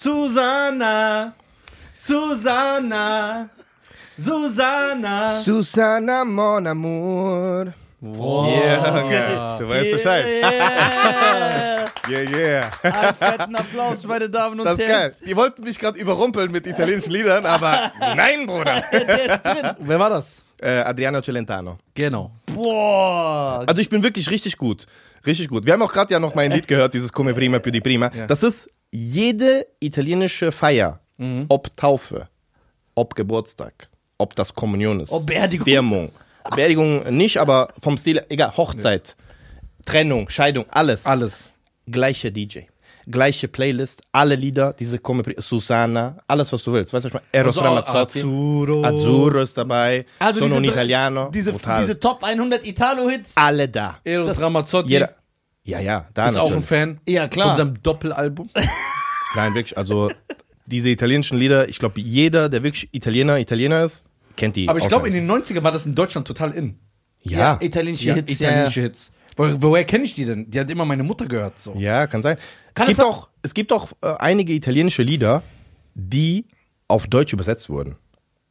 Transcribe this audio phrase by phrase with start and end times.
[0.00, 1.34] Susanna,
[1.96, 3.48] Susanna,
[4.16, 5.28] Susanna.
[5.42, 7.74] Susanna Mon Amour.
[8.00, 8.46] Wow.
[8.46, 10.24] Yeah, du weißt Bescheid.
[10.24, 11.84] Yeah.
[12.08, 12.70] Yeah, yeah.
[12.82, 15.10] Einen fetten Applaus, meine Damen und Das ist Herren.
[15.10, 15.14] geil.
[15.26, 18.82] Die wollten mich gerade überrumpeln mit italienischen Liedern, aber nein, Bruder.
[18.92, 19.76] Der ist drin.
[19.80, 20.40] Wer war das?
[20.62, 21.76] Äh, Adriano Celentano.
[21.94, 22.30] Genau.
[22.46, 23.62] Boah.
[23.66, 24.86] Also ich bin wirklich richtig gut.
[25.26, 25.66] Richtig gut.
[25.66, 28.08] Wir haben auch gerade ja noch mein Lied gehört, dieses Come Prima più di Prima.
[28.26, 31.46] Das ist jede italienische Feier, Mhm.
[31.48, 32.28] ob Taufe,
[32.94, 35.64] ob Geburtstag, ob das Kommunion ist, Ob Beerdigung.
[35.64, 36.12] Firmung.
[36.54, 39.16] Beerdigung nicht, aber vom Stil, egal, Hochzeit,
[39.84, 41.04] Trennung, Scheidung, alles.
[41.06, 41.50] Alles.
[41.90, 42.60] Gleiche DJ.
[43.10, 46.92] Gleiche Playlist, alle Lieder, diese Come Prima, Susana, alles was du willst.
[46.92, 47.24] Weißt du, was ich meine?
[47.32, 48.18] Eros Also, Ramazzotti.
[48.18, 48.84] Azzurro.
[48.84, 50.04] Azzurro ist dabei.
[50.18, 51.30] Also Sono un diese, Italiano.
[51.32, 51.80] diese, Brutal.
[51.80, 53.32] diese Top 100 Italo-Hits.
[53.36, 53.98] alle da.
[54.04, 55.14] Eros Ramazzotti Jeder.
[55.68, 56.66] Ja, ja, da ist auch ein natürlich.
[56.66, 57.00] Fan.
[57.06, 57.48] Ja, klar.
[57.48, 58.48] Von seinem Doppelalbum.
[59.34, 59.76] Nein, wirklich.
[59.76, 60.10] Also
[60.66, 64.02] diese italienischen Lieder, ich glaube, jeder, der wirklich Italiener, Italiener ist,
[64.36, 64.68] kennt die.
[64.68, 66.78] Aber ich glaube, in den 90er war das in Deutschland total in.
[67.22, 68.32] ja, italienische Ja, Hits.
[68.40, 69.10] italienische Hits.
[69.36, 70.50] Wo, woher kenne ich die denn?
[70.50, 71.58] Die hat immer meine Mutter gehört.
[71.58, 71.74] So.
[71.76, 72.38] ja, kann sein.
[72.74, 75.42] Kann es, gibt auch- es gibt auch äh, einige italienische Lieder,
[75.94, 76.46] die
[76.88, 77.96] auf Deutsch übersetzt wurden.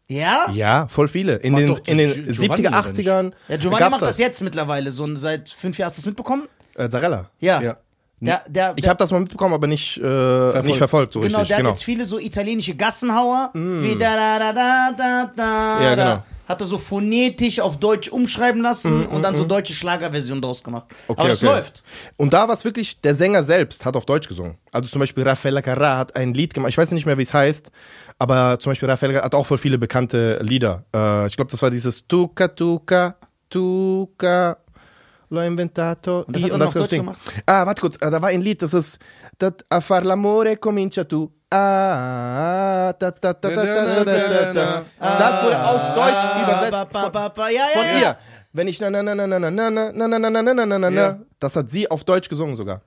[0.08, 0.46] Ja?
[0.48, 1.36] Ja, Ja, voll viele.
[1.38, 3.32] In Macht den, in den Gi- Giovanni 70er, oder 80ern.
[3.50, 4.92] ja Giovanni macht das jetzt mittlerweile.
[4.92, 5.90] So seit fünf Jahren.
[5.90, 6.48] Hast du das mitbekommen?
[6.78, 7.30] Äh, Zarella.
[7.40, 7.62] Ja.
[7.62, 7.78] Ja.
[8.20, 11.50] Der, der, Ich habe das mal mitbekommen, aber nicht, äh, nicht verfolgt so genau, richtig.
[11.50, 11.70] der Genau.
[11.70, 13.52] hat jetzt viele so italienische Gassenhauer.
[13.54, 15.82] Wie da da da da da da.
[15.84, 16.04] Ja, da.
[16.16, 16.24] genau.
[16.48, 20.86] Hat er so phonetisch auf Deutsch umschreiben lassen und dann so deutsche Schlagerversion draus gemacht.
[21.08, 21.52] Okay, Aber es okay.
[21.54, 21.84] läuft.
[22.16, 24.58] Und da war es wirklich, der Sänger selbst hat auf Deutsch gesungen.
[24.72, 27.34] Also zum Beispiel Raffaella Carrà hat ein Lied gemacht, ich weiß nicht mehr, wie es
[27.34, 27.70] heißt,
[28.18, 30.86] aber zum Beispiel Raffaella hat auch voll viele bekannte Lieder.
[30.96, 33.16] Äh, ich glaube, das war dieses Tuca, Tuca,
[33.50, 34.58] Tuca,
[35.30, 36.26] l'ho inventato.
[36.28, 36.58] das hat io.
[36.58, 37.02] er Deutsch Ding.
[37.02, 37.20] gemacht?
[37.46, 39.00] Ah, warte kurz, äh, da war ein Lied, das ist
[39.38, 41.32] dat, A far l'amore comincia tu.
[41.50, 44.86] Ah, da, da, da, da, da, da, da, da.
[45.00, 48.18] Das wurde auf Deutsch übersetzt von, von ihr.
[48.54, 50.66] Wenn ich na na na na na na na na na na na na na
[50.66, 52.82] na na na das hat sie auf Deutsch gesungen sogar.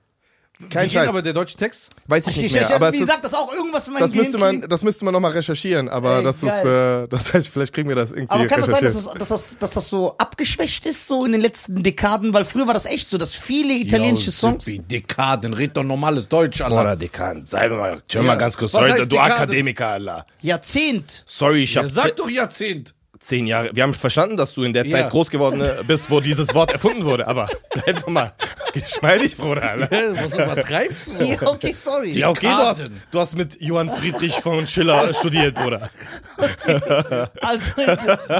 [0.69, 1.07] Kein Scheiß.
[1.09, 1.89] aber der deutsche Text?
[2.07, 3.93] Weiß ich Ich, nicht ich, mehr, aber es wie ist, sagt das auch irgendwas in
[3.93, 7.03] meinem das müsste man das müsste man noch mal recherchieren, aber Ey, das ist geil.
[7.05, 9.27] äh, das heißt, vielleicht kriegen wir das irgendwie Aber kann das sein, dass das, dass,
[9.29, 12.33] das, dass das so abgeschwächt ist, so in den letzten Dekaden?
[12.33, 14.67] Weil früher war das echt so, dass viele italienische Songs.
[14.67, 16.75] Wie Dekaden, red doch normales Deutsch, Alter.
[16.83, 18.21] Boah, Dekan, sei mal, Ja.
[18.21, 18.73] mal ganz kurz.
[18.73, 19.17] Was Sorry, du?
[19.19, 20.25] Akademiker, Alter.
[20.41, 21.23] Jahrzehnt.
[21.25, 22.93] Sorry, ich Ja, habe sag doch Jahrzehnt.
[23.21, 23.69] Zehn Jahre.
[23.73, 24.91] Wir haben verstanden, dass du in der Ja.
[24.97, 27.27] Zeit groß geworden äh, bist, wo dieses Wort erfunden wurde.
[27.27, 28.33] Aber bleib doch mal
[28.73, 29.61] geschmeidig, Bruder.
[29.63, 29.89] Alter.
[30.15, 31.23] Was übertreibst du?
[31.25, 32.11] Ja, okay, sorry.
[32.17, 35.89] Ja, okay, du hast, du hast mit Johann Friedrich von Schiller studiert, Bruder.
[37.41, 37.71] Also,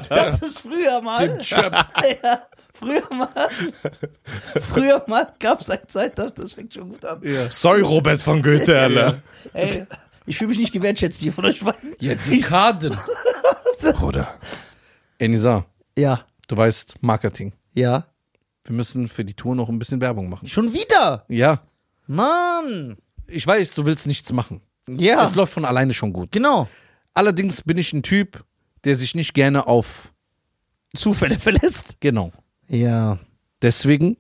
[0.10, 1.40] das ist früher mal.
[1.42, 1.86] Ja,
[2.74, 3.30] früher mal.
[4.74, 7.22] Früher mal gab es eine Zeit, das das fängt schon gut an.
[7.50, 9.22] Sorry, Robert von Goethe, Alter.
[9.54, 9.86] Ey,
[10.26, 11.96] ich fühle mich nicht gewertschätzt hier von euch beiden.
[12.00, 12.98] Ja, Dekaden.
[13.94, 14.36] Bruder.
[15.22, 15.66] Enisa,
[15.98, 17.54] Ja, du weißt, Marketing.
[17.74, 18.06] ja.
[18.64, 20.48] Wir müssen für die Tour noch ein bisschen Werbung machen.
[20.48, 21.26] Schon wieder?
[21.30, 21.64] Ja.
[22.06, 22.96] Mann.
[23.26, 24.62] Ich weiß, du willst nichts machen.
[24.88, 26.32] Ja, Es läuft von alleine schon gut.
[26.32, 26.68] genau.
[27.16, 28.44] Allerdings bin ich ein Typ,
[28.84, 30.14] der sich nicht gerne auf.
[30.96, 31.98] Zufälle verlässt.
[32.02, 32.32] Genau.
[32.68, 33.18] Ja.
[33.64, 34.18] Deswegen,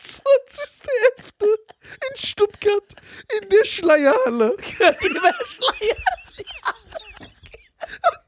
[0.00, 1.58] 20.11.
[2.10, 2.84] in Stuttgart
[3.40, 4.56] in der Schleierhalle.
[4.56, 5.96] Gehört die über Schleier?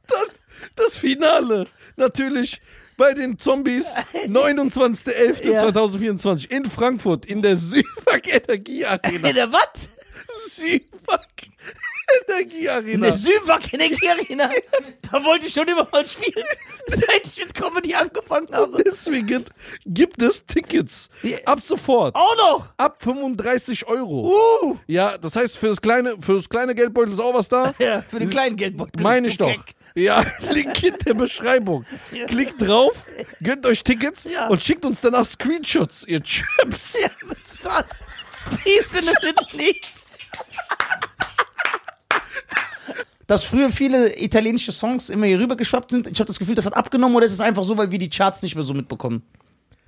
[0.09, 0.29] Dann
[0.77, 1.67] das Finale.
[1.97, 2.61] Natürlich
[2.97, 3.87] bei den Zombies.
[4.27, 9.29] 29.11.2024 in Frankfurt in der Süwag Energie Arena.
[9.29, 9.89] In der was?
[10.49, 11.27] Süwag
[12.29, 13.07] Energie In Arena.
[13.09, 14.49] der Süwag Energie Arena.
[15.11, 16.45] Da wollte ich schon immer mal spielen,
[16.87, 18.83] seit ich mit Comedy angefangen habe.
[18.85, 19.45] Deswegen
[19.87, 21.09] gibt es Tickets.
[21.45, 22.15] Ab sofort.
[22.15, 22.73] Auch noch.
[22.77, 24.33] Ab 35 Euro.
[24.63, 24.77] Uh.
[24.87, 27.75] Ja, das heißt, für das kleine, für das kleine Geldbeutel ist auch was da.
[27.81, 29.03] Ja, für den kleinen Geldbeutel.
[29.03, 29.53] Meine ich doch.
[29.97, 31.85] Ja, Link in der Beschreibung.
[32.29, 33.07] Klickt drauf,
[33.43, 34.47] gönnt euch Tickets Ja.
[34.49, 36.97] und schickt uns danach Screenshots, ihr Chips.
[37.01, 37.85] Ja, was ist das?
[38.63, 40.07] Peace in the Middle East.
[43.27, 46.07] Dass früher viele italienische Songs immer hier rübergeschwappt sind.
[46.07, 48.09] Ich habe das Gefühl, das hat abgenommen oder ist es einfach so, weil wir die
[48.09, 49.23] Charts nicht mehr so mitbekommen?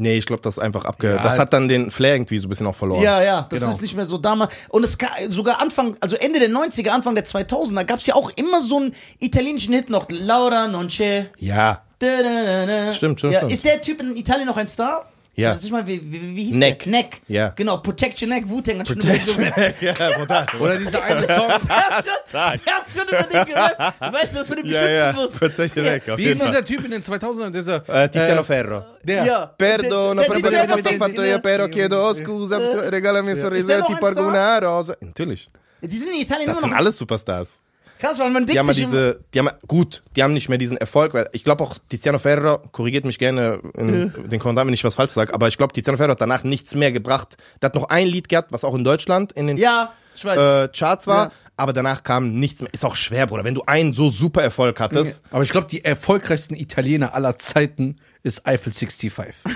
[0.01, 1.15] Nee, ich glaube, das ist einfach abge...
[1.17, 3.03] Ja, das hat dann den Flair irgendwie so ein bisschen auch verloren.
[3.03, 3.73] Ja, ja, das Genau.
[3.73, 4.53] ist nicht mehr so damals.
[4.69, 8.15] Und es ga- sogar Anfang, also Ende der 90er, Anfang der 2000er, gab es ja
[8.15, 10.07] auch immer so einen italienischen Hit noch.
[10.09, 11.25] Laura non c'è.
[11.39, 11.83] Ja.
[11.99, 12.91] Da, da, da, da.
[12.93, 13.53] Stimmt, stimmt, Ja, stimmt.
[13.53, 15.05] ist der Typ in Italien noch ein Star?
[15.39, 15.55] Ja.
[15.55, 16.81] Weiß ich mal, wie, wie, wie hieß Neck.
[16.83, 16.91] der?
[16.93, 17.21] Neck.
[17.29, 17.49] Ja.
[17.55, 20.47] Genau, Protect Your Neck, Wu-Tang hat schon über so ja, brutal.
[20.61, 21.49] Oder dieser eine Song.
[22.33, 23.79] Der hat schon über den gehört.
[24.01, 25.13] Weißt du, dass man den Ja, beschützen ja.
[25.13, 25.31] muss?
[25.39, 27.51] Protect your neck, auf Wie ist dieser Typ in den 2000ern?
[27.51, 28.85] Dieser, Äh, Tiziano Ferro.
[29.05, 29.25] der.
[29.25, 29.47] Ja.
[29.47, 32.59] Perdono quello che fatto, fatto io, però chiedo scusa,
[32.89, 34.97] regalami un sorriso, ti porgo una rosa.
[35.01, 35.49] Natürlich.
[35.81, 37.61] Die sind in Italien Das immer sind noch alles Superstars.
[37.99, 40.33] Krass, weil man Die denkt haben ja sich immer, diese, die haben, gut, die haben
[40.33, 44.39] nicht mehr diesen Erfolg, weil ich glaube auch Tiziano Ferro, korrigiert mich gerne in den
[44.41, 46.93] Kommentaren, wenn ich was falsch sage, aber ich glaube, Tiziano Ferro hat danach nichts mehr
[46.93, 47.37] gebracht.
[47.63, 50.39] Der hat noch ein Lied gehabt, was auch in Deutschland in den ja, ich weiß.
[50.39, 51.33] äh, Charts war, Ja.
[51.57, 52.73] aber danach kam nichts mehr.
[52.73, 55.23] Ist auch schwer, Bruder, wenn du einen so super Erfolg hattest.
[55.31, 59.35] Aber ich glaube, die erfolgreichsten Italiener aller Zeiten ist Eiffel 65.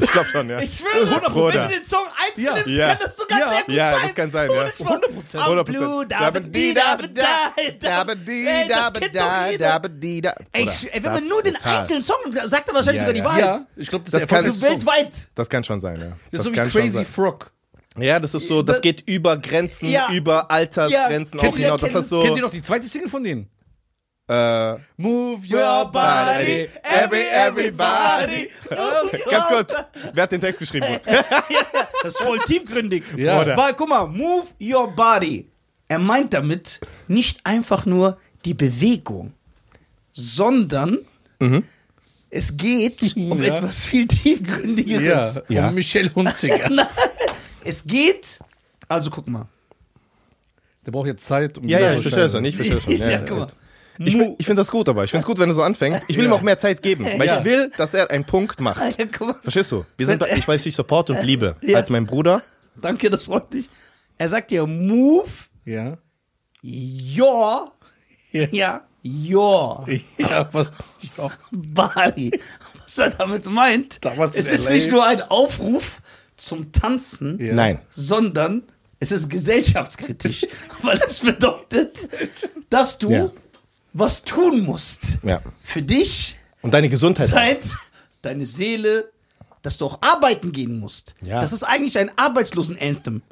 [0.00, 0.60] ich glaube schon, ja.
[0.60, 1.62] ich schwöre, 100 wenn Bruder.
[1.62, 2.54] du den Song einzeln Ja.
[2.54, 2.88] nimmst, Ja.
[2.88, 3.50] kann das sogar Ja.
[3.52, 4.00] sehr gut Ja, sein.
[4.04, 4.60] das kann sein, ja.
[4.60, 5.00] Ohne Schmarrn.
[5.02, 5.40] 100%.
[5.42, 5.64] Am 100%.
[5.64, 10.22] Blue, Dabba dabba di di, dabba dabba da, da, dabba di
[10.52, 13.18] Ey, das wenn das man nur den einzelnen Song sagt, er wahrscheinlich Ja, sogar die
[13.20, 13.24] ja.
[13.24, 13.40] Wahrheit.
[13.42, 14.60] Ja, ich glaube, das, Das ist kann Song.
[14.62, 15.10] weltweit.
[15.34, 16.06] Das kann schon sein, ja.
[16.30, 17.04] Das ist so wie Crazy.
[17.04, 17.50] Frog.
[17.98, 20.10] Ja, das ist so, das Das- geht über Grenzen, Ja.
[20.12, 21.80] über Altersgrenzen Ja, auch hinaus.
[21.80, 23.48] Das ist so, Kennt ihr noch die zweite Single von denen?
[24.28, 28.50] Äh, Move Your body, every, everybody.
[29.30, 29.72] ganz kurz,
[30.12, 30.86] wer hat den Text geschrieben?
[32.02, 33.02] Das ist voll tiefgründig.
[33.16, 33.56] Ja.
[33.56, 35.48] Weil, guck mal, move your body.
[35.88, 39.32] Er meint damit nicht einfach nur die Bewegung,
[40.12, 40.98] sondern
[42.30, 43.56] es geht um Ja.
[43.56, 45.36] etwas viel tiefgründigeres.
[45.36, 45.68] Ja, Ja.
[45.68, 46.70] und Michelle Hunziger.
[47.64, 48.38] Es geht,
[48.88, 49.46] also guck mal.
[50.84, 52.92] Der braucht jetzt Zeit, um Ja, ja, ich verstehe Scheiße- schon, ich verstehe schon.
[52.96, 53.46] Ja, Ja, ja, guck mal.
[53.98, 56.02] Ich, ich finde das gut, aber ich finde es gut, wenn du so anfängst.
[56.08, 57.38] Ich will ihm auch mehr Zeit geben, weil Ja.
[57.38, 58.80] ich will, dass er einen Punkt macht.
[58.98, 59.36] Ja, guck mal.
[59.42, 59.84] Verstehst du?
[59.96, 61.78] Wir sind, ich weiß, ich support und liebe Ja.
[61.78, 62.42] als mein Bruder.
[62.80, 63.68] Danke, das freut mich.
[64.18, 65.28] Er sagt dir, move
[65.64, 65.98] Ja.
[66.64, 67.72] your,
[68.32, 68.46] Ja.
[68.50, 69.86] ja, your
[70.18, 70.68] Ja, was,
[71.16, 71.30] ja.
[71.52, 72.38] body.
[72.84, 74.74] Was er damit meint, Damals es ist LA.
[74.74, 76.00] nicht nur ein Aufruf
[76.36, 77.54] zum Tanzen, Ja.
[77.54, 77.78] Nein.
[77.90, 78.62] sondern
[79.00, 80.46] es ist gesellschaftskritisch,
[80.82, 82.08] weil es bedeutet,
[82.70, 83.30] dass du Ja.
[83.98, 85.18] Was tun musst.
[85.22, 85.40] Ja.
[85.62, 87.26] Für dich, Und deine Gesundheit.
[87.28, 87.74] Zeit,
[88.22, 89.10] deine Seele,
[89.62, 91.14] dass du auch arbeiten gehen musst.
[91.22, 91.40] Ja.
[91.40, 93.22] Das ist eigentlich ein Arbeitslosen-Anthem.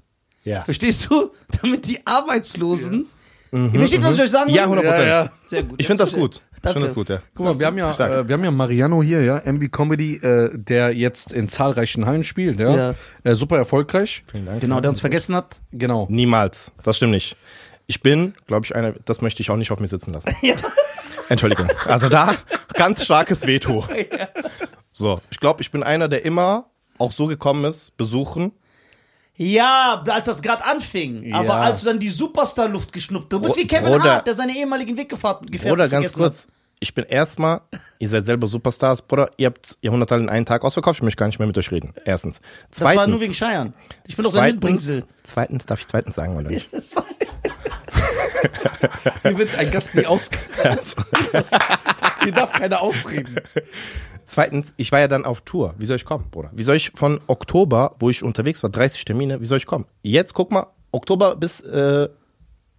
[0.45, 0.63] Ja.
[0.63, 1.31] Verstehst du?
[1.63, 3.07] Damit die Arbeitslosen.
[3.53, 4.57] Ihr versteht, was ich euch sagen will?
[4.57, 5.07] Ja, 100 Prozent.
[5.07, 5.33] Ja, ja.
[5.47, 5.81] Sehr gut.
[5.81, 6.43] Ich finde das gut.
[6.57, 7.23] Ich finde das gut, ja.
[7.35, 10.51] Guck mal, wir haben ja, äh, wir haben ja Mariano hier, ja, MB Comedy, äh,
[10.55, 12.75] der jetzt in zahlreichen Hallen spielt, ja.
[12.75, 12.95] Ja.
[13.23, 14.25] Äh, super erfolgreich.
[14.27, 14.61] Vielen Dank.
[14.61, 15.61] Genau, der uns vergessen hat.
[15.73, 16.07] Genau.
[16.11, 16.73] Niemals.
[16.83, 17.37] Das stimmt nicht.
[17.87, 20.35] Ich bin, glaube ich, einer, das möchte ich auch nicht auf mir sitzen lassen.
[20.43, 20.57] Ja.
[21.31, 21.71] Entschuldigung.
[21.87, 22.35] Also da
[22.75, 23.87] ganz starkes Veto.
[24.97, 26.67] So, ich glaube, ich bin einer, der immer
[26.99, 28.53] auch so gekommen ist, besuchen.
[29.37, 31.25] Ja, als das gerade anfing.
[31.25, 31.41] Ja.
[31.41, 33.33] Aber als du dann die Superstar-Luft geschnuppt hast.
[33.33, 34.05] Du bist wie Kevin Bruder.
[34.15, 36.47] Hart, der seine ehemaligen Weggefährten Gefährten Bruder, ganz kurz.
[36.79, 37.63] Ich bin erstmal,
[37.99, 39.31] ihr seid selber Superstars, Bruder.
[39.37, 40.99] Ihr habt Jahrhunderteil in einen Tag ausverkauft.
[40.99, 41.93] Ich möchte gar nicht mehr mit euch reden.
[42.05, 42.37] Erstens.
[42.37, 42.45] hat.
[42.71, 43.01] Das Zweitens.
[43.01, 43.75] war nur wegen Scheiern.
[44.07, 45.05] Ich bin doch sein zweitens, Mitbringsel.
[45.25, 46.69] zweitens, darf ich zweitens sagen oder nicht?
[49.23, 50.31] Hier wird ein Gast nie aus.
[52.23, 53.37] Hier darf keiner ausreden.
[54.27, 55.75] Zweitens, ich war ja dann auf Tour.
[55.79, 56.51] Wie soll ich kommen, Bruder?
[56.55, 59.87] Wie soll ich von Oktober, wo ich unterwegs war, 30 Termine, wie soll ich kommen?
[60.03, 62.09] Jetzt guck mal, Oktober bis äh,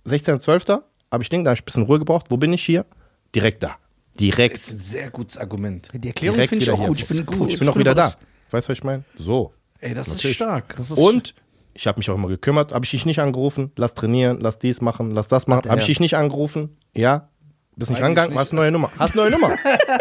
[0.08, 0.82] 16.12.
[1.12, 2.28] habe ich Ding, da habe ich ein bisschen Ruhe gebraucht.
[2.30, 2.86] Wo bin ich hier?
[3.34, 3.76] Direkt da.
[4.20, 4.56] Direkt.
[4.56, 5.90] Das ist ein sehr gutes Argument.
[5.94, 7.00] Die Erklärung finde ich auch gut.
[7.00, 8.16] Ich bin, Ich bin auch wieder da.
[8.52, 9.04] Weißt du, was ich meine?
[9.18, 9.54] So.
[9.80, 10.26] Ey, das Natürlich.
[10.32, 10.76] ist stark.
[10.78, 11.36] Das ist Und
[11.78, 12.74] Ich habe mich auch immer gekümmert.
[12.74, 13.72] Habe ich dich nicht angerufen?
[13.76, 15.70] Lass trainieren, lass dies machen, lass das machen.
[15.70, 16.78] Habe ich dich nicht angerufen?
[16.94, 17.30] Ja.
[17.78, 18.32] Bist nicht rangegangen?
[18.32, 18.40] nicht.
[18.40, 18.90] Hast eine neue Nummer.
[18.98, 19.50] Hast eine neue Nummer.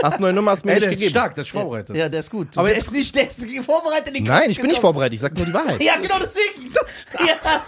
[0.04, 1.10] hast eine neue Nummer, hast mir Ey, nicht der ist gegeben.
[1.10, 1.96] stark, der ist vorbereitet.
[1.96, 2.56] Ja, der ist gut.
[2.56, 4.14] Aber jetzt- ist nicht, der ist vorbereitet.
[4.14, 4.80] den Nein, ich bin nicht gekommen.
[4.80, 5.14] vorbereitet.
[5.14, 5.82] Ich sag nur die Wahrheit.
[5.82, 6.72] Ja, genau deswegen.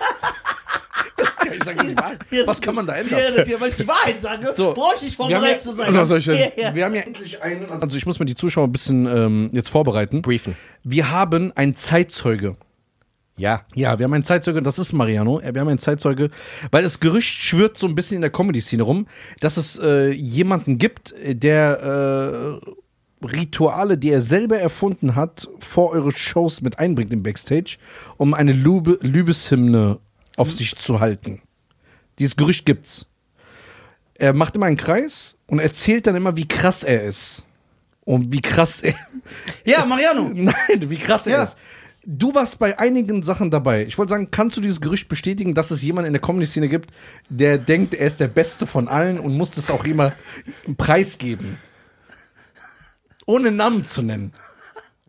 [1.18, 2.18] Ja, Ich sag nicht die Wahrheit.
[2.46, 3.18] Was kann man da ändern?
[3.46, 5.86] ja, weil ich die Wahrheit sage, So, brauche ich nicht haben ja- vorbereitet zu sein.
[5.86, 6.36] Also, was soll ich denn?
[6.38, 6.74] Ja, ja.
[6.74, 7.70] Wir haben ja endlich einen.
[7.82, 10.22] Also ich muss mal die Zuschauer ein bisschen ähm, jetzt vorbereiten.
[10.22, 10.56] Briefen.
[10.84, 12.56] Wir haben einen Zeitzeuge.
[13.38, 13.62] Ja.
[13.74, 15.40] Ja, wir haben einen Zeitzeuge, das ist Mariano.
[15.42, 16.30] Wir haben einen Zeitzeuge,
[16.70, 19.06] weil das Gerücht schwirrt so ein bisschen in der Comedy-Szene rum,
[19.40, 22.60] dass es äh, jemanden gibt, der
[23.22, 27.76] äh, Rituale, die er selber erfunden hat, vor eure Shows mit einbringt im Backstage,
[28.16, 29.98] um eine Lübe, Liebeshymne
[30.36, 31.42] auf sich zu halten.
[32.18, 33.06] Dieses Gerücht gibt's.
[34.14, 37.42] Er macht immer einen Kreis und erzählt dann immer, wie krass er ist.
[38.04, 38.94] Und wie krass er.
[39.64, 40.30] ja, Mariano.
[40.34, 40.54] Nein,
[40.88, 41.42] wie krass er Ja.
[41.44, 41.56] ist.
[42.08, 43.84] Du warst bei einigen Sachen dabei.
[43.84, 46.92] Ich wollte sagen, kannst du dieses Gerücht bestätigen, dass es jemanden in der Comedy-Szene gibt,
[47.28, 50.12] der denkt, er ist der Beste von allen und muss das auch immer
[50.76, 51.58] preisgeben?
[53.26, 54.32] Ohne Namen zu nennen.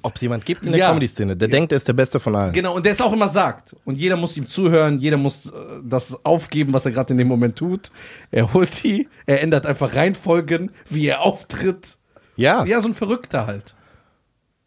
[0.01, 0.89] Ob es jemand gibt in der Ja.
[0.89, 2.53] Comedy-Szene, der denkt, er ist der Beste von allen.
[2.53, 3.75] Genau, und der es auch immer sagt.
[3.85, 5.51] Und jeder muss ihm zuhören, jeder muss äh,
[5.83, 7.91] das aufgeben, was er gerade in dem Moment tut.
[8.31, 11.97] Er holt die, er ändert einfach Reihenfolgen, wie er auftritt.
[12.37, 12.65] Ja.
[12.65, 13.75] Ja, so ein Verrückter halt.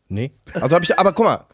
[0.08, 0.30] Nee.
[0.54, 1.44] Also habe ich, aber guck mal.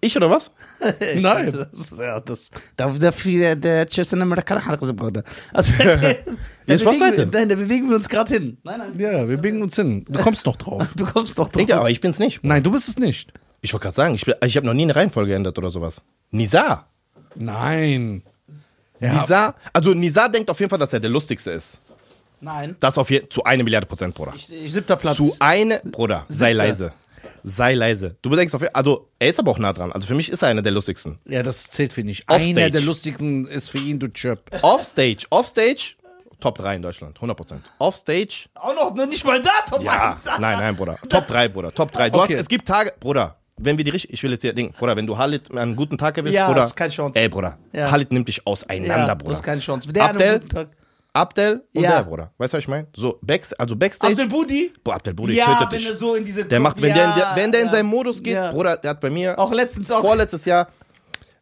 [0.00, 0.50] Ich oder was?
[1.16, 1.66] Nein.
[1.72, 5.24] Das, ja, das, da, da, der, der Chester Amerikaner hat gesagt, Bruder.
[5.52, 5.82] Also, Jetzt
[6.68, 7.26] was bewegen seid ihr?
[7.26, 8.58] nein, da bewegen wir uns gerade hin.
[8.62, 8.98] Nein, nein.
[8.98, 10.04] Ja, wir biegen uns hin.
[10.08, 10.86] Du kommst noch drauf.
[10.94, 11.68] Du kommst doch drauf.
[11.68, 12.44] Ihr, aber ich bin's nicht.
[12.44, 13.32] Nein, du bist es nicht.
[13.60, 16.02] Ich wollte gerade sagen, ich, bin- ich habe noch nie eine Reihenfolge geändert oder sowas.
[16.30, 16.86] Nisa.
[17.34, 18.22] Nein.
[19.00, 19.54] Ja, Nisa.
[19.72, 21.80] Also Nisa denkt auf jeden Fall, dass er der lustigste ist.
[22.40, 22.76] Nein.
[22.78, 24.32] Das auf jeden zu eine Milliarde Prozent, Bruder.
[24.36, 25.16] Ich, ich siebter Platz.
[25.16, 26.64] Zu eine, Bruder, sei Siebter.
[26.66, 26.92] leise.
[27.44, 28.16] Sei leise.
[28.22, 29.92] Du bedenkst auf also er ist aber auch nah dran.
[29.92, 31.18] Also für mich ist er einer der lustigsten.
[31.26, 32.28] Ja, das zählt für nicht.
[32.28, 32.58] Offstage.
[32.60, 34.42] Einer der lustigsten ist für ihn, du Chirp.
[34.62, 35.94] Offstage, Offstage,
[36.40, 37.62] Top 3 in Deutschland, 100 Prozent.
[37.78, 40.24] Offstage, auch noch nur nicht mal da, Top ja, 1.
[40.38, 40.96] nein, nein, Bruder.
[41.08, 42.10] Top 3, Bruder, Top 3.
[42.10, 42.34] Du Okay.
[42.34, 44.94] hast, es gibt Tage, Bruder, wenn wir die richtig, ich will jetzt dir Ding, Bruder,
[44.96, 46.64] wenn du Halit einen guten Tag erwischst, Ja, Bruder.
[46.66, 47.18] ist keine Chance.
[47.18, 47.90] Ey, Bruder, Ja.
[47.90, 49.24] Halit nimmt dich auseinander, Ja, Bruder.
[49.24, 49.88] du hast keine Chance.
[49.88, 50.40] Der Abdel.
[51.18, 51.96] Abdel und Ja.
[51.96, 52.32] der, Bruder.
[52.38, 52.86] Weißt du, was ich meine?
[52.94, 54.12] So, Backs, also Backstage.
[54.14, 54.72] Abdel Budi?
[54.84, 55.98] Boah, Abdel Budi Ja, tötet wenn dich.
[55.98, 56.44] so in diese...
[56.44, 58.36] Der macht, wenn, ja, der, wenn der in seinen Modus geht.
[58.50, 60.00] Bruder, der hat bei mir Auch letztens auch...
[60.00, 60.68] vorletztes Jahr,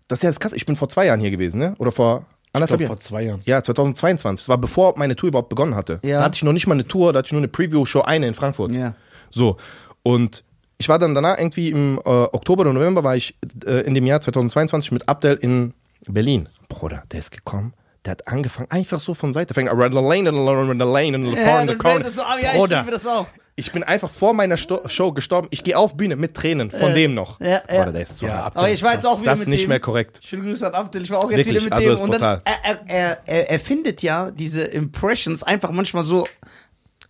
[0.09, 1.75] das ist ja das krass, ich bin vor zwei Jahren hier gewesen, ne?
[1.79, 2.97] Oder vor anderthalb Ich Jahren.
[2.97, 3.43] vor zwei Jahren.
[3.45, 4.45] Ja, 2022.
[4.45, 6.01] Das war bevor meine Tour überhaupt begonnen hatte.
[6.03, 6.19] Ja.
[6.21, 8.27] Da hatte ich noch nicht mal eine Tour, da hatte ich nur eine Preview-Show, eine
[8.27, 8.73] in Frankfurt.
[8.75, 8.95] Ja.
[9.31, 9.57] So.
[10.03, 10.43] Und
[10.79, 13.35] ich war dann danach irgendwie im äh, Oktober oder November war ich
[13.67, 15.75] äh, in dem Jahr 2022 mit Abdel in
[16.07, 16.49] Berlin.
[16.69, 17.75] Bruder, der ist gekommen.
[18.07, 19.53] Der hat angefangen, einfach so von Seite.
[19.53, 22.05] Fängt the lane, the lane, and the Ja, far in the das- corner.
[22.05, 23.27] das so, ah, ja, ich Bruder, liebe das auch.
[23.57, 25.49] ich bin einfach vor meiner Sto Show gestorben.
[25.51, 27.41] Ich gehe auf Bühne mit Tränen von dem noch.
[27.41, 27.61] ja, ja.
[27.67, 28.47] Bruder, der ist zu Ja, hart.
[28.47, 28.59] Abdel.
[28.63, 30.21] Aber ich war jetzt auch wieder Das mit ist nicht mehr korrekt.
[30.23, 31.03] Schöne Grüße an Abdel.
[31.03, 31.95] Ich war auch jetzt Wirklich, wieder mit also dem.
[31.95, 32.43] ist und dann, brutal.
[32.63, 36.27] er, er, er, er findet ja diese Impressions einfach manchmal so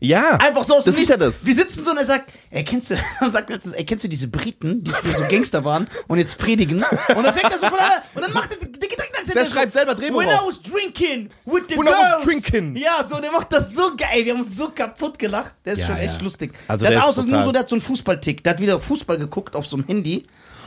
[0.07, 1.11] Ja, Einfach so aus dem das ist Nichts.
[1.11, 1.45] ja das.
[1.47, 4.09] Wir sitzen so und er sagt, er kennst du, er sagt letztens, ey, kennst du
[4.09, 6.85] diese Briten, die früher so Gangster waren und jetzt predigen?
[7.15, 9.13] Und dann fängt er so von an und dann macht er die, die Gedanken.
[9.35, 10.47] Der schreibt selber Drehbuch When I auf.
[10.49, 11.99] was drinking with the When I girls.
[12.19, 12.77] was drinking.
[12.77, 14.25] Ja, so, der macht das so geil.
[14.25, 15.55] Wir haben uns so kaputt gelacht.
[15.65, 16.23] Der ist Ja, schon echt ja.
[16.23, 16.53] lustig.
[16.69, 17.45] Also der der hat ist auch so, nur brutal.
[17.45, 18.45] so, der hat so einen Fußballtick.
[18.45, 20.25] Der hat wieder Fußball geguckt auf so einem Handy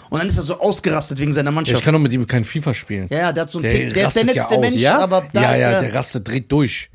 [0.09, 1.83] und dann ist er so ausgerastet wegen seiner Ja, ich Mannschaft.
[1.85, 3.07] kann doch mit ihm kein FIFA spielen.
[3.09, 3.93] Ja, ja, der hat so einen Der Tick.
[3.93, 4.61] Der ist der rastet ja letzte aus.
[4.61, 4.97] Mensch, Ja?
[4.99, 5.81] aber da ja, ist ja, der.
[5.81, 6.89] der Rasse dreht durch.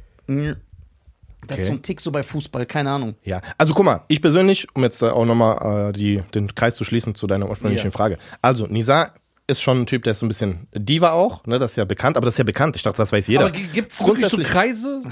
[1.46, 1.66] Der hat Okay.
[1.66, 3.14] so einen Tick so bei Fußball, keine Ahnung.
[3.24, 6.84] Ja, also guck mal, ich persönlich, um jetzt auch nochmal äh, die- den Kreis zu
[6.84, 7.92] schließen zu deiner ursprünglichen Ja.
[7.92, 8.18] Frage.
[8.42, 9.12] Also, Nisa
[9.46, 11.84] ist schon ein Typ, der ist so ein bisschen Diva auch, ne, das ist ja
[11.84, 13.42] bekannt, aber das ist ja bekannt, ich dachte, das weiß jeder.
[13.46, 15.02] Aber gibt es wirklich so Kreise,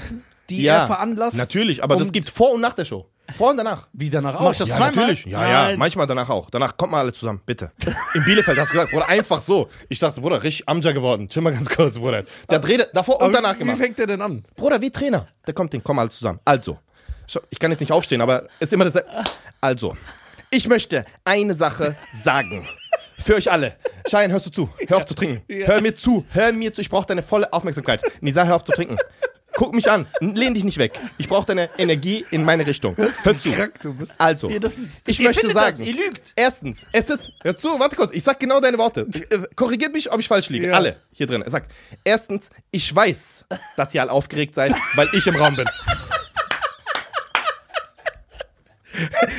[0.49, 1.37] die ja, er veranlasst?
[1.37, 3.05] Natürlich, aber das gibt vor und nach der Show.
[3.37, 3.87] Vor und danach.
[3.93, 4.41] Wie danach auch.
[4.41, 4.95] Mach ich das Ja, zweimal?
[4.95, 5.25] natürlich.
[5.25, 5.79] Ja, ja, Nein.
[5.79, 6.49] manchmal danach auch.
[6.49, 7.71] Danach kommt mal alle zusammen, bitte.
[8.13, 9.69] In Bielefeld hast du gesagt, Bruder, einfach so.
[9.89, 11.27] Ich dachte, Bruder, richtig Amja geworden.
[11.29, 12.23] Chill mal ganz kurz, Bruder.
[12.49, 13.77] Der hat Rede davor und danach wie, gemacht.
[13.77, 14.43] Wie fängt der denn an?
[14.55, 15.27] Bruder, wie Trainer.
[15.47, 16.39] Der kommt, den kommen alle zusammen.
[16.43, 16.77] Also,
[17.49, 19.01] ich kann jetzt nicht aufstehen, aber ist immer das.
[19.61, 19.95] Also,
[20.51, 22.67] ich möchte eine Sache sagen.
[23.19, 23.77] Für euch alle.
[24.09, 24.69] Schein, hörst du zu?
[24.87, 25.41] Hör auf zu trinken.
[25.65, 26.25] Hör mir zu.
[26.31, 26.81] Hör mir zu.
[26.81, 28.01] Ich brauche deine volle Aufmerksamkeit.
[28.19, 28.97] Nisa, hör auf zu trinken.
[29.55, 30.07] Guck mich an.
[30.19, 30.93] Lehn dich nicht weg.
[31.17, 32.95] Ich brauche deine Energie in meine Richtung.
[32.97, 33.51] Hör zu.
[33.51, 34.13] Krank du bist.
[34.17, 36.33] Also, Ja, das ist- ich möchte findet das, sagen, ihr lügt.
[36.35, 39.07] erstens, es ist, hör zu, warte kurz, ich sag genau deine Worte.
[39.29, 40.67] Äh, Korrigiert mich, ob ich falsch liege.
[40.67, 40.73] Ja.
[40.73, 41.41] Alle hier drin.
[41.43, 41.71] Er sagt,
[42.03, 43.45] erstens, ich weiß,
[43.77, 45.65] dass ihr alle aufgeregt seid, weil ich im Raum bin.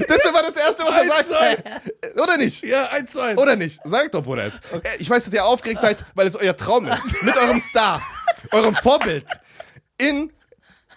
[0.08, 2.18] Das immer das Erste, was er Eins sagt.
[2.20, 2.64] Oder nicht?
[2.64, 3.40] Ja, eins zu eins.
[3.40, 3.78] Oder nicht?
[3.84, 4.46] Sag doch, Bruder.
[4.46, 4.54] es.
[4.54, 7.22] Äh, Ich weiß, dass ihr aufgeregt seid, weil es euer Traum ist.
[7.22, 8.02] Mit eurem Star,
[8.50, 9.26] eurem Vorbild,
[9.98, 10.32] in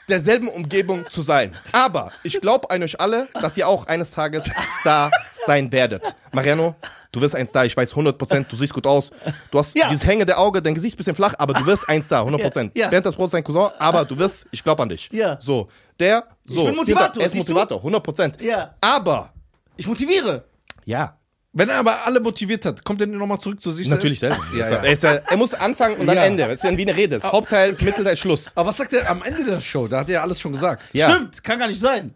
[0.09, 1.55] derselben Umgebung zu sein.
[1.73, 4.45] Aber ich glaube an euch alle, dass ihr auch eines Tages
[4.79, 5.11] Star
[5.45, 6.15] sein werdet.
[6.31, 6.75] Mariano,
[7.11, 9.11] du wirst eins da, ich weiß 100%, du siehst gut aus.
[9.51, 9.89] Du hast Ja.
[9.89, 12.71] dieses hängende Auge, dein Gesicht ist bisschen flach, aber du wirst eins da, 100%.
[12.73, 12.87] Ja, ja.
[12.89, 15.09] Bernd das Brot ist dein Cousin, aber du wirst, ich glaube an dich.
[15.11, 15.37] Ja.
[15.41, 15.67] So,
[15.99, 16.65] der, so.
[16.65, 17.35] bin Motivator, Er ist?
[17.35, 18.41] Motivator, 100%.
[18.41, 18.75] Ja.
[18.79, 19.33] Aber,
[19.75, 20.45] Ich motiviere.
[20.85, 21.16] ja,
[21.57, 24.39] Wenn er aber alle motiviert hat, kommt er nochmal zurück zu sich natürlich selbst?
[24.55, 24.77] Ja, ja.
[24.77, 26.25] Er, ist, er muss anfangen und dann Ja.
[26.25, 26.43] Ende.
[26.43, 27.15] Das ist ja wie eine Rede.
[27.15, 28.51] Das ist Hauptteil, Mittelteil, Schluss.
[28.55, 29.87] Aber was sagt er am Ende der Show?
[29.87, 30.83] Da hat er ja alles schon gesagt.
[30.93, 31.11] Ja.
[31.11, 32.13] Stimmt, kann gar nicht sein.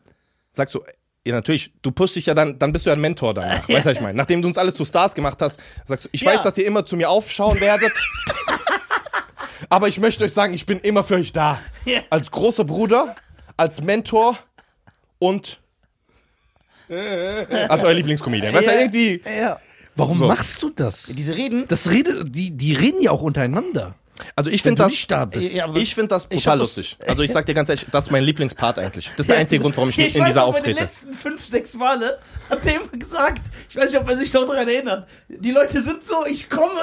[0.51, 0.83] sagst du,
[1.25, 3.67] ja natürlich, du pushst dich ja dann, dann bist du ja ein Mentor danach.
[3.69, 4.15] Weißt du, was ich meine?
[4.15, 6.33] Nachdem du uns alles zu Stars gemacht hast, sagst du, ich Ja.
[6.33, 7.93] weiß, dass ihr immer zu mir aufschauen werdet.
[9.69, 11.59] aber ich möchte euch sagen, ich bin immer für euch da.
[11.85, 12.01] Ja.
[12.09, 13.15] Als großer Bruder,
[13.57, 14.37] als Mentor
[15.19, 15.59] und
[17.69, 18.53] als euer Lieblingscomedian.
[18.53, 18.79] Weißt du, Ja.
[18.79, 19.21] irgendwie.
[19.39, 19.59] Ja.
[19.95, 20.27] Warum So.
[20.27, 21.03] machst du das?
[21.09, 21.67] Diese Reden.
[21.67, 23.95] Das rede, die, die reden ja auch untereinander.
[24.35, 24.91] Also ich finde du das.
[24.91, 25.51] nicht da bist.
[25.51, 26.97] Ja, Ich finde das Ich brutal das- lustig.
[27.07, 29.09] Also ich sag dir ganz ehrlich, das ist mein Lieblingspart eigentlich.
[29.17, 30.79] Das ist der einzige Grund, warum ich, ich in dieser noch, bei den auftrete.
[30.79, 32.19] letzten fünf, sechs Male
[32.49, 35.81] hat der immer gesagt, ich weiß nicht, ob er sich noch daran erinnert, die Leute
[35.81, 36.81] sind so, ich komme,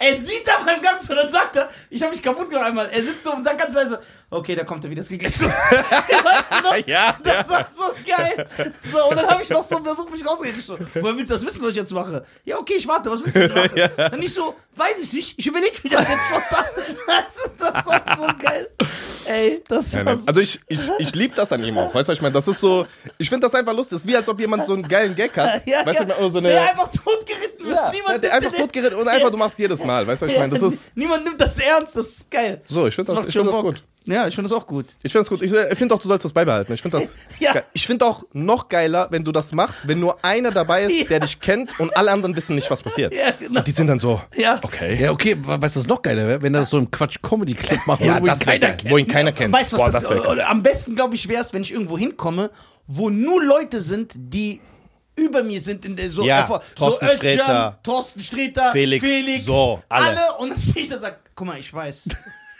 [0.00, 2.88] er sieht da beim Ganzen und dann sagt er, ich habe mich kaputt gemacht einmal,
[2.90, 4.00] er sitzt so und sagt ganz leise,
[4.30, 5.50] okay, da kommt er wieder, es geht gleich los.
[5.70, 6.76] weißt du noch?
[6.86, 8.46] Ja, Das war so geil.
[8.92, 10.60] So, und dann habe ich noch so versucht, mich rauszureden.
[10.60, 12.24] So, woher willst du das wissen, was ich jetzt mache?
[12.44, 13.90] Ja, okay, ich warte, was willst du denn machen?
[13.96, 16.64] Dann ich so, weiß ich nicht, ich überlege mir das jetzt spontan.
[17.58, 18.68] Das, war so geil.
[19.26, 21.92] Ey, das war so Also ich, ich, ich liebe das an ihm auch.
[21.94, 22.34] Weißt du, was ich meine?
[22.34, 22.86] Das ist so,
[23.18, 23.96] ich finde das einfach lustig.
[23.96, 25.66] Das ist wie als ob jemand so einen geilen Gag hat.
[25.66, 26.48] Ja, weißt du, ja, oder so eine.
[26.48, 27.76] der einfach totgeritten wird.
[27.76, 29.87] ja, Niemand der einfach totgeritten und einfach du machst jedes Mal.
[30.06, 30.52] Weißt du, was ich meine?
[30.58, 30.92] Das ist.
[30.94, 32.60] Niemand nimmt das ernst, das ist geil.
[32.68, 33.82] So, ich finde das, ich find das gut.
[34.04, 34.86] Ja, ich finde das auch gut.
[35.02, 35.42] Ich finde das gut.
[35.42, 36.72] Ich, ich finde auch, du sollst das beibehalten.
[36.72, 37.14] Ich finde das.
[37.40, 37.52] Ja.
[37.52, 37.64] geil.
[37.74, 41.04] Ich finde auch noch geiler, wenn du das machst, wenn nur einer dabei ist, Ja.
[41.08, 43.14] der dich kennt und alle anderen wissen nicht, was passiert.
[43.14, 43.58] Ja, genau.
[43.58, 44.18] Und die sind dann so.
[44.34, 44.60] Ja.
[44.62, 44.98] Okay.
[45.02, 46.40] Ja, okay, we- weißt du, was noch geiler wäre?
[46.40, 48.90] Wenn er das so im Quatsch-Comedy-Clip macht, Ja, wo ihn das keiner keiner kennt.
[48.90, 49.52] wo ihn keiner kennt.
[49.52, 51.98] Weißt du, was Boah, das, das am besten, glaube ich, wäre es, wenn ich irgendwo
[51.98, 52.50] hinkomme,
[52.86, 54.62] wo nur Leute sind, die
[55.18, 59.44] über mir sind in der so Ja, einfach- Thorsten so Özcan, Sträter, Thorsten Sträter, Felix,
[59.44, 60.18] so, alle.
[60.38, 62.08] und dann stehe ich da und sag, guck mal, ich weiß,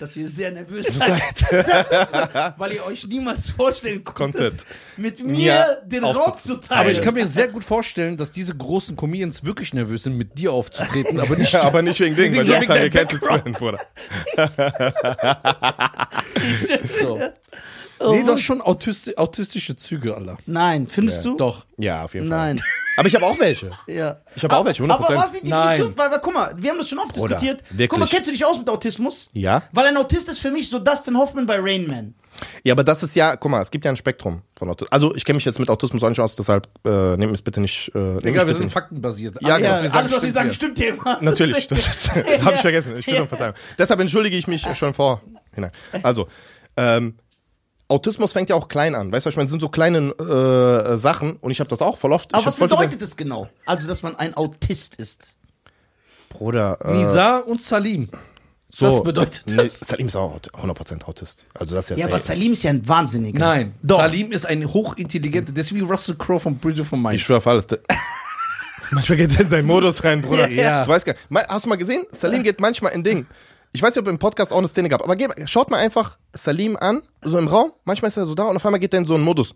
[0.01, 4.55] dass ihr sehr nervös seid, weil ihr euch niemals vorstellen konntet,
[4.97, 6.81] mit Mir mir den Raum zu teilen.
[6.81, 10.39] Aber ich kann mir sehr gut vorstellen, dass diese großen Comedians wirklich nervös sind, mit
[10.39, 13.53] dir aufzutreten, aber nicht Ja, aber nicht wegen Ding, weil sonst haben wir gecancelt werden,
[13.55, 13.81] Bruder.
[17.03, 17.21] so.
[18.01, 20.39] Nee, das ist schon autisti autistische Züge, Allah.
[20.47, 21.37] Nein, findest du?
[21.37, 21.67] Doch.
[21.77, 22.55] Ja, auf jeden Fall.
[22.55, 22.63] Nein.
[22.97, 23.71] Aber ich habe auch welche.
[23.87, 24.21] Ja.
[24.35, 24.91] Ich habe auch welche, 100%.
[24.91, 25.69] Aber was die Nein.
[25.69, 25.97] Definition?
[25.97, 27.63] Weil, weil, guck mal, wir haben das schon oft Bruder, diskutiert.
[27.71, 27.89] wirklich.
[27.89, 29.31] Guck mal, kennst du dich aus mit Autismus?
[29.33, 29.63] Ja.
[29.73, 32.15] Weil ein Autist ist für mich so Dustin Hoffman bei Rain Man.
[32.63, 34.93] Ja, aber das ist ja, guck mal, es gibt ja ein Spektrum von Autismus.
[34.93, 37.61] Also ich kenne mich jetzt mit Autismus auch nicht aus, deshalb äh, nehmt es bitte
[37.61, 37.91] nicht.
[37.95, 38.73] Äh, nehmt Egal, wir sind nicht.
[38.73, 39.37] faktenbasiert.
[39.41, 41.19] Ja, Alles, ja, was wir sagen, Alles, was wir sagen, stimmt stimmt Thema.
[41.21, 42.97] Natürlich, das habe ich vergessen.
[42.97, 43.55] Ich bitte um Verzeihung.
[43.79, 45.73] Deshalb entschuldige ich mich schon vorhinein.
[46.03, 46.29] Also,
[46.77, 47.15] ähm,
[47.89, 49.11] Autismus fängt ja auch klein an.
[49.13, 49.47] Weißt du, was ich meine?
[49.47, 52.33] Es sind so kleine äh, Sachen und ich habe das auch voll oft.
[52.35, 53.49] Aber ich was bedeutet es genau?
[53.65, 55.37] Also, dass man ein Autist ist.
[56.29, 58.11] Bruder, äh, Nisa und Salim.
[58.71, 59.55] so, was bedeutet das?
[59.55, 61.47] Nee, Salim ist auch Aut- 100% Autist.
[61.55, 62.19] Also das ist ja, Ja, aber.
[62.19, 63.39] Salim ist ja ein Wahnsinniger.
[63.39, 63.99] Nein, Doch.
[63.99, 67.15] Salim ist ein hochintelligenter, das ist wie Russell Crowe von Bridget von Mind.
[67.15, 67.67] Ich schwöre auf alles.
[67.69, 67.81] Der-
[68.91, 70.51] manchmal geht er in seinen Modus rein, Bruder.
[70.51, 70.85] Ja.
[70.85, 71.49] Du weißt gar nicht.
[71.49, 72.05] Hast du mal gesehen?
[72.13, 73.27] Salim geht manchmal in Ding.
[73.73, 76.19] Ich weiß nicht, ob im Podcast auch eine Szene gab, aber geh, schaut mal einfach
[76.33, 77.73] Salim an, so im Raum.
[77.85, 79.55] Manchmal ist er so da und auf einmal geht er in so einen Modus.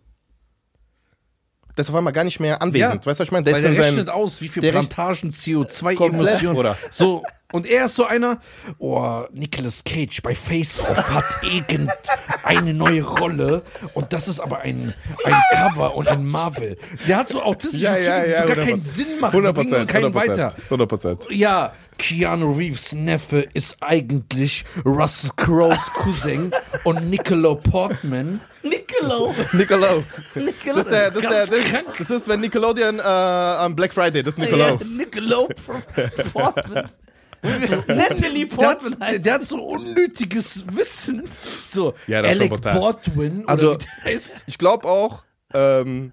[1.76, 3.06] Der ist auf einmal gar nicht mehr anwesend.
[3.06, 3.44] Weißt du, was ich meine?
[3.44, 3.84] Der Weil ist der seinem.
[3.96, 6.54] rechnet aus, wie viel Plantagen CO2 Komplett, Emissionen.
[6.56, 6.76] Bruder.
[6.90, 8.40] So, und er ist so einer,
[8.78, 13.62] oh, Nicolas Cage bei Face Off hat irgendeine neue Rolle
[13.94, 14.94] und das ist aber ein,
[15.24, 16.76] ein Cover und ein Marvel.
[17.08, 18.42] Der hat so autistische Ja, Züge, ja, die ja.
[18.42, 18.68] so gar 100%.
[18.68, 20.54] keinen Sinn machen, die bringen 100%, keinen weiter.
[20.70, 21.16] 100%.
[21.28, 21.32] 100%.
[21.32, 26.52] Ja, Keanu Reeves Neffe ist eigentlich Russell Crowes Cousin
[26.84, 28.40] und Nicola Portman.
[28.62, 29.34] Nicolo.
[29.52, 30.04] Nicolo.
[30.34, 30.76] Nicolo.
[30.76, 34.22] Das ist, der, das, ist der, das, das ist, wenn Nickelodeon äh, am Black Friday,
[34.22, 34.64] das ist Nicolo.
[34.64, 35.48] Ja, Nicolo
[36.32, 36.88] Portman.
[37.88, 41.24] Natalie Der Portman der, der hat so unnötiges Wissen.
[41.66, 42.60] So, Ja, das ist Alec.
[42.62, 43.42] Baldwin.
[43.48, 44.44] Also- oder wie der heißt.
[44.46, 46.12] Ich glaube auch, ähm,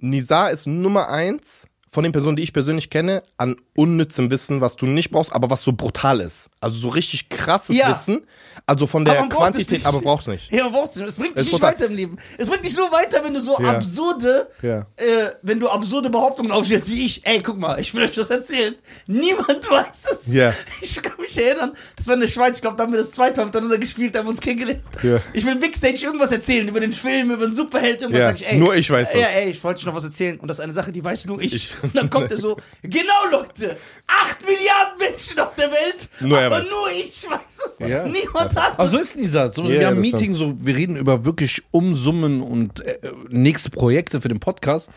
[0.00, 4.74] Nizar ist Nummer eins von den Personen, die ich persönlich kenne, an unnützem Wissen, was
[4.74, 6.50] du nicht brauchst, aber was so brutal ist.
[6.60, 7.88] Also so richtig krasses Ja.
[7.90, 8.26] Wissen.
[8.66, 10.50] Also von der es Quantität, aber braucht nicht.
[10.50, 11.06] Ja, braucht es nicht.
[11.08, 12.16] Es bringt dich Es nicht weiter im Leben.
[12.36, 13.70] Es bringt dich nur weiter, wenn du so Ja.
[13.70, 14.80] absurde, Ja.
[14.96, 17.24] äh, wenn du absurde Behauptungen aufstellst wie ich.
[17.26, 18.74] Ey, guck mal, ich will euch was erzählen.
[19.06, 20.34] Niemand weiß es.
[20.34, 20.52] Ja.
[20.80, 23.12] Ich kann mich erinnern, das war in der Schweiz, ich glaube, da haben wir das
[23.12, 24.82] zweite Mal miteinander gespielt, da haben wir uns kennengelernt.
[25.02, 25.20] Ja.
[25.32, 28.58] Ich will Backstage irgendwas erzählen über den Film, über den Superheld, irgendwas sag ich, ey.
[28.58, 29.20] nur ich weiß das.
[29.20, 31.26] Ja, ey, ich wollte euch noch was erzählen und das ist eine Sache, die weiß
[31.26, 31.74] nur ich.
[31.84, 36.46] Und dann kommt er so, genau Leute, acht Milliarden Menschen auf der Welt, Nur er
[36.46, 36.68] aber weiß.
[36.70, 37.88] nur ich weiß es.
[37.88, 38.06] Ja.
[38.06, 39.48] Niemand hat Aber so ist Nisa.
[39.48, 43.70] So, Ja, wir haben ein Meeting, so, wir reden über wirklich Umsummen und äh, nächste
[43.70, 44.88] Projekte für den Podcast.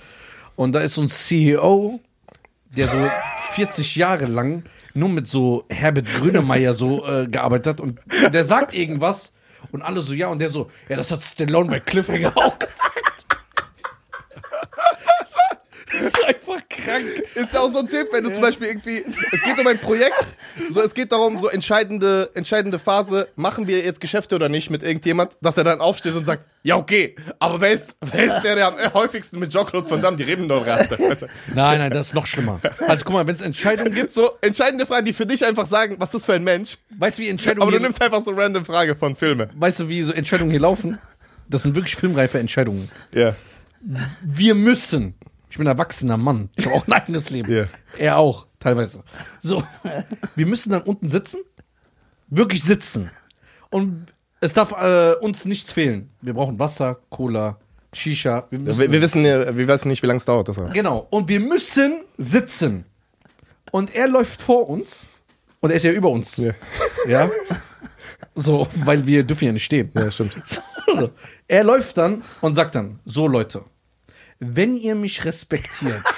[0.56, 2.00] Und da ist so ein CEO,
[2.76, 2.98] der so
[3.56, 8.00] 40 Jahre lang nur mit so Herbert Grünemeyer so äh, gearbeitet hat und
[8.34, 9.34] der sagt irgendwas
[9.72, 13.26] und alle so ja und der so, ja, das hat Stallone bei Cliffhanger auch gesagt.
[15.92, 17.04] Das ist einfach krank.
[17.36, 20.26] Ist auch so ein Typ, wenn du zum Beispiel irgendwie, es geht um ein Projekt,
[20.72, 24.84] so es geht darum, so entscheidende, entscheidende Phase, machen wir jetzt Geschäfte oder nicht mit
[24.84, 28.56] irgendjemand, dass er dann aufsteht und sagt, ja okay, aber wer ist, wer ist der,
[28.56, 30.98] der am häufigsten mit Jean-Claude Van Damme die Rebendorre hatte?
[31.00, 31.26] Weißt du?
[31.54, 32.60] Nein, nein, das ist noch schlimmer.
[32.88, 35.96] Also guck mal, wenn es Entscheidungen gibt, So entscheidende Fragen, die für dich einfach sagen,
[36.00, 38.32] was ist das für ein Mensch, weißt du, wie Entscheidungen aber du nimmst einfach so
[38.32, 39.50] random Frage von Filme.
[39.56, 40.98] weißt du, wie so Entscheidungen hier laufen?
[41.50, 42.90] Das sind wirklich filmreife Entscheidungen.
[43.14, 43.36] Ja.
[44.22, 45.14] Wir müssen.
[45.50, 46.50] Ich bin ein erwachsener Mann.
[46.56, 47.52] Ich habe auch ein eigenes Leben.
[47.54, 47.66] Ja.
[47.98, 49.04] Er auch, teilweise.
[49.42, 49.64] So.
[50.36, 51.40] Wir müssen dann unten sitzen.
[52.28, 53.10] Wirklich sitzen.
[53.70, 54.08] Und
[54.42, 56.10] es darf äh, uns nichts fehlen.
[56.22, 57.58] Wir brauchen Wasser, Cola,
[57.94, 58.46] Shisha.
[58.50, 60.50] Wir müssen, Wir, wir wissen ja, wir wissen nicht, wie lange es dauert.
[60.50, 61.08] Das genau.
[61.10, 62.86] Und wir müssen sitzen.
[63.72, 65.08] Und er läuft vor uns.
[65.60, 66.38] Und er ist ja über uns.
[66.38, 66.54] Ja.
[67.08, 67.30] Ja.
[68.36, 69.90] So, weil wir dürfen ja nicht stehen.
[69.96, 70.36] ja, stimmt.
[70.86, 71.10] So.
[71.48, 73.64] Er läuft dann und sagt dann: So, Leute,
[74.40, 76.04] wenn ihr mich respektiert.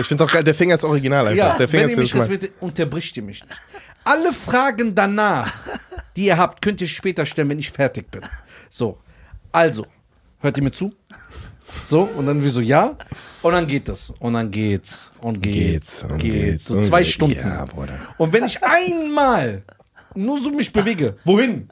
[0.00, 1.36] Ich finde auch geil, der Finger ist original einfach.
[1.36, 3.56] Ja, der Finger wenn ist ihr mich respektiert, unterbricht ihr mich nicht.
[4.04, 5.52] Alle Fragen danach,
[6.14, 8.20] die ihr habt, könnt ihr später stellen, wenn ich fertig bin.
[8.70, 8.98] So,
[9.50, 9.86] also,
[10.38, 10.94] hört ihr mir zu?
[11.88, 12.96] So, und dann wir so, ja.
[13.42, 14.12] Und dann geht das.
[14.20, 15.10] Und dann geht's.
[15.20, 16.02] Und geht's.
[16.02, 16.32] Geht's und geht's.
[16.34, 17.38] geht's So und zwei geht- Stunden.
[17.38, 17.98] Ja, Bruder.
[18.18, 19.62] Und wenn ich einmal
[20.14, 21.68] nur so mich bewege, wohin?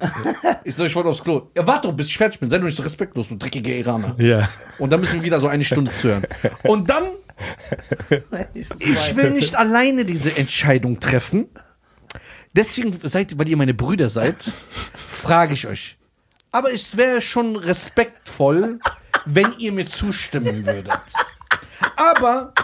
[0.64, 1.50] Ich so, ich wollte aufs Klo.
[1.56, 2.50] Ja, warte doch, bis ich fertig bin.
[2.50, 4.14] Sei doch nicht so respektlos, du dreckiger Iraner.
[4.18, 4.48] Ja.
[4.78, 6.26] Und dann müssen wir wieder so eine Stunde zuhören.
[6.64, 7.04] Und dann,
[8.54, 11.48] ich will nicht alleine diese Entscheidung treffen.
[12.54, 14.36] Deswegen seid, weil ihr meine Brüder seid,
[14.94, 15.98] frage ich euch.
[16.52, 18.78] Aber es wäre schon respektvoll,
[19.26, 20.98] wenn ihr mir zustimmen würdet.
[21.96, 22.54] Aber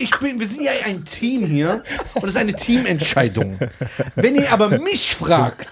[0.00, 1.82] ich bin, wir sind ja ein Team hier
[2.14, 3.58] und es ist eine Teamentscheidung.
[4.14, 5.68] Wenn ihr aber mich fragt,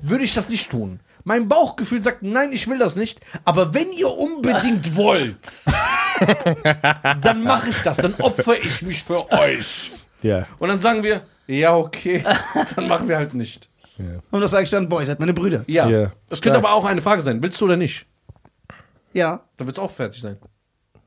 [0.00, 1.00] würde ich das nicht tun.
[1.24, 3.20] Mein Bauchgefühl sagt, nein, ich will das nicht.
[3.44, 5.64] Aber wenn ihr unbedingt wollt,
[7.22, 7.96] dann mache ich das.
[7.96, 9.90] Dann opfere ich mich für euch.
[10.22, 10.46] Ja.
[10.58, 12.22] Und dann sagen wir, ja, okay,
[12.76, 13.68] dann machen wir halt nicht.
[14.30, 15.64] Und das sage ich dann, boah, ihr seid meine Brüder.
[15.66, 15.88] Ja.
[15.88, 16.12] Ja.
[16.28, 17.42] Das könnte aber auch eine Frage sein.
[17.42, 18.06] Willst du oder nicht?
[19.12, 19.42] Ja.
[19.56, 20.36] Dann wird es auch fertig sein.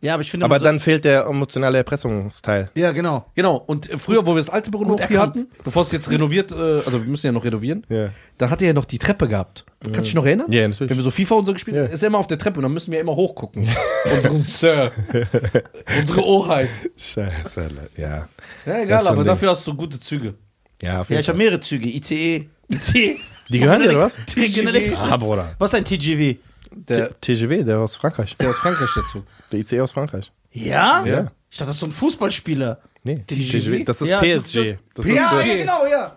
[0.02, 2.70] Ja, aber ich finde Aber dann fehlt der emotionale Erpressungsteil.
[2.74, 3.26] Ja, genau.
[3.36, 6.10] Genau, und äh, früher, wo wir das alte Büro noch hier hatten, bevor es jetzt
[6.10, 8.10] renoviert, äh, also wir müssen ja noch renovieren, Ja.
[8.38, 9.66] dann hatte er ja noch die Treppe gehabt.
[9.82, 10.50] Kannst du dich noch erinnern?
[10.52, 10.90] Ja, natürlich.
[10.90, 12.64] Wenn wir so FIFA und so gespielt haben, ist er immer auf der Treppe und
[12.64, 13.68] dann müssen wir immer hochgucken.
[14.16, 14.92] Unseren Sir.
[16.00, 16.70] Unsere Ohrheit.
[16.98, 18.30] Scheiße, ja.
[18.66, 19.26] Ja, egal, aber Ding.
[19.26, 20.36] dafür hast du gute Züge.
[20.82, 21.90] Ja, auf Ja, jeden ich habe mehrere Züge.
[21.90, 22.48] ICE.
[22.70, 23.18] ICE.
[23.50, 24.16] Die gehören dir, oder was?
[24.28, 24.98] TGV.
[24.98, 25.56] Ah, Bruder.
[25.58, 26.38] Was ist ein TGV?
[26.72, 28.36] Der, T- TGW, der aus Frankreich.
[28.38, 29.24] der aus Frankreich dazu.
[29.52, 30.32] Der ICE aus Frankreich.
[30.52, 31.04] Ja?
[31.06, 31.32] Ja.
[31.50, 32.80] Ich dachte, das ist so ein Fußballspieler.
[33.04, 33.86] Nee, TGV?
[33.86, 34.78] Das ist Ja, das PSG.
[34.94, 36.16] Das Ja, ist, Ja, ja, genau, ja.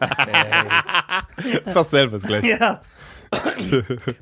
[1.72, 2.44] fast selber ist gleich.
[2.44, 2.80] Ja.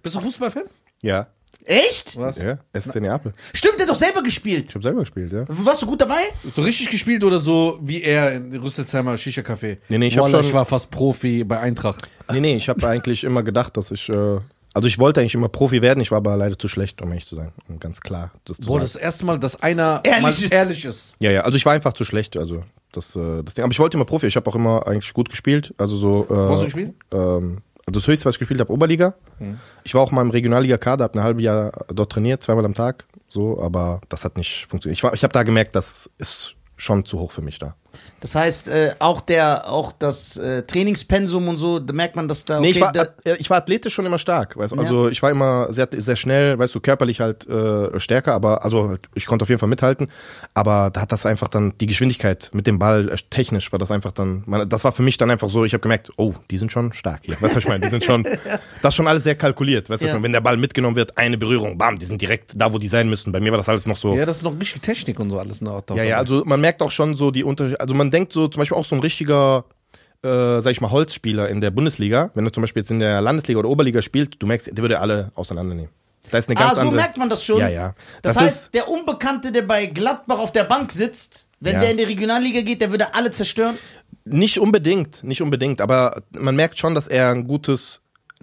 [0.02, 0.64] Bist du Fußballfan?
[1.02, 1.26] Ja.
[1.64, 2.16] Echt?
[2.18, 2.38] Was?
[2.38, 3.32] Ja, SC Neapel.
[3.54, 4.66] Stimmt, der hat doch selber gespielt.
[4.68, 5.44] Ich habe selber gespielt, ja.
[5.46, 6.20] Warst du gut dabei?
[6.56, 9.78] So richtig gespielt oder so wie er in Rüsselsheimer Shisha-Café?
[9.88, 12.08] Nee, nee, ich hab Wallah, schon- ich war fast Profi bei Eintracht.
[12.32, 14.40] Nee, nee, ich habe eigentlich immer gedacht, dass ich, äh,
[14.74, 17.26] also ich wollte eigentlich immer Profi werden, ich war aber leider zu schlecht, um ehrlich
[17.26, 17.52] zu sein.
[17.68, 18.84] Um ganz klar das zu Boah, sagen.
[18.92, 20.52] das erste Mal, dass einer Ehrlich mal ist.
[20.52, 21.14] ehrlich ist.
[21.20, 23.64] Ja, ja, also ich war einfach zu schlecht, also das, äh, das Ding.
[23.64, 26.24] Aber ich wollte immer Profi, ich habe auch immer eigentlich gut gespielt, also so.
[26.26, 26.94] Äh, Wo hast du gespielt?
[27.12, 29.14] Ähm, also das höchste, was ich gespielt habe, Oberliga.
[29.82, 33.06] Ich war auch mal im Regionalliga-Kader, habe ein halbes Jahr dort trainiert, zweimal am Tag,
[33.26, 34.96] so, aber das hat nicht funktioniert.
[34.98, 37.74] Ich, war- ich habe da gemerkt, das ist schon zu hoch für mich da.
[38.22, 42.44] Das heißt, äh, auch der, auch das äh, Trainingspensum und so, da merkt man, dass
[42.44, 42.60] da.
[42.60, 44.56] Nee, ich war, äh, ich war athletisch schon immer stark.
[44.56, 44.78] Weißt, du?
[44.78, 48.94] Also ich war immer sehr, sehr schnell, weißt du, körperlich halt äh, stärker, aber also
[49.14, 50.08] ich konnte auf jeden Fall mithalten.
[50.54, 53.90] Aber da hat das einfach dann die Geschwindigkeit mit dem Ball, äh, technisch war das
[53.90, 56.58] einfach dann, man, das war für mich dann einfach so, ich habe gemerkt, oh, die
[56.58, 57.34] sind schon stark hier.
[57.40, 57.80] Weißt du, was ich meine?
[57.84, 58.22] Die sind schon,
[58.82, 59.90] das ist schon alles sehr kalkuliert.
[59.90, 60.22] Weißt du, was Ja.
[60.22, 63.08] wenn der Ball mitgenommen wird, eine Berührung, bam, die sind direkt da, wo die sein
[63.08, 63.32] müssen.
[63.32, 64.14] Bei mir war das alles noch so.
[64.14, 65.82] Ja, das ist noch richtig Technik und so alles noch.
[65.92, 67.80] Ja, ja, also man merkt auch schon so die Unterschiede.
[67.80, 69.64] Also man denkt so zum Beispiel auch so ein richtiger,
[70.22, 73.20] äh, sag ich mal, Holzspieler in der Bundesliga, wenn du zum Beispiel jetzt in der
[73.20, 75.90] Landesliga oder Oberliga spielst, du merkst, der würde alle auseinandernehmen.
[76.30, 76.96] Da ist eine ganz ah, so andere.
[76.96, 77.58] merkt man das schon.
[77.58, 77.94] Ja, ja.
[78.22, 81.80] Das, Das heißt, der Unbekannte, der bei Gladbach auf der Bank sitzt, wenn Ja.
[81.80, 83.76] der in die Regionalliga geht, der würde alle zerstören.
[84.24, 88.00] Nicht unbedingt, nicht unbedingt, aber man merkt schon, dass er ein gutes,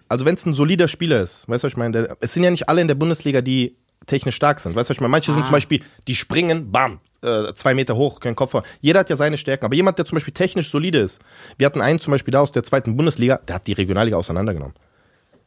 [0.09, 1.91] also wenn es ein solider Spieler ist, weißt du, was ich meine?
[1.93, 4.91] Der, es sind ja nicht alle in der Bundesliga, die technisch stark sind, weißt du,
[4.91, 5.11] was ich meine?
[5.11, 8.63] Manche sind zum Beispiel, die springen, bam, äh, zwei Meter hoch, Kopf vor.
[8.81, 11.21] Jeder hat ja seine Stärken, aber jemand, der zum Beispiel technisch solide ist,
[11.57, 14.75] wir hatten einen zum Beispiel da aus der zweiten Bundesliga, der hat die Regionalliga auseinandergenommen.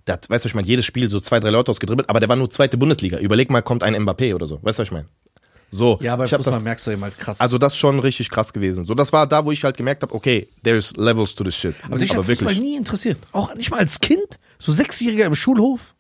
[0.07, 2.21] Der hat, weißt du, was ich meine, jedes Spiel so zwei, drei Leute ausgedribbelt, aber
[2.21, 3.19] der war nur zweite Bundesliga.
[3.19, 5.07] Überleg mal, kommt ein Mbappé oder so, weißt du, was ich meine?
[5.75, 7.41] So, Ja, hab Fußball das, merkst du eben halt krass.
[7.41, 8.85] also das ist schon richtig krass gewesen.
[8.85, 11.75] So, das war da, wo ich halt gemerkt habe, okay, there's levels to this shit.
[11.85, 13.19] aber dich hat Fußball nie interessiert.
[13.33, 14.39] Auch nicht mal als Kind.
[14.59, 15.95] So Sechsjähriger im Schulhof.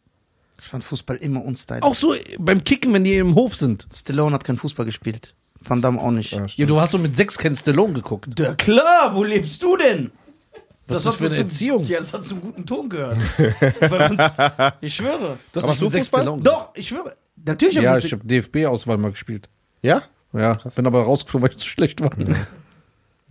[0.60, 1.82] Ich fand Fußball immer unstylisch.
[1.82, 3.86] Auch so beim Kicken, wenn die im Hof sind.
[3.94, 5.34] Stallone hat keinen Fußball gespielt.
[5.68, 6.32] Van Damme auch nicht.
[6.32, 8.38] Ja, Ja, du hast so mit sechs Ken Stallone geguckt.
[8.38, 10.10] Ja, klar, wo lebst du denn?
[10.88, 11.86] Was hat ist das für eine zum- Erziehung?
[11.86, 13.16] Ja, das hat zum guten Ton gehört.
[13.80, 14.34] Bei uns.
[14.80, 15.38] Ich schwöre.
[15.52, 16.08] Du hast Aber nicht so mit sechs?
[16.08, 17.14] Stallone Doch, ich schwöre.
[17.44, 19.48] Natürlich Ja, ich habe DFB-Auswahl mal gespielt.
[19.80, 20.02] Ja?
[20.32, 22.10] Ja, bin aber rausgeflogen, weil ich zu schlecht war.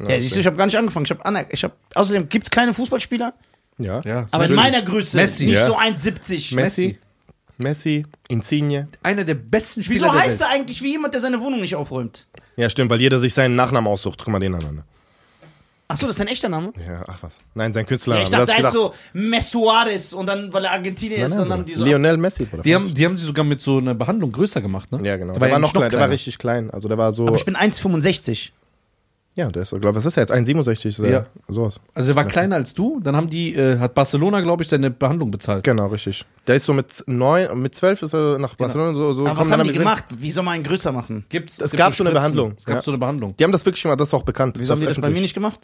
[0.08, 1.06] Ja, siehst du, ich habe gar nicht angefangen.
[1.06, 3.34] Ich habe ich hab, außerdem gibt es keine Fußballspieler,
[3.78, 4.02] Ja.
[4.04, 4.28] Ja.
[4.32, 5.66] aber in meiner Größe Messi, nicht ja.
[5.68, 6.56] so 1,70.
[6.56, 6.56] Messi.
[6.56, 7.00] Messi,
[8.28, 8.88] Insigne.
[9.04, 10.50] Einer der besten Spieler Wieso der heißt Welt.
[10.50, 12.28] er eigentlich wie jemand, der seine Wohnung nicht aufräumt?
[12.58, 14.20] Ja, stimmt, weil jeder sich seinen Nachnamen aussucht.
[14.24, 14.84] Guck mal den an.
[15.88, 16.72] Achso, das ist dein echter Name?
[16.88, 17.40] Ja, ach was.
[17.54, 18.24] Nein, sein Ja, Künstlername.
[18.24, 21.48] ich Du dachte, der heißt so Messuarez und dann, weil er Argentinier ist, Nein, dann
[21.50, 21.84] nein, haben die so.
[21.84, 22.64] Lionel Messi, Bruder.
[22.64, 25.00] Die haben, die haben sie sogar mit so einer Behandlung größer gemacht, ne?
[25.06, 25.34] ja, genau.
[25.34, 26.14] Der Der, ja war noch nicht klein, der war kleiner.
[26.14, 26.72] richtig klein.
[26.72, 27.28] Also der war so.
[27.28, 28.52] Aber ich bin 1,65.
[29.34, 30.34] Ja, der ist, glaube was ist er jetzt?
[30.34, 31.10] 1,67 ist er.
[31.10, 31.26] Ja.
[31.48, 31.80] Sowas.
[31.94, 34.92] Also er war kleiner als du, dann haben die, äh, hat Barcelona, glaube ich, seine
[34.92, 35.64] Behandlung bezahlt.
[35.64, 36.26] Genau, richtig.
[36.48, 39.52] Der ist so mit neun, mit zwölf ist er nach Barcelona so, so Aber was
[39.52, 40.06] haben die gemacht?
[40.16, 41.26] Wie soll man ihn größer machen?
[41.30, 42.12] Gibt's, Es gibt gab so eine.
[42.12, 42.82] Behandlung, Es gab ja.
[42.82, 43.36] so eine Behandlung.
[43.38, 44.60] Die haben das wirklich gemacht, das ist auch bekannt.
[44.60, 45.62] Wieso haben die das bei mir nicht gemacht?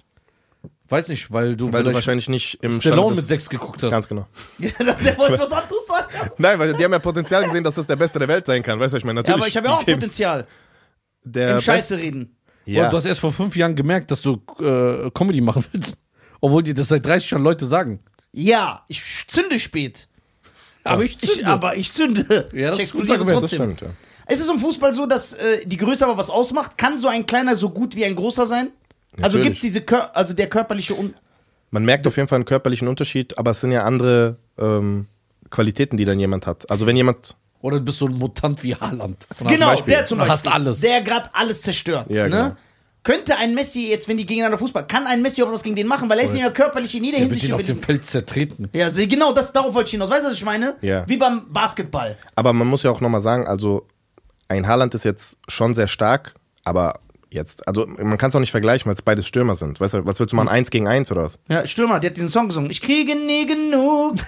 [0.88, 3.92] Weiß nicht, weil du Weil du wahrscheinlich nicht im Stallone mit sechs geguckt hast.
[3.92, 4.28] Ganz genau.
[4.60, 6.32] der wollte was anderes sagen.
[6.38, 8.80] Nein, weil die haben ja Potenzial gesehen, dass das der Beste der Welt sein kann.
[8.80, 9.20] Weißt du, was ich meine?
[9.20, 9.42] Ja, Natürlich.
[9.42, 10.48] aber ich habe ja auch Potenzial.
[11.24, 12.37] der Im Scheiße reden.
[12.68, 12.90] Und Ja.
[12.90, 15.98] du hast erst vor fünf Jahren gemerkt, dass du äh, Comedy machen willst.
[16.42, 18.00] Obwohl dir das seit 30 Jahren Leute sagen.
[18.32, 20.08] Ja, ich zünde spät.
[20.84, 21.48] Aber ich, Ich, zünde.
[21.50, 22.50] aber ich zünde.
[22.54, 23.76] Ja, das ich explodiere Argument, das trotzdem.
[23.76, 24.34] stimmt, ja.
[24.34, 26.78] Ist es im Fußball so, dass äh, die Größe aber was ausmacht?
[26.78, 28.70] Kann so ein kleiner so gut wie ein großer sein?
[29.22, 29.44] Also Natürlich.
[29.46, 31.14] gibt es diese Kör also der körperliche Un
[31.72, 35.08] Man merkt auf jeden Fall einen körperlichen Unterschied, aber es sind ja andere ähm,
[35.50, 36.70] Qualitäten, die dann jemand hat.
[36.70, 39.28] Also wenn jemand, Oder du bist so ein Mutant wie Haaland.
[39.48, 39.94] Genau, Beispiel.
[39.96, 40.34] der zum Beispiel.
[40.34, 40.80] hast alles.
[40.82, 42.08] Der gerade alles zerstört.
[42.10, 42.30] Ja, ne?
[42.30, 42.56] genau.
[43.04, 45.88] Könnte ein Messi jetzt, wenn die gegeneinander Fußball, kann ein Messi auch was gegen den
[45.88, 47.82] machen, weil er ist ja körperlich in jeder Der wird Hinsicht ihn auf über dem
[47.82, 48.70] Feld zertreten.
[48.74, 50.10] Ja, genau, das, darauf wollte ich hinaus.
[50.10, 50.76] Weißt du, was ich meine?
[50.82, 51.08] Ja.
[51.08, 52.18] Wie beim Basketball.
[52.36, 53.88] aber man muss ja auch nochmal sagen, also
[54.50, 56.34] ein Haaland ist jetzt schon sehr stark,
[56.66, 59.80] aber jetzt, also man kann es auch nicht vergleichen, weil es beides Stürmer sind.
[59.80, 61.40] Weißt du, was willst du machen, eins gegen eins oder was?
[61.48, 62.70] Ja, Stürmer, der hat diesen Song gesungen.
[62.72, 64.16] Ich kriege nie genug.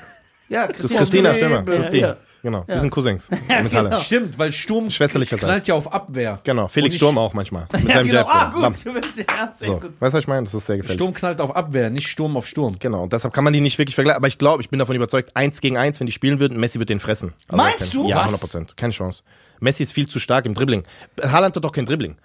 [0.52, 2.08] Ja, Das ist Christina Stürmer, Ja, Christine.
[2.08, 2.18] ja.
[2.42, 3.30] Genau, die sind Cousins
[3.62, 4.00] mit genau.
[4.00, 6.40] Stimmt, weil Sturm knallt ja auf Abwehr.
[6.44, 7.68] Genau, Felix Sturm auch manchmal.
[7.74, 8.20] Mit Ja, seinem genau.
[8.22, 8.28] Jab.
[8.30, 8.78] Ah, gut.
[9.18, 9.80] Ja, So.
[9.80, 9.84] gut.
[10.00, 10.46] Weißt du, was ich meine?
[10.46, 11.00] Das ist sehr gefährlich.
[11.02, 12.78] Sturm knallt auf Abwehr, nicht Sturm auf Sturm.
[12.80, 14.18] Genau, und deshalb kann man die nicht wirklich vergleichen.
[14.18, 16.80] Aber ich glaube, ich bin davon überzeugt, eins gegen eins, wenn die spielen würden, Messi
[16.80, 17.34] wird den fressen.
[17.50, 18.08] Also Meinst du?
[18.08, 18.22] Ja, Was?
[18.24, 18.78] 100 Prozent.
[18.78, 19.24] Keine Chance.
[19.60, 20.84] Messi ist viel zu stark im Dribbling.
[21.22, 22.16] Haaland hat doch kein Dribbling.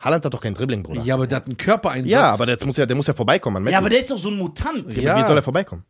[0.00, 1.00] Haaland hat doch kein Dribbling, Bruder.
[1.00, 2.12] Ja, Ja, aber der hat einen Körpereinsatz.
[2.34, 3.72] aber der muss ja, der muss ja vorbeikommen an Messi.
[3.74, 4.92] Ja, aber der ist doch so ein Mutant.
[4.96, 5.16] Ja.
[5.18, 5.84] Wie soll er vorbeikommen?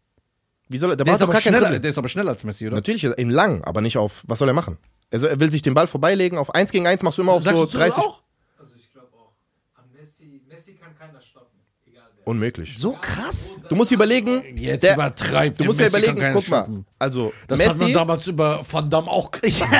[0.70, 2.66] Wie soll er, der der, ist doch gar schneller, der ist aber schneller als Messi,
[2.66, 2.76] oder?
[2.76, 4.78] Natürlich im Lang, aber nicht auf, was soll er machen?
[5.12, 7.42] Also er will sich den Ball vorbeilegen, auf eins gegen eins machst du immer auf
[7.42, 8.04] Sagst so du zu das 30.
[8.04, 8.22] auch?
[8.56, 9.32] Also ich glaube auch,
[9.76, 11.58] an Messi, Messi kann keiner stoppen.
[11.86, 12.24] Egal wer.
[12.28, 12.78] Unmöglich.
[12.78, 13.58] So krass.
[13.68, 15.58] Du musst überlegen, Jetzt der, übertreibt.
[15.58, 18.60] du der musst ja Messi überlegen, guck mal, also Das hat man Messi, damals über
[18.70, 19.74] Van Damme auch gesagt.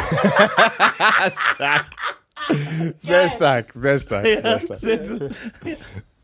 [3.03, 4.81] Sehr stark, sehr stark, sehr stark.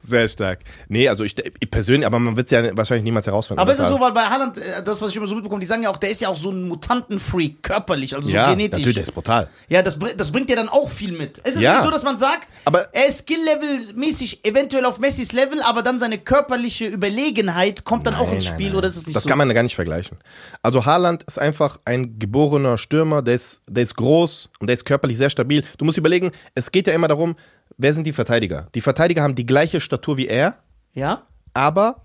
[0.09, 0.61] Sehr stark.
[0.89, 3.61] Nee, also ich, ich persönlich, aber man wird es ja wahrscheinlich niemals herausfinden.
[3.61, 5.61] Aber ist es Das so, weil bei Haaland, äh, das, was ich immer so mitbekomme,
[5.61, 8.51] die sagen ja auch, der ist ja auch so ein Mutantenfreak, körperlich, also so ja,
[8.51, 8.79] genetisch.
[8.79, 9.49] natürlich, der ist brutal.
[9.69, 11.41] Ja, das, das bringt ja dann auch viel mit.
[11.45, 11.75] Es ist Ja.
[11.75, 15.99] nicht so, dass man sagt, Aber- er ist Skill-Level-mäßig eventuell auf Messis Level, aber dann
[15.99, 18.79] seine körperliche Überlegenheit kommt dann auch ins Nein, Spiel, nein, nein.
[18.79, 19.29] oder ist es nicht das so?
[19.29, 20.19] kann man gar nicht vergleichen.
[20.63, 24.85] Also Haaland ist einfach ein geborener Stürmer, der ist, der ist groß und der ist
[24.85, 25.65] körperlich sehr stabil.
[25.79, 27.37] Du musst überlegen, es geht ja immer darum,
[27.77, 28.69] wer sind die Verteidiger?
[28.75, 30.59] Die Verteidiger haben die gleiche Statur wie er,
[30.95, 31.23] ja?
[31.55, 32.03] aber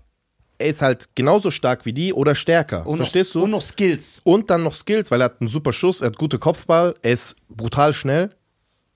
[0.58, 2.86] er ist halt genauso stark wie die oder stärker.
[2.86, 3.44] Und Verstehst noch, du?
[3.44, 4.20] Und noch Skills.
[4.24, 7.12] Und dann noch Skills, weil er hat einen super Schuss, er hat gute Kopfball, er
[7.12, 8.30] ist brutal schnell.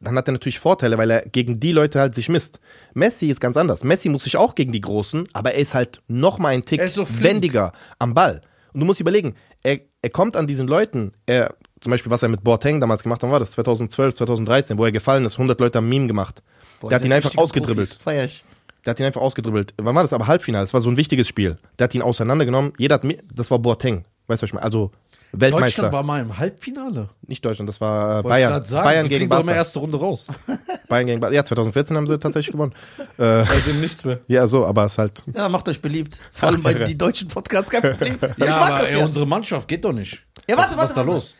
[0.00, 2.60] Dann hat er natürlich Vorteile, weil er gegen die Leute halt sich misst.
[2.92, 3.82] Messi ist ganz anders.
[3.82, 6.82] Messi muss sich auch gegen die Großen, aber er ist halt noch mal ein Tick
[6.88, 8.42] so wendiger am Ball.
[8.72, 12.28] Und du musst überlegen, er, er kommt an diesen Leuten, er, zum Beispiel, was er
[12.28, 15.78] mit Boateng damals gemacht hat, war das 2012, 2013, wo er gefallen ist, 100 Leute
[15.78, 16.42] haben Meme gemacht.
[16.82, 17.98] Der hat ihn einfach ausgedribbelt.
[18.02, 18.44] Feier ich.
[18.84, 19.74] Der hat ihn einfach ausgedribbelt.
[19.78, 20.12] Wann war das?
[20.12, 20.64] Aber Halbfinale.
[20.64, 21.58] Das war so ein wichtiges Spiel.
[21.78, 22.72] Der hat ihn auseinandergenommen.
[22.78, 24.04] Jeder hat mi- das war Boateng.
[24.28, 24.64] Weißt du, was ich meine?
[24.64, 24.92] Also
[25.32, 25.82] Weltmeister.
[25.82, 27.10] Deutschland war mal im Halbfinale.
[27.26, 28.64] Nicht Deutschland, das war äh, Wollte ich Bayern.
[28.64, 29.52] sagen, Bayern gegen Barca.
[29.52, 30.28] erste Runde raus.
[30.88, 31.34] Bayern gegen Barca.
[31.34, 32.74] Ja, 2014 haben sie tatsächlich gewonnen.
[33.18, 34.20] Äh, Seitdem nichts mehr.
[34.28, 35.24] ja, so, aber es ist halt.
[35.34, 36.20] Ja, macht euch beliebt.
[36.32, 38.18] Vor allem bei die deutschen Podcasts, kein Problem.
[38.20, 39.04] ich Ja, mag aber das ey, ja.
[39.04, 40.22] unsere Mannschaft geht doch nicht.
[40.48, 41.34] Ja, warte, was, was ist da warte, los?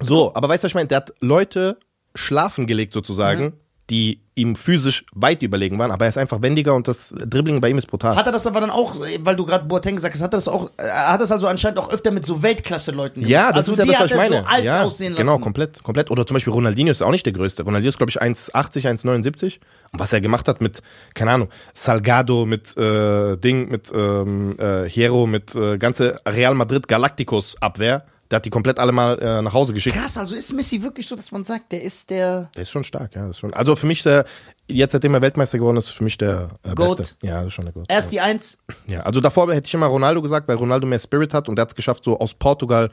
[0.00, 0.88] So, aber weißt du, was ich meine?
[0.88, 1.78] Der hat Leute
[2.14, 3.52] schlafen gelegt sozusagen,
[3.90, 7.70] die ihm physisch weit überlegen waren, aber er ist einfach wendiger und das Dribbling bei
[7.70, 8.16] ihm ist brutal.
[8.16, 10.48] Hat er das aber dann auch, weil du gerade Boateng gesagt hast, hat er das
[10.48, 13.30] auch, äh, hat das also anscheinend auch öfter mit so Weltklasse-Leuten gemacht?
[13.30, 14.42] Ja, das also ist ja das, was ich er meine.
[14.42, 15.22] so alt ja, aussehen lassen.
[15.22, 16.10] genau, komplett, komplett.
[16.10, 17.62] Oder zum Beispiel Ronaldinho ist auch nicht der Größte.
[17.62, 19.58] Ronaldinho ist, glaube ich, 1,80, 1,79.
[19.92, 20.82] Und was er gemacht hat mit,
[21.14, 26.86] keine Ahnung, Salgado, mit äh, Ding, mit ähm, äh, Hierro, mit äh, ganze Real Madrid
[26.88, 29.96] Galacticos Abwehr, der hat die komplett alle mal äh, nach Hause geschickt.
[29.96, 32.50] Krass, also ist Messi wirklich so, dass man sagt, der ist der.
[32.54, 33.28] Der ist schon stark, ja.
[33.28, 34.24] Ist schon, also für mich der,
[34.68, 36.98] jetzt seitdem er Weltmeister geworden ist, für mich der äh, Goat.
[36.98, 37.16] Beste.
[37.22, 37.86] Ja, das ist schon der Goat.
[37.88, 38.58] Er ist die Eins.
[38.86, 41.62] Ja, also davor hätte ich immer Ronaldo gesagt, weil Ronaldo mehr Spirit hat und der
[41.62, 42.90] hat es geschafft, so aus Portugal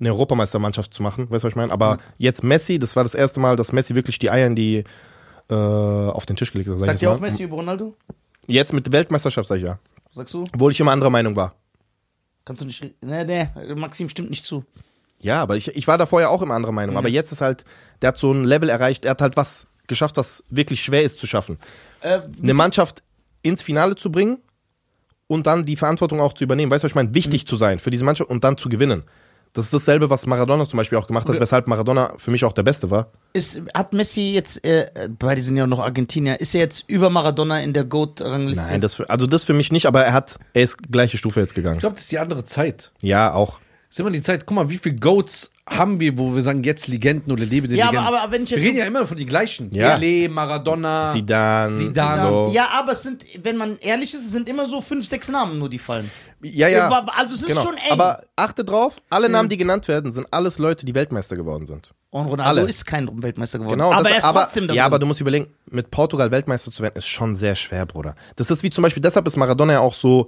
[0.00, 1.30] eine Europameistermannschaft zu machen.
[1.30, 1.72] Weißt du, was ich meine?
[1.72, 4.84] Aber jetzt Messi, das war das erste Mal, dass Messi wirklich die Eier in die
[5.50, 6.78] äh, auf den Tisch gelegt hat.
[6.78, 7.20] sag Sagt ihr auch.
[7.20, 7.94] Messi über Ronaldo?
[8.46, 9.78] Jetzt mit Weltmeisterschaft, sag ich ja.
[10.12, 10.44] Sagst du?
[10.54, 11.54] Obwohl ich immer anderer Meinung war.
[12.48, 12.82] Kannst du nicht.
[13.02, 14.64] Nee, nee, Maxim stimmt nicht zu.
[15.20, 16.96] Ja, aber ich, ich war da vorher auch immer anderer Meinung.
[16.96, 17.66] Aber jetzt ist halt,
[18.00, 21.18] der hat so ein Level erreicht, er hat halt was geschafft, was wirklich schwer ist
[21.18, 21.58] zu schaffen.
[22.00, 23.02] Äh, Eine Mannschaft
[23.42, 24.38] ins Finale zu bringen
[25.26, 26.72] und dann die Verantwortung auch zu übernehmen.
[26.72, 27.12] Weißt du, was ich meine?
[27.12, 29.04] Wichtig zu sein für diese Mannschaft und dann zu gewinnen.
[29.54, 32.52] Das ist dasselbe, was Maradona zum Beispiel auch gemacht hat, weshalb Maradona für mich auch
[32.52, 33.10] der Beste war.
[33.32, 37.60] ist, hat Messi jetzt, äh, beide sind ja noch Argentinier, ist er jetzt über Maradona
[37.60, 38.66] in der GOAT-Rangliste?
[38.66, 41.40] Nein, das für, also das für mich nicht, aber er hat, er ist gleiche Stufe
[41.40, 41.76] jetzt gegangen.
[41.76, 42.92] Ich glaube, das ist die andere Zeit.
[43.02, 43.58] Ja, auch.
[43.88, 46.62] Das ist immer die Zeit, guck mal, wie viele Goats haben wir, wo wir sagen,
[46.62, 48.06] jetzt Legenden oder Lebe Ja, aber, Legenden.
[48.08, 48.60] aber, aber wenn ich jetzt.
[48.60, 49.70] wir reden ja immer von den gleichen.
[49.74, 49.96] Ja.
[49.96, 51.12] Pelé, Maradona.
[51.12, 52.22] Zidane, Zidane.
[52.22, 52.50] so.
[52.54, 55.58] Ja, aber es sind, wenn man ehrlich ist, es sind immer so fünf, sechs Namen
[55.58, 56.10] nur, die fallen.
[56.42, 56.88] Ja, ja.
[56.88, 57.62] Aber- also es ist genau.
[57.62, 57.90] schon eng.
[57.90, 61.92] Aber achte drauf, alle Namen, die genannt werden, sind alles Leute, die Weltmeister geworden sind.
[62.10, 62.70] Und Ronaldo Alle.
[62.70, 63.78] ist kein Weltmeister geworden.
[63.78, 66.30] Genau, aber das, er ist aber, trotzdem da Ja, aber du musst überlegen, mit Portugal
[66.30, 68.14] Weltmeister zu werden, ist schon sehr schwer, Bruder.
[68.36, 70.26] Das ist wie zum Beispiel, deshalb ist Maradona ja auch so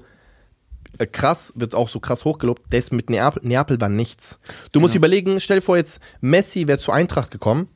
[0.99, 2.71] äh, krass, wird auch so krass hochgelobt.
[2.71, 4.39] Der ist mit Neapel, Neapel war nichts.
[4.73, 7.69] Du musst überlegen, stell dir vor jetzt, Messi wäre zu Eintracht gekommen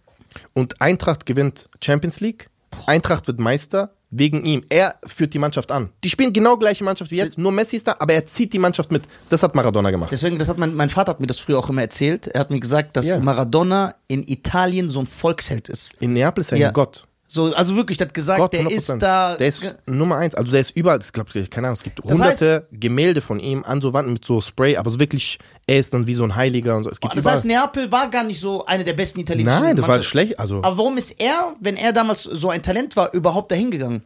[0.53, 2.51] und Eintracht gewinnt Champions League,
[2.87, 4.63] Eintracht wird Meister wegen ihm.
[4.69, 5.91] Er führt die Mannschaft an.
[6.05, 8.59] Die spielen genau gleiche Mannschaft wie jetzt, nur Messi ist da, aber er zieht die
[8.59, 9.03] Mannschaft mit.
[9.29, 10.11] Das hat Maradona gemacht.
[10.13, 12.29] Deswegen, das hat mein, mein Vater hat mir das früher auch immer erzählt.
[12.29, 13.19] Er hat mir gesagt, dass Ja.
[13.19, 15.95] Maradona in Italien so ein Volksheld ist.
[16.01, 16.69] In Neapel ist er Ja.
[16.69, 17.07] ein Gott.
[17.35, 18.71] So, also wirklich, der hat gesagt, Gott, der 100%.
[18.71, 19.35] ist da.
[19.35, 20.37] Der ist Nummer eins.
[20.37, 23.81] Also der ist überall, ich glaube, keine Ahnung, es gibt hunderte Gemälde von ihm an
[23.81, 26.77] so Wänden mit so Spray, aber so wirklich, er ist dann wie so ein Heiliger
[26.77, 26.91] und so.
[26.91, 27.35] Es gibt das überall.
[27.35, 30.39] heißt, Neapel war gar nicht so eine der besten italienischen Nein, das war schlecht.
[30.39, 34.05] Also, Aber warum ist er, wenn er damals so ein Talent war, überhaupt dahin gegangen?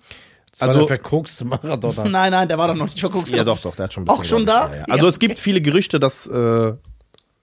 [0.52, 2.04] Das Also- der verkokste Maradona.
[2.08, 3.28] Nein, nein, der war doch noch nicht verguckt.
[3.28, 4.38] ja doch, doch, der hat schon ein Auch bisschen.
[4.38, 4.74] schon glaub da?
[4.74, 4.84] Ja, ja.
[4.88, 6.72] Also es gibt viele Gerüchte, dass äh,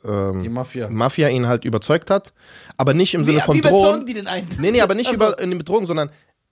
[0.06, 0.90] Die Mafia.
[0.90, 2.34] Mafia ihn halt überzeugt hat,
[2.78, 4.06] aber nicht im Wie, Sinne von wie Drohung.
[4.06, 4.48] die den einen?
[4.60, 6.10] Nee, nee, aber nicht Also, über in den Bedrohungen, sondern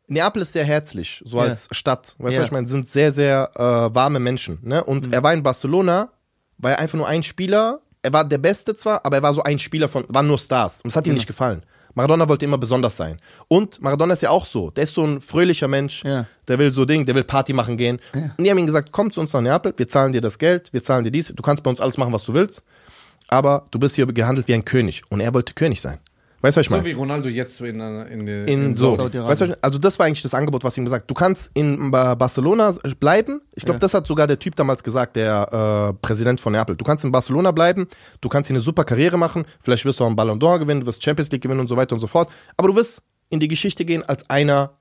[0.08, 1.44] Neapel ist sehr herzlich, so Ja.
[1.44, 2.16] als Stadt.
[2.18, 2.40] Weißt du, Ja.
[2.42, 2.68] was ich meine?
[2.68, 4.60] Sind sehr, sehr äh, warme Menschen.
[4.64, 4.84] Ne?
[4.84, 5.14] Und Mhm.
[5.14, 6.10] er war in Barcelona,
[6.58, 7.80] war er einfach nur ein Spieler.
[8.02, 10.82] Er war der Beste zwar, aber er war so ein Spieler von, waren nur Stars.
[10.82, 11.64] Und es hat ihm nicht gefallen.
[11.96, 13.18] Maradona wollte immer besonders sein.
[13.48, 14.72] Und Maradona ist ja auch so.
[14.72, 16.04] Der ist so ein fröhlicher Mensch.
[16.04, 16.26] Ja.
[16.48, 18.00] Der will so Ding, der will Party machen gehen.
[18.14, 20.74] Und die haben ihm gesagt, komm zu uns nach Neapel, wir zahlen dir das Geld,
[20.74, 22.64] wir zahlen dir dies, du kannst bei uns alles machen, was du willst.
[23.28, 25.02] Aber du bist hier gehandelt wie ein König.
[25.10, 26.00] Und er wollte König sein.
[26.42, 26.84] Weißt du, was ich meine?
[26.84, 28.98] So wie Ronaldo jetzt in, äh, in, in, in so.
[28.98, 31.10] Weißt du, also das war eigentlich das Angebot, was ihm gesagt.
[31.10, 33.40] Du kannst in Ba- Barcelona bleiben.
[33.56, 33.80] Ich glaube, Ja.
[33.80, 36.76] das hat sogar der Typ damals gesagt, der äh, Präsident von Neapel.
[36.76, 37.88] Du kannst in Barcelona bleiben,
[38.20, 40.82] du kannst hier eine super Karriere machen, vielleicht wirst du auch einen Ballon d'Or gewinnen,
[40.82, 42.30] du wirst Champions League gewinnen und so weiter und so fort.
[42.58, 44.72] Aber du wirst in die Geschichte gehen als einer,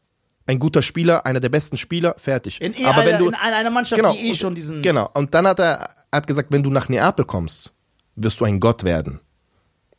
[0.49, 2.61] ein guter Spieler, einer der besten Spieler, fertig.
[2.61, 4.83] In, Aber einer, wenn du in einer Mannschaft, genau, die eh und- schon diesen.
[4.83, 5.09] Genau.
[5.15, 7.73] Und dann hat er hat gesagt, wenn du nach Neapel kommst,
[8.17, 9.21] wirst du ein Gott werden.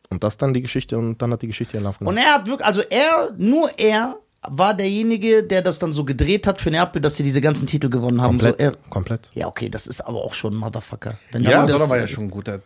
[0.09, 2.17] Und das dann die Geschichte und dann hat die Geschichte ihren Lauf genommen.
[2.17, 6.45] Und er hat wirklich, also er, nur er war derjenige, der das dann so gedreht
[6.45, 8.37] hat für Neapel, dass sie diese ganzen Titel gewonnen haben.
[8.37, 9.31] Komplett, So, er, komplett.
[9.33, 11.17] ja, okay, das ist aber auch schon ein Motherfucker.
[11.31, 12.59] Wenn Ja, das, war ja schon ein guter,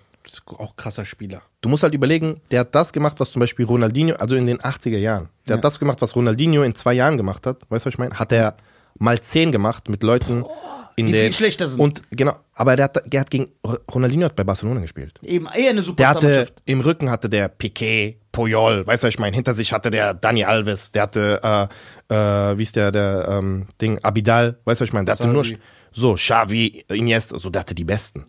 [0.57, 1.41] auch krasser Spieler.
[1.61, 4.57] Du musst halt überlegen, der hat das gemacht, was zum Beispiel Ronaldinho, also in den
[4.59, 7.61] 80er Jahren, der hat das gemacht, was Ronaldinho in zwei Jahren gemacht hat.
[7.69, 8.15] Weißt du, was ich meine?
[8.15, 8.57] Hat er
[8.97, 10.43] mal zehn gemacht mit Leuten
[10.97, 11.21] in die den.
[11.21, 11.79] viel schlechter sind.
[11.79, 13.51] Und genau, aber der hat, der hat gegen
[13.93, 15.13] Ronaldinho hat bei Barcelona gespielt.
[15.21, 19.19] Eben eher eine Der hatte im Rücken hatte der Piquet, Puyol, weißt du, was ich
[19.19, 19.35] meine?
[19.35, 21.69] Hinter sich hatte der Dani Alves, der hatte,
[22.09, 25.05] äh, äh, wie ist der, der ähm, Ding, Abidal, weißt du, was ich meine?
[25.05, 25.45] Der hatte nur
[25.91, 28.25] so Xavi, Iniesta, so der hatte die Besten.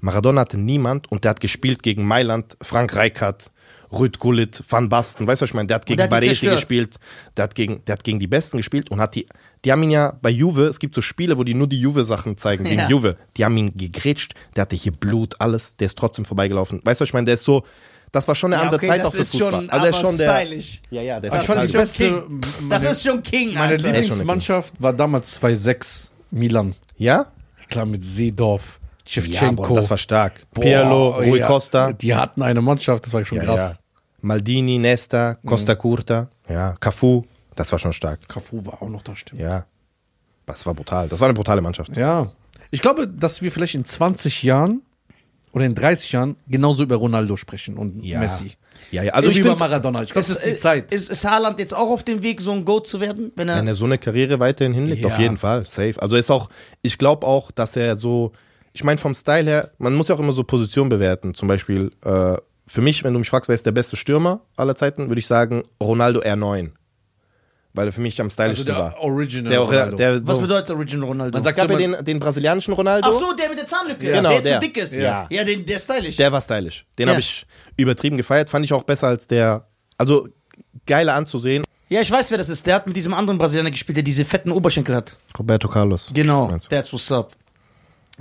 [0.00, 3.50] Maradona hatte niemand und der hat gespielt gegen Mailand, Frank Rijkaard,
[3.92, 5.66] Rüd Gullit, Van Basten, weißt du, was ich meine?
[5.66, 6.96] Der hat gegen Baresi gespielt,
[7.36, 9.26] der hat gegen, der hat gegen die Besten gespielt und hat die,
[9.64, 12.36] die haben ihn ja bei Juve, es gibt so Spiele, wo die nur die Juve-Sachen
[12.36, 12.88] zeigen, gegen Ja.
[12.88, 16.80] Juve, die haben ihn gegrätscht, der hatte hier Blut, alles, der ist trotzdem vorbeigelaufen.
[16.84, 17.24] Weißt du, was ich meine?
[17.26, 17.64] Der ist so,
[18.12, 19.52] das war schon eine Ja, andere okay, Zeit das auch für ist Fußball.
[19.52, 20.82] schon also er ist schon der, stylisch.
[20.90, 22.40] ja, ja, der Das ist die schon beste, King.
[22.60, 23.92] meine, Das ist schon King, meine Alter.
[23.92, 26.74] Lieblingsmannschaft war damals 2-6 Milan.
[26.96, 27.26] ja?
[27.68, 28.79] Klar, mit Seedorf,
[29.14, 29.66] Ja, Shevchenko.
[29.68, 30.46] boah, das war stark.
[30.52, 31.92] Boah, Pirlo, Rui ja, Costa.
[31.92, 33.60] Die hatten eine Mannschaft, das war schon Ja, krass.
[33.74, 33.78] ja.
[34.22, 37.24] Maldini, Nesta, Costa Curta, ja, Cafu.
[37.56, 38.28] Das war schon stark.
[38.28, 39.40] Cafu war auch noch da, stimmt.
[39.40, 39.64] Ja.
[40.46, 41.08] Das war brutal.
[41.08, 41.96] Das war eine brutale Mannschaft.
[41.96, 42.30] Ja.
[42.70, 44.82] Ich glaube, dass wir vielleicht in 20 Jahren
[45.52, 48.20] oder in 30 Jahren genauso über Ronaldo sprechen und Ja.
[48.20, 48.52] Messi.
[48.92, 49.12] Ja, ja.
[49.12, 50.02] Also Und ich über Maradona.
[50.02, 50.90] Ich glaube, das ist die Zeit.
[50.92, 53.32] Ist, ist Haaland jetzt auch auf dem Weg, so ein Goat zu werden?
[53.36, 55.08] Wenn er, wenn er so eine Karriere weiterhin hinlegt, Ja.
[55.08, 55.66] auf jeden Fall.
[55.66, 55.94] Safe.
[56.00, 56.48] Also ist auch,
[56.82, 58.32] ich glaube auch, dass er so,
[58.72, 61.34] ich meine vom Style her, man muss ja auch immer so Positionen bewerten.
[61.34, 64.76] Zum Beispiel, äh, für mich, wenn du mich fragst, wer ist der beste Stürmer aller
[64.76, 66.70] Zeiten, würde ich sagen Ronaldo R9.
[67.72, 68.98] Weil er für mich am also stylischsten der war.
[69.00, 69.96] Original Der, Ronaldo.
[69.96, 71.36] der was so, bedeutet Original Ronaldo?
[71.38, 73.08] Man es sagt gab ja den, den brasilianischen Ronaldo.
[73.08, 74.60] Ach so, der mit der Zahnlücke, Genau, der, der.
[74.60, 74.94] zu dick ist.
[74.94, 75.26] Ja.
[75.30, 76.16] ja den, der ist stylisch.
[76.16, 76.84] Der war stylisch.
[76.98, 77.12] Den Ja.
[77.12, 77.46] habe ich
[77.76, 78.50] übertrieben gefeiert.
[78.50, 79.66] Fand ich auch besser als der.
[79.98, 80.28] Also
[80.86, 81.64] geiler anzusehen.
[81.88, 82.66] ja, ich weiß, wer das ist.
[82.66, 85.16] Der hat mit diesem anderen Brasilianer gespielt, der diese fetten Oberschenkel hat.
[85.38, 86.10] Roberto Carlos.
[86.12, 87.32] Genau, that's what's up.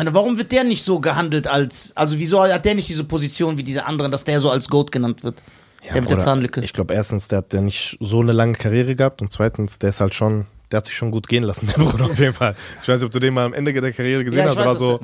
[0.02, 3.64] Warum wird der nicht so gehandelt als, also wieso hat der nicht diese Position wie
[3.64, 5.44] diese anderen, dass der so als Goat genannt wird?
[5.84, 6.62] Ja, der mit der Bruder, Zahnlücke.
[6.62, 9.90] Ich glaube, erstens, der hat ja nicht so eine lange Karriere gehabt und zweitens, der
[9.90, 12.56] ist halt schon, der hat sich schon gut gehen lassen, der Bruder auf jeden Fall.
[12.82, 14.66] Ich weiß nicht, ob du den mal am Ende der Karriere gesehen Ja, hast, der
[14.66, 15.00] war weiß, so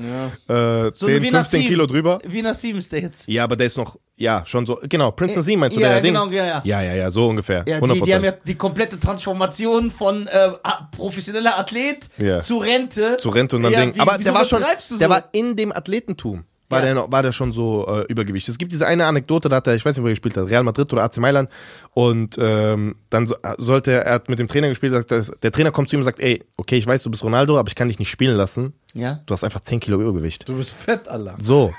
[0.49, 0.85] Ja.
[0.87, 1.61] äh, So 10, wie 15 Nassim.
[1.63, 2.19] Kilo drüber.
[2.25, 3.27] Wie Nassim ist der jetzt?
[3.27, 6.01] Ja, aber der ist noch, ja, schon so, genau, Prince Nassim meinst du, Ja, der
[6.01, 6.33] genau, Ding?
[6.37, 6.61] ja, ja.
[6.63, 7.63] Ja, ja, ja, so ungefähr.
[7.67, 7.93] Ja, 100%.
[7.93, 10.49] die, die haben ja die komplette Transformation von äh,
[10.95, 12.41] professioneller Athlet Ja.
[12.41, 13.17] zu Rente.
[13.17, 13.95] zu Rente und dann ja, Ding.
[13.95, 15.13] wie- Aber der war schon, du der so?
[15.13, 16.45] war in dem Athletentum.
[16.69, 16.93] War, Ja.
[16.95, 18.49] der war der schon so äh, Übergewicht.
[18.49, 20.49] Es gibt diese eine Anekdote, da hat er, ich weiß nicht, wo er gespielt hat,
[20.49, 21.49] Real Madrid oder AC Mailand.
[21.91, 25.71] Und ähm, dann so, sollte er, er hat mit dem Trainer gespielt, sagt, der Trainer
[25.71, 27.87] kommt zu ihm und sagt, ey, okay, ich weiß, du bist Ronaldo, aber ich kann
[27.87, 28.73] dich nicht spielen lassen.
[28.93, 29.21] Ja.
[29.27, 30.47] Du hast einfach 10 Kilo Übergewicht.
[30.49, 31.35] Du bist fett, Allah.
[31.41, 31.71] So.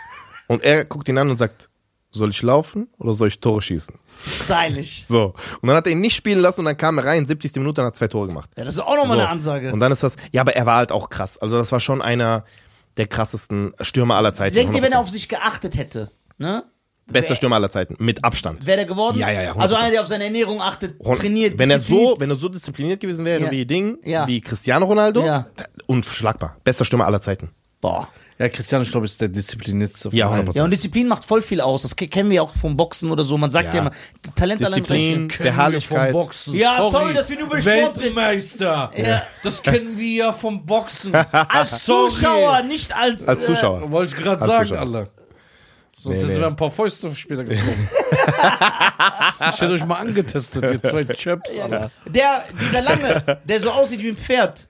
[0.47, 1.68] Und er guckt ihn an und sagt,
[2.12, 3.95] soll ich laufen oder soll ich Tore schießen?
[4.26, 5.05] Stylisch.
[5.09, 5.34] So.
[5.61, 7.57] Und dann hat er ihn nicht spielen lassen und dann kam er rein, 70.
[7.57, 8.51] Minute, und hat zwei Tore gemacht.
[8.57, 9.22] Ja, das ist auch nochmal So.
[9.22, 9.72] eine Ansage.
[9.72, 11.37] Und dann ist das, ja, aber er war halt auch krass.
[11.39, 12.45] Also das war schon einer
[12.97, 14.55] der krassesten Stürmer aller Zeiten.
[14.55, 15.03] Denkt ihr, wenn er 100%.
[15.03, 16.64] auf sich geachtet hätte, ne?
[17.09, 18.66] Bester Stürmer aller Zeiten, mit Abstand.
[18.66, 19.16] Wäre der geworden?
[19.18, 19.61] Ja, ja, ja, 100%.
[19.61, 22.20] Also einer, der auf seine Ernährung achtet, trainiert, wenn er so, diszipliniert.
[22.20, 23.51] wenn er so diszipliniert gewesen wäre Ja.
[23.53, 24.26] wie Ding, Ja.
[24.26, 25.47] wie Cristiano Ronaldo, Ja.
[25.86, 26.57] unschlagbar.
[26.64, 27.51] Bester Stürmer aller Zeiten.
[27.87, 28.09] Boah.
[28.39, 30.11] Ja, Cristiano, ich glaube, ist der diszipliniertste.
[30.11, 30.47] von Ja, allen.
[30.47, 30.57] 100%.
[30.57, 31.82] Ja, und Disziplin macht voll viel aus.
[31.82, 33.39] Das ke- kennen wir ja auch vom Boxen oder so.
[33.39, 33.80] Man sagt ja, Ja.
[33.80, 33.91] immer,
[34.34, 35.39] Talent allein Disziplin, reicht.
[35.43, 36.12] Beharrlichkeit.
[36.12, 36.55] Vom Boxen.
[36.55, 38.14] Ja, sorry, dass wir nur über Sport reden.
[38.16, 38.91] Weltmeister.
[38.95, 39.22] Ja.
[39.43, 41.14] Das kennen wir ja vom Boxen.
[41.32, 42.11] Als Sorry.
[42.11, 43.26] Zuschauer, nicht als.
[43.26, 43.82] Als Zuschauer.
[43.84, 44.80] Äh, Wollte ich gerade Als sagen, Zuschauer.
[44.82, 45.07] Allah.
[45.99, 46.37] Sonst Nee, sind nee.
[46.41, 47.89] wir ein paar Fäuste später gekommen.
[49.53, 51.91] ich hätte euch mal angetestet, ihr zwei Chaps, Äh, Allah.
[52.07, 54.68] der, dieser lange, der so aussieht wie ein Pferd.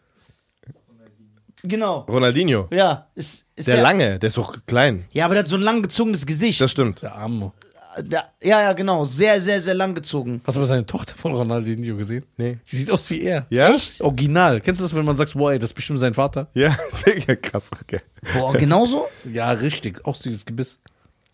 [1.68, 2.00] Genau.
[2.08, 2.68] Ronaldinho.
[2.70, 5.04] Ja, ist, ist Der, lange, der ist auch klein.
[5.12, 6.60] Ja, aber der hat so ein lang gezogenes Gesicht.
[6.60, 7.02] Das stimmt.
[7.02, 7.52] Der Arme.
[7.98, 9.04] Der, ja, ja, genau.
[9.04, 10.42] Sehr, sehr, sehr lang gezogen.
[10.46, 12.24] Hast du mal seine Tochter von Ronaldinho gesehen?
[12.36, 12.58] Nee.
[12.70, 13.46] Die sieht aus wie er.
[13.48, 13.74] Ja?
[14.00, 14.60] Original.
[14.60, 16.48] Kennst du das, wenn man sagt, boah, ey, das ist bestimmt sein Vater?
[16.52, 17.64] Ja, ist wirklich ja krass.
[17.80, 18.00] Okay.
[18.34, 19.06] Boah, genauso?
[19.32, 20.04] Ja, richtig.
[20.04, 20.78] Auch süßes Gebiss.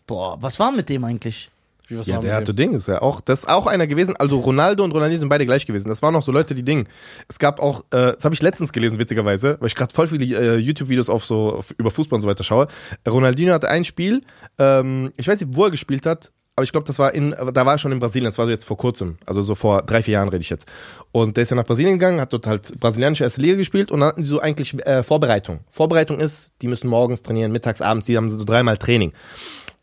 [0.07, 1.49] Boah, was war mit dem eigentlich?
[1.87, 2.53] Wie was Ja, der hatte?
[2.53, 4.15] Ding, ist ja auch, das ist auch einer gewesen.
[4.17, 5.89] Also Ronaldo und Ronaldinho sind beide gleich gewesen.
[5.89, 6.87] Das waren noch so Leute, die Ding.
[7.27, 10.25] Es gab auch, äh, das habe ich letztens gelesen, witzigerweise, weil ich gerade voll viele
[10.25, 12.67] äh, YouTube-Videos auf so auf, über Fußball und so weiter schaue.
[13.07, 14.21] Ronaldinho hatte ein Spiel,
[14.59, 17.65] ähm, ich weiß nicht, wo er gespielt hat, aber ich glaube, das war in, da
[17.65, 20.03] war er schon in Brasilien, das war so jetzt vor kurzem, also so vor drei,
[20.03, 20.67] vier Jahren rede ich jetzt.
[21.11, 23.99] Und der ist ja nach Brasilien gegangen, hat dort halt brasilianische erste Liga gespielt und
[24.01, 25.61] dann hatten die so eigentlich äh, Vorbereitung.
[25.71, 29.13] Vorbereitung ist, die müssen morgens trainieren, mittags, abends, die haben so dreimal Training.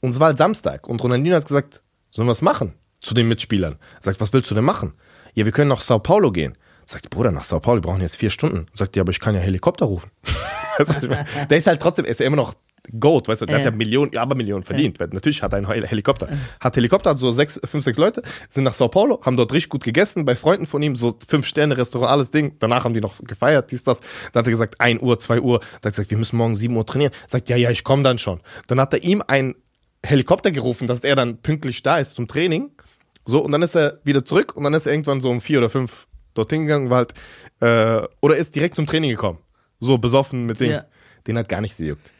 [0.00, 2.74] Und es war halt Samstag und Ronaldinho hat gesagt, sollen wir was machen?
[3.00, 3.78] Zu den Mitspielern.
[3.96, 4.92] Er sagt, was willst du denn machen?
[5.34, 6.56] Ja, wir können nach Sao Paulo gehen.
[6.86, 8.66] Sagt, Bruder, nach Sao Paulo, wir brauchen jetzt vier Stunden.
[8.74, 10.10] Sagt, ja, aber ich kann ja Helikopter rufen.
[11.00, 11.26] Meine?
[11.48, 12.54] der ist halt trotzdem, er ist ja immer noch
[12.98, 13.70] Goat, weißt du, der hat ja.
[13.70, 14.98] Millionen, ja, aber Millionen verdient.
[14.98, 16.28] Weil Natürlich hat er einen Hel- Helikopter.
[16.58, 19.68] Hat Helikopter, hat so sechs, fünf, sechs Leute, sind nach Sao Paulo, haben dort richtig
[19.68, 22.56] gut gegessen, bei Freunden von ihm, so fünf Sterne Restaurant, alles Ding.
[22.58, 24.00] Danach haben die noch gefeiert, dies, das.
[24.32, 25.60] Dann hat er gesagt, 1 Uhr, 2 Uhr.
[25.60, 27.12] Dann hat er gesagt, wir müssen morgen 7 Uhr trainieren.
[27.28, 28.40] Sagt, ja, ja, ich komme dann schon.
[28.66, 29.54] Dann hat er ihm ein
[30.02, 32.70] Helikopter gerufen, dass er dann pünktlich da ist zum Training.
[33.26, 35.58] So, und dann ist er wieder zurück und dann ist er irgendwann so um vier
[35.58, 37.14] oder fünf dorthin gegangen, war halt,
[37.60, 39.38] äh, oder ist direkt zum Training gekommen.
[39.78, 40.70] So besoffen mit dem.
[40.70, 40.84] Ja.
[41.26, 42.12] Den hat gar nichts gejuckt.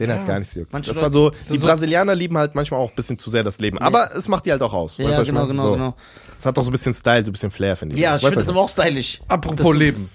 [0.00, 0.72] Den hat gar nichts gejuckt.
[0.72, 3.30] Manche Das Leute war so, die so- Brasilianer lieben halt manchmal auch ein bisschen zu
[3.30, 3.78] sehr das Leben.
[3.78, 4.98] Aber es macht die halt auch aus.
[4.98, 5.72] Ja, ich genau, genau, so.
[5.72, 5.96] genau.
[6.38, 8.00] Es hat auch so ein bisschen Style, so ein bisschen Flair, finde ich.
[8.02, 9.20] Ja, ich finde das aber auch stylisch.
[9.28, 10.10] Apropos Das- Leben.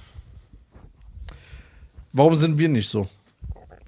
[2.14, 3.08] Warum sind wir nicht so?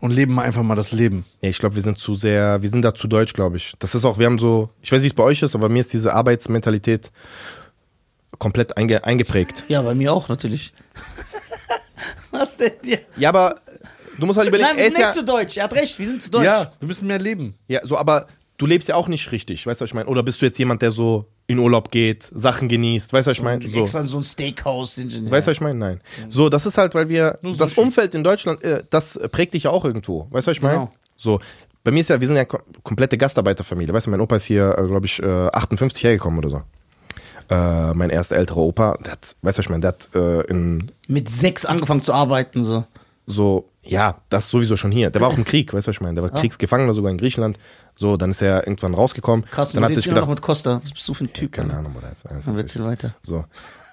[0.04, 1.24] Und leben einfach mal das Leben.
[1.39, 3.72] Ja, ich glaube, wir sind zu sehr, wir sind da zu deutsch, glaube ich.
[3.80, 5.70] Das ist auch, wir haben so, ich weiß nicht, wie es bei euch ist, aber
[5.70, 7.10] mir ist diese Arbeitsmentalität
[8.38, 9.64] komplett einge, eingeprägt.
[9.70, 10.74] Ja, bei mir auch natürlich.
[12.32, 12.74] Was denn?
[12.84, 12.97] Ja.
[13.16, 13.62] Ja, aber
[14.20, 15.56] du musst halt überlegen, Nein, wir er sind ist nicht ja, zu deutsch.
[15.56, 16.43] Er hat recht, wir sind zu deutsch.
[16.43, 17.56] Ja, wir müssen mehr leben.
[17.70, 18.28] ja, so, aber
[18.58, 20.10] du lebst ja auch nicht richtig, weißt du, was ich meine?
[20.10, 23.37] Oder bist du jetzt jemand, der so in Urlaub geht, Sachen genießt, weißt du, was
[23.37, 23.67] ich meine?
[23.67, 23.81] So.
[23.81, 25.11] Extra so ein Steakhouse sind.
[25.11, 25.19] Ja.
[25.29, 25.77] Weißt du, was ich meine?
[25.77, 26.01] Nein.
[26.29, 27.81] So, das ist halt, weil wir, Nur das Sushi.
[27.81, 30.27] Umfeld in Deutschland, äh, das prägt dich ja auch irgendwo.
[30.31, 30.75] Weißt du, was ich meine?
[30.79, 30.91] Genau.
[31.17, 31.39] So,
[31.83, 33.93] bei mir ist ja, wir sind ja ko- komplette Gastarbeiterfamilie.
[33.93, 36.61] Weißt du, mein Opa ist hier, äh, glaube ich, äh, 58 hergekommen oder so.
[37.49, 40.41] äh, mein erster älterer Opa, der hat, weißt du, was ich meine, der hat äh,
[40.49, 42.85] in Mit sechs angefangen zu arbeiten, so.
[43.27, 45.09] so, ja, das sowieso schon hier.
[45.09, 46.13] Der war auch im Krieg, weißt du, was ich meine?
[46.15, 47.59] Der war Kriegsgefangener sogar in Griechenland.
[47.95, 49.45] So, dann ist er irgendwann rausgekommen.
[49.45, 50.79] Krass, du dann hat sich immer noch gedacht, mit Costa.
[50.83, 51.51] Was bist du für ein Typ?
[51.51, 51.73] keine?
[51.75, 53.13] Ahnung, oder ist, ist, Dann ist, erzähl weiter.
[53.23, 53.45] so.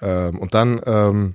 [0.03, 1.35] Ähm, und dann, ähm,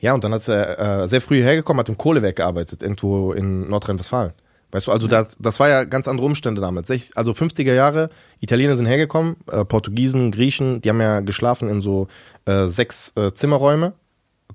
[0.00, 3.32] ja, und dann ist er äh, sehr früh hierher gekommen, hat im Kohlewerk gearbeitet, irgendwo
[3.32, 4.32] in Nordrhein-Westfalen.
[4.72, 6.90] Weißt du, also das, das war ja ganz andere Umstände damals.
[7.14, 8.08] Also 50er Jahre,
[8.38, 12.06] Italiener sind hergekommen, äh, Portugiesen, Griechen, die haben ja geschlafen in so
[12.44, 13.94] äh, sechs äh, Zimmerräume.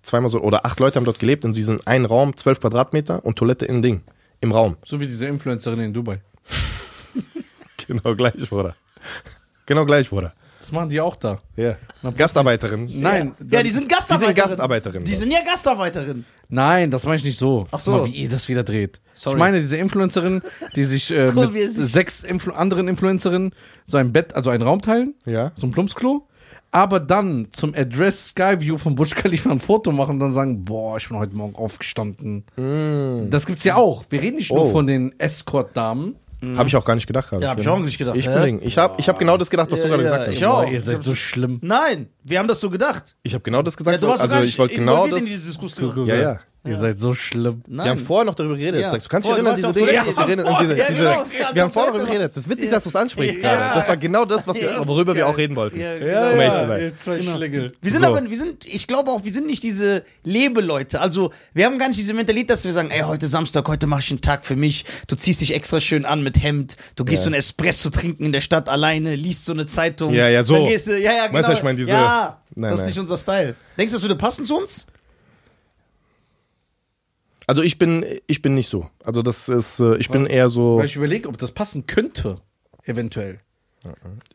[0.02, 3.38] Zweimal so, oder acht Leute haben dort gelebt in diesem einen Raum, zwölf Quadratmeter und
[3.38, 4.02] Toilette in Ding.
[4.40, 4.78] Im Raum.
[4.84, 6.22] So wie diese Influencerin in Dubai.
[7.88, 8.76] Genau gleich, Bruder.
[9.66, 10.34] Genau gleich, Bruder.
[10.60, 11.38] Das machen die auch da.
[11.56, 11.76] Ja.
[12.18, 12.90] Gastarbeiterin.
[13.00, 14.36] Nein, Ja, die sind Gastarbeiterin.
[14.36, 15.04] Gastarbeiterin.
[15.04, 16.26] Die sind ja Gastarbeiterin.
[16.50, 17.68] Nein, das meine ich nicht so.
[17.72, 17.92] Ach so.
[17.92, 19.00] Guck Mal, wie ihr das wieder dreht.
[19.14, 19.36] Sorry.
[19.36, 20.42] Ich meine diese Influencerin,
[20.76, 23.54] die sich äh, Cool, mit wie er sich- sechs Influ anderen Influencerinnen
[23.86, 25.52] so ein Bett, also einen Raum teilen, Ja.
[25.56, 26.28] so ein Plumpsklo,
[26.72, 30.98] aber dann zum Address Skyview von Burj Khalifa ein Foto machen und dann sagen, boah,
[30.98, 32.44] ich bin heute Morgen aufgestanden.
[33.30, 34.04] Das gibt's ja auch.
[34.10, 34.72] Wir reden nicht nur Oh.
[34.72, 36.16] von den Escort-Damen.
[36.58, 37.44] Habe ich auch gar nicht gedacht gerade.
[37.44, 38.16] Ja, hab ich auch nicht gedacht.
[38.18, 38.62] Ich bin.
[38.62, 40.34] Ich habe ich hab genau das gedacht, was du Ja, gerade ja, gesagt hast.
[40.38, 40.64] ich auch.
[40.64, 41.60] Boah, ihr seid so schlimm.
[41.62, 43.16] Nein, wir haben das so gedacht.
[43.24, 44.04] Ich habe genau das Ja, gesagt.
[44.04, 45.20] du warst also gar ich nicht wollte genau das.
[45.20, 46.06] in diese Diskussion.
[46.08, 46.40] Ja, ja.
[46.66, 47.62] Ihr seid so schlimm.
[47.68, 47.86] Nein.
[47.86, 48.82] Wir haben vorher noch darüber geredet.
[48.82, 48.92] Ja.
[48.92, 50.86] Sagst, du kannst dich erinnern, diese Dinge, dass wir reden und Ja, diese, genau.
[50.90, 52.32] diese, Ja, wir haben vorher darüber geredet.
[52.36, 53.56] Das ist witzig, dass du es ansprichst Ja.
[53.56, 53.76] gerade.
[53.80, 55.80] Das war genau das, was wir, worüber wir auch reden wollten.
[55.80, 56.12] Ja, Um genau.
[56.42, 56.94] ehrlich zu sein.
[56.98, 57.72] zwei Schläge.
[57.82, 58.08] Wir sind So.
[58.08, 61.02] aber, wir sind, ich glaube auch, wir sind nicht diese Lebeleute.
[61.02, 64.02] Also, wir haben gar nicht diese Mentalität, dass wir sagen, ey, heute Samstag, heute mache
[64.02, 64.86] ich einen Tag für mich.
[65.08, 66.78] Du ziehst dich extra schön an mit Hemd.
[66.96, 67.26] Du gehst Ja.
[67.26, 70.14] so ein Espresso trinken in der Stadt alleine, liest so eine Zeitung.
[70.14, 70.56] Ja, ja, so.
[70.56, 71.38] Dann gehst du, ja, ja, genau.
[71.40, 73.56] Weißt du, was ich meine, diese- ja, Nein, das ist nicht unser Style.
[73.78, 74.88] Denkst du, das würde passen zu uns?
[77.48, 78.90] Also ich bin, ich bin nicht so.
[79.04, 80.78] Also das ist, äh, ich bin eher so.
[80.78, 82.42] Weil ich überlege, ob das passen könnte.
[82.84, 83.40] Eventuell.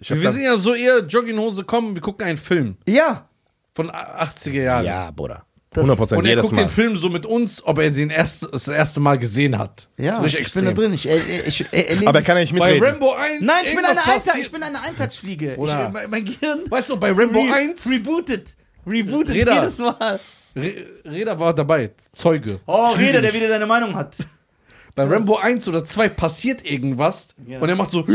[0.01, 3.29] Wir sind ja so eher Jogginghose, kommen, wir gucken einen Film Ja.
[3.75, 4.85] von 80er Jahren.
[4.85, 5.45] ja, Bruder.
[5.73, 6.63] Das- 100 Prozent Und er jedes guckt Mal.
[6.65, 9.89] den Film so mit uns, ob er den erst, das erste Mal gesehen hat.
[9.97, 10.75] Ja, ich bin da extrem.
[10.75, 10.93] drin.
[10.95, 12.95] Ich, ich, ich, ich, ich, Aber er kann ja nicht Bei mitreden.
[12.95, 13.41] Rambo 1.
[13.43, 15.57] Nein, ich bin, eine passiert- ich bin eine Eintagsfliege.
[15.59, 18.49] Mein, mein Gehirn Weißt du, bei Rambo re 1, rebootet.
[18.85, 19.55] Rebootet Reda.
[19.63, 20.19] jedes Mal.
[20.57, 22.61] Re Reda war dabei, Zeuge.
[22.67, 24.17] Oh, Reda, der wieder seine Meinung hat.
[24.97, 27.61] Bei Rambo 1 oder 2 passiert irgendwas Ja.
[27.61, 28.05] und er macht so.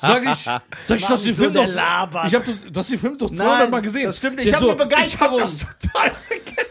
[0.00, 0.44] sag ich,
[0.84, 1.64] sag ich, du hast den so, Film doch.
[2.26, 4.06] Ich hab, so- du hast den Film doch 200 Nein, Mal gesehen.
[4.06, 4.48] das stimmt nicht.
[4.48, 5.38] Ich hab so, eine Begeisterung.
[5.38, 5.58] Ich hab das
[5.92, 6.12] total.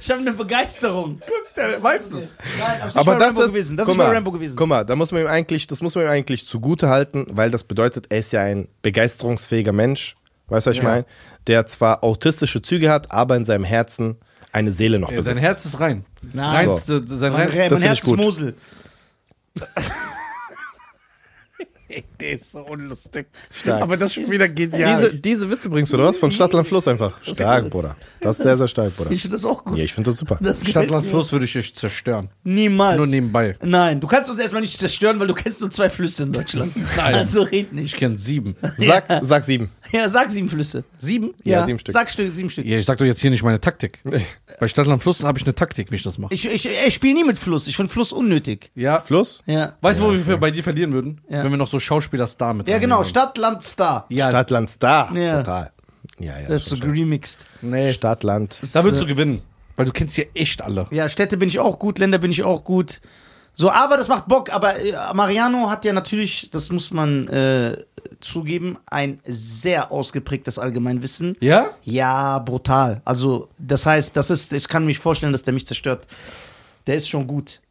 [0.01, 1.21] Ich habe eine Begeisterung.
[1.55, 2.35] Der weiß es.
[2.57, 3.77] Nein, aber, das Rambo ist, gewesen.
[3.77, 4.55] Das guck ist mal, Rambo gewesen.
[4.57, 7.51] Guck mal, da muss man ihm eigentlich, das muss man ihm eigentlich zugute halten, weil
[7.51, 10.15] das bedeutet, er ist ja ein begeisterungsfähiger Mensch,
[10.49, 10.89] weißt du, was ich Ja.
[10.89, 11.05] meine?
[11.47, 14.17] Der zwar autistische Züge hat, aber in seinem Herzen
[14.51, 15.27] eine Seele noch Ja, besitzt.
[15.35, 16.05] sein Herz ist rein.
[16.33, 16.55] Nein.
[16.67, 17.49] Reinste, sein Mein, rein.
[17.49, 18.17] Re- mein Herz ich ist gut.
[18.19, 18.55] Mosel.
[22.19, 23.25] Der ist so unlustig.
[23.51, 23.81] Stark.
[23.81, 24.99] Aber das schon wieder genial.
[25.01, 26.19] Diese, diese Witze bringst du, oder was?
[26.19, 27.13] Von Stadtland Fluss einfach.
[27.23, 27.95] Stark, Bruder.
[28.21, 29.09] Das ist sehr, sehr stark, Bruder.
[29.09, 29.75] Ich finde das auch gut.
[29.75, 30.37] Ja, ich finde das super.
[30.39, 31.07] Das Stadtland.
[31.07, 32.29] Fluss würde ich euch zerstören.
[32.43, 32.97] Niemals.
[32.97, 33.57] Nur nebenbei.
[33.63, 36.75] Nein, du kannst uns erstmal nicht zerstören, weil du kennst nur zwei Flüsse in Deutschland.
[36.95, 37.15] Nein.
[37.15, 37.97] Also red Ich nicht.
[37.97, 38.55] kenne sieben.
[38.77, 39.71] Sag, sag sieben.
[39.91, 40.83] Ja, sag sieben Flüsse.
[41.01, 41.33] Sieben?
[41.43, 41.93] Ja, sieben Stück.
[41.93, 42.65] Sag Stück, sieben Stück.
[42.65, 43.99] Ja, ich sag doch jetzt hier nicht meine Taktik.
[44.59, 46.33] Bei Stadtland Fluss habe ich eine Taktik, wie ich das mache.
[46.33, 47.67] Ich, ich, ich spiele nie mit Fluss.
[47.67, 48.71] Ich finde Fluss unnötig.
[48.75, 48.99] Ja.
[49.01, 49.41] Fluss?
[49.45, 49.73] Ja.
[49.81, 51.21] Weißt du, wo wir bei dir verlieren würden?
[51.29, 51.43] Ja.
[51.43, 52.97] Wenn wir noch so Schauspieler-Star mit Ja, genau.
[52.97, 53.09] reinnehmen.
[53.09, 54.05] Stadt, Land, Star.
[54.09, 55.15] Ja, Stadtland Star.
[55.15, 55.37] Ja.
[55.37, 55.71] Total.
[56.19, 56.47] Ja, ja.
[56.47, 56.95] Das ist so stimmt schon.
[56.95, 57.45] geremixed.
[57.61, 57.93] nee.
[57.93, 58.59] Stadtland.
[58.73, 59.41] Da würdest du gewinnen.
[59.75, 60.87] Weil du kennst hier echt alle.
[60.91, 62.99] Ja, Städte bin ich auch gut, Länder bin ich auch gut.
[63.53, 64.53] So, aber das macht Bock.
[64.53, 67.77] Aber äh, Mariano hat ja natürlich, das muss man äh,
[68.21, 71.35] zugeben, ein sehr ausgeprägtes Allgemeinwissen.
[71.39, 71.69] Ja?
[71.83, 73.01] Ja, brutal.
[73.05, 76.07] Also, das heißt, das ist, ich kann mich vorstellen, dass der mich zerstört.
[76.87, 77.61] Der ist schon gut.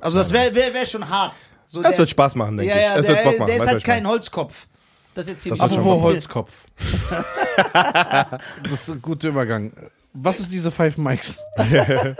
[0.00, 1.34] Also, das wäre wär, wär schon hart.
[1.66, 2.98] So, Es der- wird Spaß machen, denke ja, ja, ich.
[3.00, 3.46] Es der, wird Bock machen.
[3.48, 4.06] der ist halt kein?
[4.06, 4.66] Holzkopf.
[5.14, 6.02] Das ist jetzt hier Das Apropos.
[6.02, 6.52] Holzkopf.
[7.72, 9.72] das ist ein guter Übergang.
[10.14, 11.36] Was ist diese Five Mics?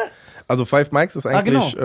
[0.53, 1.61] Also Five Mics ist Ah, genau.
[1.61, 1.83] eigentlich äh,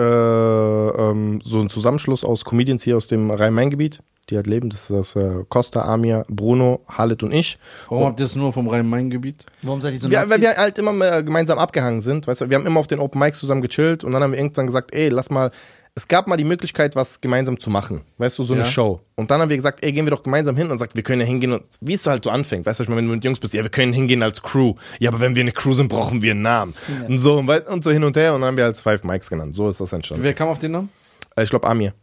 [1.10, 4.68] ähm, so ein Zusammenschluss aus Comedians hier aus dem Rhein-Main-Gebiet, die halt leben.
[4.68, 7.58] Das ist das äh, Costa, Amir, Bruno, Halit und ich.
[7.88, 9.46] Warum habt ihr das nur vom Rhein-Main-Gebiet?
[9.62, 10.30] Warum seid ihr so Wir, Nazis?
[10.34, 12.26] weil wir halt immer mehr gemeinsam abgehangen sind.
[12.26, 14.38] Weißt du, wir haben immer auf den Open Mics zusammen gechillt und dann haben wir
[14.38, 15.50] irgendwann gesagt, ey, lass mal.
[15.98, 18.02] Es gab mal die Möglichkeit, was gemeinsam zu machen.
[18.18, 18.68] Weißt du, so eine Ja.
[18.68, 19.00] Show.
[19.16, 21.20] Und dann haben wir gesagt, ey, gehen wir doch gemeinsam hin und sagt, wir können
[21.22, 22.64] ja hingehen und wie es so halt so anfängt.
[22.66, 24.74] Weißt du, ich meine, wenn du mit Jungs bist, ja, wir können hingehen als Crew.
[25.00, 26.74] Ja, aber wenn wir eine Crew sind, brauchen wir einen Namen.
[27.08, 29.56] Und so und so hin und her und dann haben wir als Five Mics genannt.
[29.56, 30.22] So ist das entstanden.
[30.22, 30.88] Wer kam auf den Namen?
[31.34, 31.94] Äh, Ich glaube, Amir.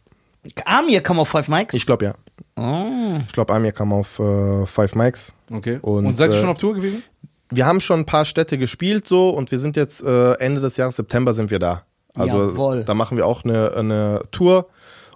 [0.66, 1.72] Amir kam auf Five Mics.
[1.72, 2.14] Ich glaube, ja.
[2.56, 3.18] oh.
[3.26, 5.32] Ich glaube, Amir kam auf äh, Five Mics.
[5.50, 5.78] Okay.
[5.80, 7.02] Und, Und, seid ihr äh, schon auf Tour gewesen?
[7.50, 10.76] Wir haben schon ein paar Städte gespielt so und wir sind jetzt äh, Ende des
[10.76, 11.84] Jahres September sind wir da.
[12.16, 12.84] Also Jawohl.
[12.84, 14.68] da machen wir auch eine, eine Tour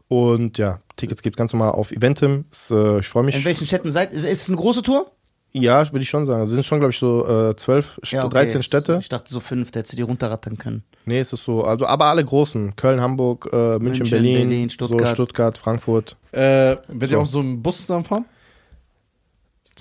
[0.09, 2.45] Und ja, Tickets gibt ganz normal auf Eventim.
[2.51, 3.37] Ist, äh, ich freue mich.
[3.37, 5.11] In welchen Städten seid Ist, ist es eine große Tour?
[5.53, 6.41] Ja, würde ich schon sagen.
[6.43, 8.35] Also, es sind schon, glaube ich, so äh, 12, Ja, okay.
[8.35, 8.99] 13 Städte.
[9.01, 10.85] Ich dachte so fünf, da hättest du die runterrattern können.
[11.07, 12.77] Nee, es ist so, also aber alle großen.
[12.77, 15.15] Köln, Hamburg, äh, München, München, Berlin, Berlin, So Stuttgart.
[15.15, 16.17] Stuttgart, Frankfurt.
[16.31, 17.21] Äh, werdet ihr So.
[17.21, 18.27] auch so im Bus zusammenfahren?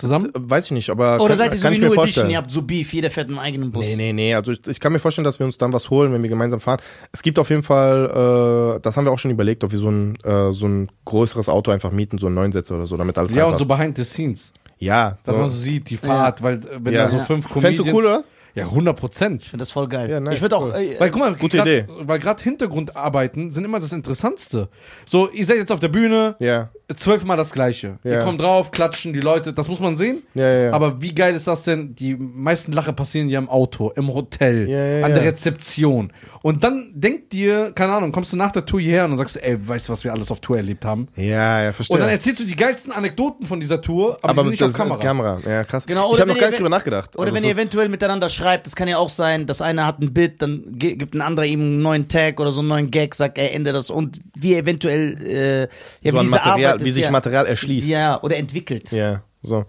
[0.00, 0.26] Zusammen?
[0.26, 1.92] Äh, Weiß ich nicht, aber Oder kann, seid ihr so kann wie ich mir New
[1.92, 2.04] Edition?
[2.06, 2.30] vorstellen.
[2.30, 3.84] Ihr habt so Beef, jeder fährt einen eigenen Bus.
[3.84, 4.34] Nee, nee, nee.
[4.34, 6.60] Also ich, ich kann mir vorstellen, dass wir uns dann was holen, wenn wir gemeinsam
[6.60, 6.80] fahren.
[7.12, 9.88] Es gibt auf jeden Fall, äh, das haben wir auch schon überlegt, ob wir so
[9.90, 13.32] ein, äh, so ein größeres Auto einfach mieten, so einen Neunsitzer oder so, damit alles
[13.32, 14.52] Ja, und so behind the scenes.
[14.78, 15.40] Ja, Dass so.
[15.42, 17.02] man so sieht, die Fahrt, weil äh, wenn Ja.
[17.02, 17.24] da so Ja.
[17.24, 17.88] fünf Fändest Comedians...
[17.88, 18.24] du cool, oder?
[18.52, 19.42] Ja, 100 Prozent.
[19.44, 20.10] Ich finde das voll geil.
[20.10, 20.64] Ja, nice, ich würde auch.
[20.64, 20.74] cool.
[20.74, 21.84] Äh, Weil guck mal, Gute grad, Idee.
[22.00, 24.68] weil gerade Hintergrundarbeiten sind immer das Interessantste.
[25.08, 27.98] So, ihr seid jetzt auf der Bühne, Ja, zwölfmal das Gleiche.
[28.04, 28.24] Ja.
[28.24, 30.22] kommt drauf, klatschen die Leute, das muss man sehen.
[30.34, 30.72] ja, ja.
[30.72, 31.94] Aber wie geil ist das denn?
[31.94, 34.62] Die meisten Lache passieren ja im Auto, im Hotel,
[35.04, 35.24] an der.
[35.24, 36.12] Rezeption.
[36.42, 39.42] Und dann denkt dir, keine Ahnung, kommst du nach der Tour hierher und sagst du,
[39.42, 41.08] ey, weißt du, was wir alles auf Tour erlebt haben?
[41.16, 41.94] ja, ja, verstehe.
[41.96, 44.62] Und dann erzählst du die geilsten Anekdoten von dieser Tour, aber, aber die sind nicht
[44.62, 45.34] das auf ist Kamera.
[45.36, 45.50] Kamera.
[45.58, 45.86] Ja, krass.
[45.86, 47.14] Genau, ich habe noch gar nicht drüber nachgedacht.
[47.16, 49.86] Oder Also wenn ihr ist- eventuell miteinander schreibt, das kann ja auch sein, dass einer
[49.86, 52.86] hat ein Bit, dann gibt ein anderer ihm einen neuen Tag oder so einen neuen
[52.90, 55.60] Gag, sagt, ey, ändere das und wie eventuell, äh,
[56.00, 57.88] ja, so wie Material, Arbeit wie ist, sich ja, Material erschließt.
[57.88, 58.90] Ja, oder entwickelt.
[58.92, 59.66] Ja, so.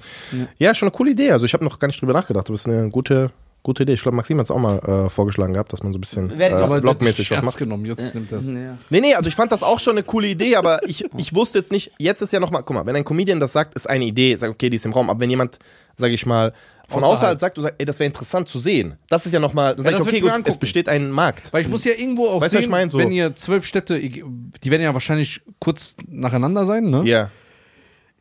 [0.58, 1.32] Ja, schon eine coole Idee.
[1.32, 2.48] Also ich habe noch gar nicht drüber nachgedacht.
[2.50, 3.32] Das ist eine gute,
[3.64, 3.94] gute Idee.
[3.94, 6.32] Ich glaube, Maxim hat es auch mal äh, vorgeschlagen gehabt, dass man so ein bisschen
[6.40, 7.58] äh, blogmäßig was macht.
[7.58, 8.44] genommen, jetzt nimmt das.
[8.46, 8.78] Ja.
[8.90, 11.60] Nee, nee, also ich fand das auch schon eine coole Idee, aber ich, ich wusste
[11.60, 14.06] jetzt nicht, jetzt ist ja nochmal, guck mal, wenn ein Comedian das sagt, ist eine
[14.06, 15.60] Idee, sagt, okay, die ist im Raum, aber wenn jemand,
[15.96, 16.54] sag ich mal,
[16.88, 17.14] von Außerhalb.
[17.18, 19.86] außerhalb sagt, du sagst, ey, das wäre interessant zu sehen, das ist ja nochmal, dann
[19.86, 20.60] Ja, sag das ich, okay, gut, es angucken.
[20.60, 21.54] besteht ein Markt.
[21.54, 22.90] Weil ich muss ja irgendwo auch Weißt sehen, ich mein?
[22.90, 24.24] So- wenn ihr zwölf Städte, die
[24.72, 27.04] werden ja wahrscheinlich kurz nacheinander sein, ne?
[27.06, 27.30] Ja,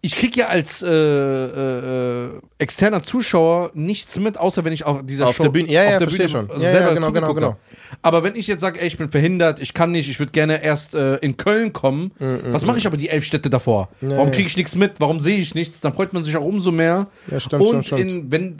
[0.02, 5.26] Ich krieg ja als äh, äh, externer Zuschauer nichts mit, außer wenn ich auf dieser
[5.26, 6.48] Auf Show der Bühne- ja, ja, auf der Bühne schon.
[6.48, 7.56] Ja, selber ja, genau, genau, genau.
[8.00, 10.62] Aber wenn ich jetzt sage, ey, ich bin verhindert, ich kann nicht, ich würde gerne
[10.64, 12.12] erst äh, in Köln kommen,
[12.50, 13.90] was mache ich aber die elf Städte davor?
[14.00, 14.92] Ja, Warum kriege ich nichts mit?
[15.00, 15.80] Warum sehe ich nichts?
[15.80, 17.08] Dann freut man sich auch umso mehr.
[17.30, 18.00] Ja, stimmt, Und stimmt, stimmt.
[18.12, 18.56] in, wenn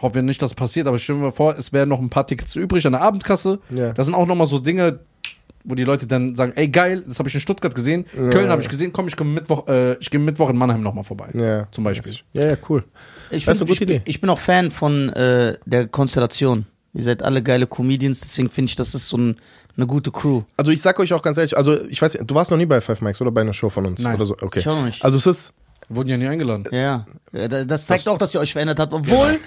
[0.00, 2.26] hoffen wir nicht, dass es passiert, aber stellen wir vor, es wären noch ein paar
[2.26, 3.58] Tickets übrig an der Abendkasse.
[3.70, 3.92] Ja.
[3.92, 5.00] Das sind auch nochmal so Dinge,
[5.68, 8.62] wo die Leute dann sagen, ey geil, das habe ich in Stuttgart gesehen, Köln habe
[8.62, 11.28] ich gesehen, komm, ich komme Mittwoch, äh, ich gehe Mittwoch in Mannheim nochmal vorbei.
[11.34, 11.66] ja.
[11.72, 12.14] Zum Beispiel.
[12.32, 12.84] Ja, ja, cool.
[13.30, 14.02] Ich, Das ist find, eine gute ich, Idee.
[14.06, 16.66] ich bin auch Fan von äh, der Konstellation.
[16.94, 19.36] Ihr seid alle geile Comedians, deswegen finde ich, das ist so ein,
[19.76, 20.42] eine gute Crew.
[20.56, 22.80] Also ich sag euch auch ganz ehrlich, also ich weiß, du warst noch nie bei
[22.80, 24.16] Five Mics oder bei einer Show von uns Nein.
[24.16, 24.34] oder so.
[24.40, 24.60] Okay.
[24.60, 25.04] Ich auch noch nicht.
[25.04, 25.52] Also es ist,
[25.90, 26.64] Wurden ja nie eingeladen.
[26.70, 27.48] Ja, ja.
[27.48, 29.38] da- Das zeigt auch, dass ihr euch verändert habt, obwohl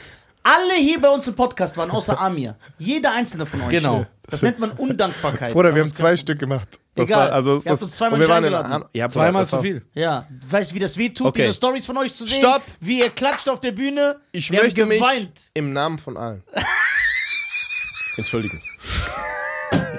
[0.43, 2.55] alle hier bei uns im Podcast waren, außer Amir.
[2.77, 3.69] Jeder einzelne von euch.
[3.69, 4.05] Genau.
[4.29, 5.51] Das nennt man Undankbarkeit.
[5.53, 6.67] Bruder, wir haben zwei Stück gemacht.
[6.95, 7.27] Das Egal.
[7.29, 8.73] War, also Ihr es habt ist- uns zweimal wir waren in eingeladen.
[8.73, 9.85] Han- ja, Zweimal zu viel.
[9.93, 11.41] Ja, weißt du, wie das weh tut, Okay.
[11.43, 12.39] diese Stories von euch zu sehen?
[12.39, 12.61] Stopp.
[12.79, 14.19] Wie ihr klatscht auf der Bühne.
[14.31, 15.41] Ich Wir möchte mich geweint.
[15.53, 16.43] im Namen von allen.
[18.17, 18.61] Entschuldigen.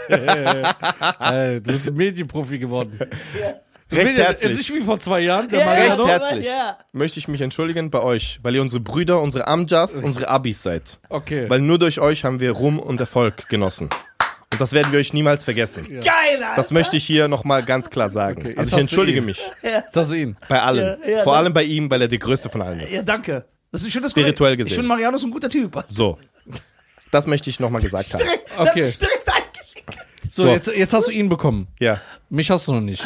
[0.09, 2.99] Äh, du bist ein Medienprofi geworden.
[3.93, 4.51] Recht herzlich.
[4.53, 5.49] Ist nicht wie vor zwei Jahren.
[5.49, 5.95] Der Ja, Mariano.
[5.95, 6.79] Recht ja, herzlich ja.
[6.93, 10.99] möchte ich mich entschuldigen bei euch, weil ihr unsere Brüder, unsere Amjas, unsere Abis seid.
[11.09, 11.49] Okay.
[11.49, 13.89] Weil nur durch euch haben wir Ruhm und Erfolg genossen.
[14.53, 15.87] Und das werden wir euch niemals vergessen.
[15.89, 16.03] Geil,
[16.35, 16.53] Alter.
[16.57, 18.43] Das möchte ich hier nochmal ganz klar sagen.
[18.43, 19.25] Okay, also ich entschuldige ihn.
[19.25, 20.37] mich Jetzt hast du ihn.
[20.49, 20.99] bei allen.
[21.07, 22.93] Ja, ja, Vor allem bei ihm, weil er der größte von allen ist.
[22.93, 23.47] Ja, danke.
[23.71, 24.69] Das, find das Spirituell gesehen.
[24.69, 25.83] Ich finde Mariano ist ein guter Typ.
[25.91, 26.19] So.
[27.11, 28.23] Das möchte ich nochmal gesagt haben.
[28.23, 28.93] Direkt, Okay.
[29.01, 29.32] direkt.
[30.35, 30.49] So, So.
[30.49, 31.67] Jetzt, jetzt hast du ihn bekommen.
[31.79, 32.01] Ja.
[32.31, 33.03] Mich hast du noch nicht.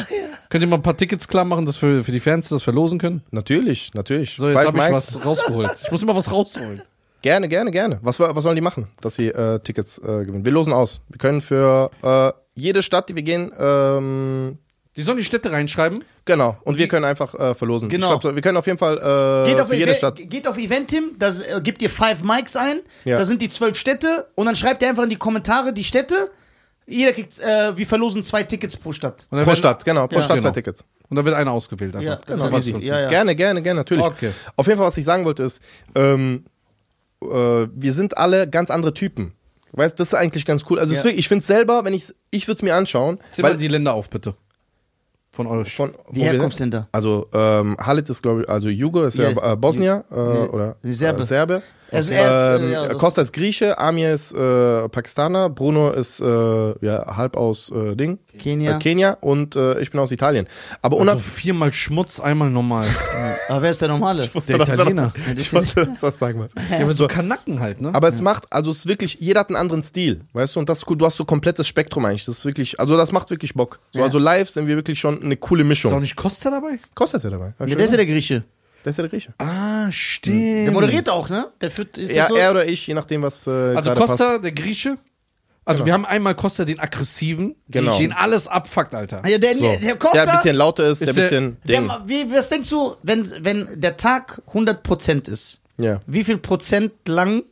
[0.49, 2.99] Könnt ihr mal ein paar Tickets klar machen, dass wir für die Fans das verlosen
[2.99, 3.21] können?
[3.31, 4.35] Natürlich, natürlich.
[4.37, 5.71] So, jetzt habe ich was rausgeholt.
[5.83, 6.81] Ich muss immer was rausholen.
[7.23, 7.99] Gerne, gerne, gerne.
[8.03, 10.45] Was, was sollen die machen, dass sie äh, Tickets äh, gewinnen?
[10.45, 11.01] Wir losen aus.
[11.09, 14.59] Wir können für äh, jede Stadt, die wir gehen, ähm,
[14.95, 16.03] Die sollen die Städte reinschreiben.
[16.25, 16.55] genau.
[16.63, 17.89] Und wir können einfach äh, verlosen.
[17.89, 18.13] Genau.
[18.13, 18.97] Ich glaub, wir können auf jeden Fall
[19.45, 20.17] äh, Geht auf, für jede Stadt.
[20.29, 23.17] geht auf Eventim, da äh, gebt ihr Five Mics ein, Ja.
[23.17, 26.29] da sind die zwölf Städte und dann schreibt ihr einfach in die Kommentare die Städte.
[26.89, 29.27] Jeder kriegt, äh, wir verlosen zwei Tickets pro Stadt.
[29.29, 30.07] Pro Stadt, genau.
[30.07, 30.21] Pro Ja.
[30.21, 30.53] Stadt zwei Genau.
[30.53, 30.85] Tickets.
[31.09, 32.07] Und dann wird einer ausgewählt einfach.
[32.07, 32.45] Ja, genau.
[32.45, 32.71] So was Easy.
[32.71, 32.89] Prinzip.
[32.89, 33.07] Ja, ja.
[33.09, 34.05] Gerne, gerne, gerne, natürlich.
[34.05, 34.31] Okay.
[34.55, 35.61] Auf jeden Fall, was ich sagen wollte, ist,
[35.95, 36.45] ähm,
[37.21, 39.33] äh, wir sind alle ganz andere Typen.
[39.73, 40.79] Weißt, das ist eigentlich ganz cool.
[40.79, 43.51] Also wirklich, ich finde es selber, wenn ich ich würde es mir anschauen, Zähl mal
[43.51, 44.35] weil die Länder auf, bitte.
[45.29, 45.75] Von euch.
[45.75, 46.87] von Die Herkunftsländer.
[46.91, 49.53] Also ähm, Halit ist glaube ich, also Jugo ist ja, Ja.
[49.53, 51.21] äh, Bosnier äh, oder Die Serbe.
[51.21, 51.61] Äh, Serbe.
[51.91, 55.91] Also er ist, äh, ähm, ja, das- Costa ist Grieche, Amir ist äh, Pakistaner, Bruno
[55.91, 56.25] ist äh,
[56.85, 58.75] ja halb aus äh, Ding, Kenia.
[58.75, 60.47] äh, Kenia und äh, ich bin aus Italien.
[60.81, 62.85] Aber also viermal Schmutz, einmal normal.
[63.49, 64.27] Aber wer ist der Normale?
[64.47, 65.13] Der Italiener.
[65.37, 66.39] Ich wollte das sagen.
[66.41, 66.51] Was.
[66.69, 67.91] Ja, aber so Kanacken halt, ne?
[67.95, 70.67] Aber es macht, also es ist wirklich, jeder hat einen anderen Stil, weißt du, und
[70.67, 73.29] das ist cool, du hast so komplettes Spektrum eigentlich, das ist wirklich, also das macht
[73.29, 73.79] wirklich Bock.
[73.93, 74.05] So, Ja.
[74.05, 76.01] Also live sind wir wirklich schon eine coole ist auch Mischung.
[76.01, 76.79] nicht Costa dabei?
[76.95, 77.53] Kostet ja dabei.
[77.59, 78.43] Ja, der ist ja der Grieche.
[78.85, 79.33] Der ist ja der Grieche.
[79.37, 80.65] Ah, stimmt.
[80.67, 81.47] Der moderiert auch, ne?
[81.61, 82.35] Der führt, ist Ja, das so?
[82.35, 84.43] er oder ich, je nachdem, was äh, Also gerade Costa, passt.
[84.43, 84.97] der Grieche.
[85.65, 87.97] Also wir haben einmal Costa den aggressiven, Genau.
[87.99, 89.21] den alles abfuckt, Alter.
[89.27, 89.75] Ja, der, So.
[89.81, 91.91] der Costa, Der ein bisschen lauter ist, der Ist der- bisschen der, Ding.
[92.05, 95.99] wie, was denkst du, wenn, wenn der Tag 100% ist, Ja.
[96.07, 97.43] wie viel Prozent lang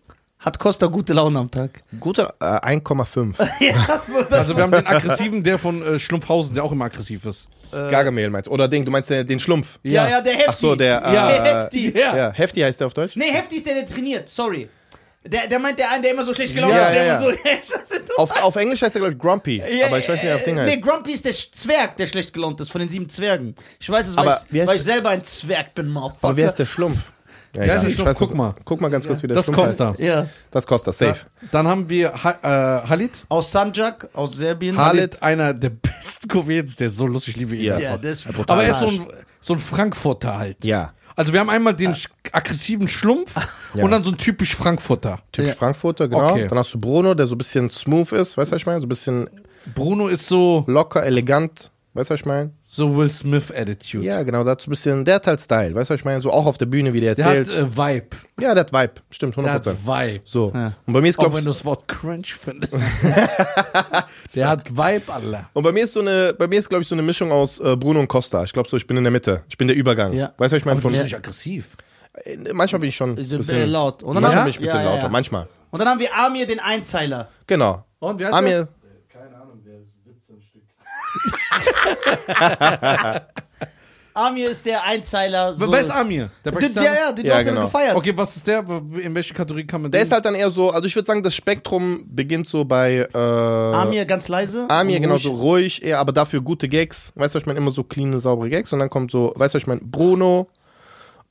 [0.45, 1.83] hat Costa gute Laune am Tag?
[1.99, 3.35] Guter äh, 1,5.
[3.59, 7.25] ja, so Also wir haben den aggressiven, der von äh, Schlumpfhausen, der auch immer aggressiv
[7.25, 7.47] ist.
[7.71, 8.51] Gargamel meinst du?
[8.51, 9.79] Oder Ding, du meinst den, den Schlumpf.
[9.83, 10.45] ja, ja, der Hefti.
[10.49, 11.93] Ach so, der, ja, äh, Hefti.
[11.97, 12.15] Ja.
[12.15, 13.15] Ja, Hefti heißt der auf Deutsch?
[13.17, 14.69] Nee, Hefti ist der, der trainiert, sorry.
[15.25, 17.31] Der, der meint der eine, der immer so schlecht gelaunt Ja, ist, der ja, immer
[17.31, 17.35] ja.
[17.65, 17.95] so.
[18.17, 19.57] Auf, auf Englisch heißt er, glaube ich, Grumpy.
[19.57, 20.75] Ja, aber ich weiß nicht, wie er auf Ding äh, heißt.
[20.75, 23.55] Nee, Grumpy ist der Zwerg, der schlecht gelaunt ist, von den sieben Zwergen.
[23.79, 26.27] Ich weiß es, weil, Aber ich, weil ich der- selber ein Zwerg bin, Motherfucker.
[26.27, 27.01] aber wer ist der Schlumpf?
[27.57, 28.55] Ja, nicht ich Schlumpf, weiß guck mal.
[28.65, 29.55] Guck mal ganz kurz, wie der Das heißt.
[29.55, 29.95] Costa.
[29.97, 30.27] Ja.
[30.51, 31.15] Das Costa, safe.
[31.51, 32.31] Dann haben wir ha
[32.83, 33.25] äh, Halit.
[33.29, 34.77] Aus Sanjak, aus Serbien.
[34.77, 34.99] Halit.
[35.21, 37.63] Halit, einer der besten Comedians, der ist so lustig, ich liebe ihn.
[37.65, 37.79] Ja.
[37.79, 39.07] Ja, der ist Aber er ist so ein,
[39.41, 40.63] so ein Frankfurter halt.
[40.65, 40.93] Ja.
[41.17, 43.35] Also wir haben einmal den sch- aggressiven Schlumpf
[43.73, 45.19] und dann so ein typisch Frankfurter.
[45.31, 45.55] Typisch Ja.
[45.55, 46.31] Frankfurter, genau.
[46.31, 46.47] Okay.
[46.47, 48.81] Dann hast du Bruno, der so ein bisschen smooth ist, weißt du, was ich meine?
[48.81, 49.29] So ein bisschen
[49.73, 52.51] Bruno ist so, locker, elegant, weißt du, was ich meine?
[52.75, 54.05] So Will Smith Attitude.
[54.05, 56.21] Ja, genau, so ein bisschen, der hat halt Style, weißt du, was ich meine?
[56.21, 57.57] So auch auf der Bühne, wie der Der hat erzählt.
[57.73, 58.07] äh, Vibe.
[58.41, 59.75] ja, der hat Vibe, stimmt, Der hat 100%.
[59.85, 60.21] Vibe.
[60.25, 60.45] So.
[60.47, 62.73] Und bei mir ist, Auch glaube wenn du das Wort cringe findest.
[64.35, 65.49] der hat Vibe, Allah.
[65.53, 67.59] Und bei mir ist so eine, bei mir ist, glaube ich, so eine Mischung aus
[67.59, 68.43] äh, Bruno und Costa.
[68.43, 69.43] Ich glaube so, ich bin in der Mitte.
[69.49, 70.13] Ich bin der Übergang.
[70.13, 70.33] Ja.
[70.37, 70.73] Weißt du, was ich meine?
[70.73, 71.77] Aber du Von, bist nicht aggressiv.
[72.13, 74.03] äh, manchmal bin ich schon ein Ist ein bisschen, laut.
[74.03, 75.03] Und dann manchmal haben- bin ich ein bisschen ja, ja, lauter.
[75.03, 75.09] ja.
[75.09, 75.47] Manchmal.
[75.71, 77.29] Und dann haben wir Amir, den Einzeiler.
[77.47, 77.83] Genau.
[77.99, 78.67] Und wer Amir,
[79.11, 80.63] Keine Ahnung, wer 17 Stück.
[84.17, 85.53] Amir ist der Einzeiler.
[85.55, 85.69] So.
[85.69, 86.29] Wer ist Amir?
[86.45, 86.85] Der Pakistaner?
[86.87, 87.65] ja, ja, den Ja, du hast ja genau.
[87.65, 87.95] gefeiert.
[87.97, 88.59] Okay, was ist der?
[89.03, 90.07] In welche Kategorie kann man der den?
[90.07, 93.17] ist halt dann eher so, also ich würde sagen, das Spektrum beginnt so bei äh,
[93.17, 94.67] Amir ganz leise.
[94.69, 95.23] Amir genau ruhig.
[95.23, 97.11] so ruhig, eher, aber dafür gute Gags.
[97.15, 97.59] Weißt du, was ich meine?
[97.59, 98.71] Immer so clean, saubere Gags.
[98.71, 99.81] Und dann kommt so, weißt du, was ich meine?
[99.83, 100.47] Bruno,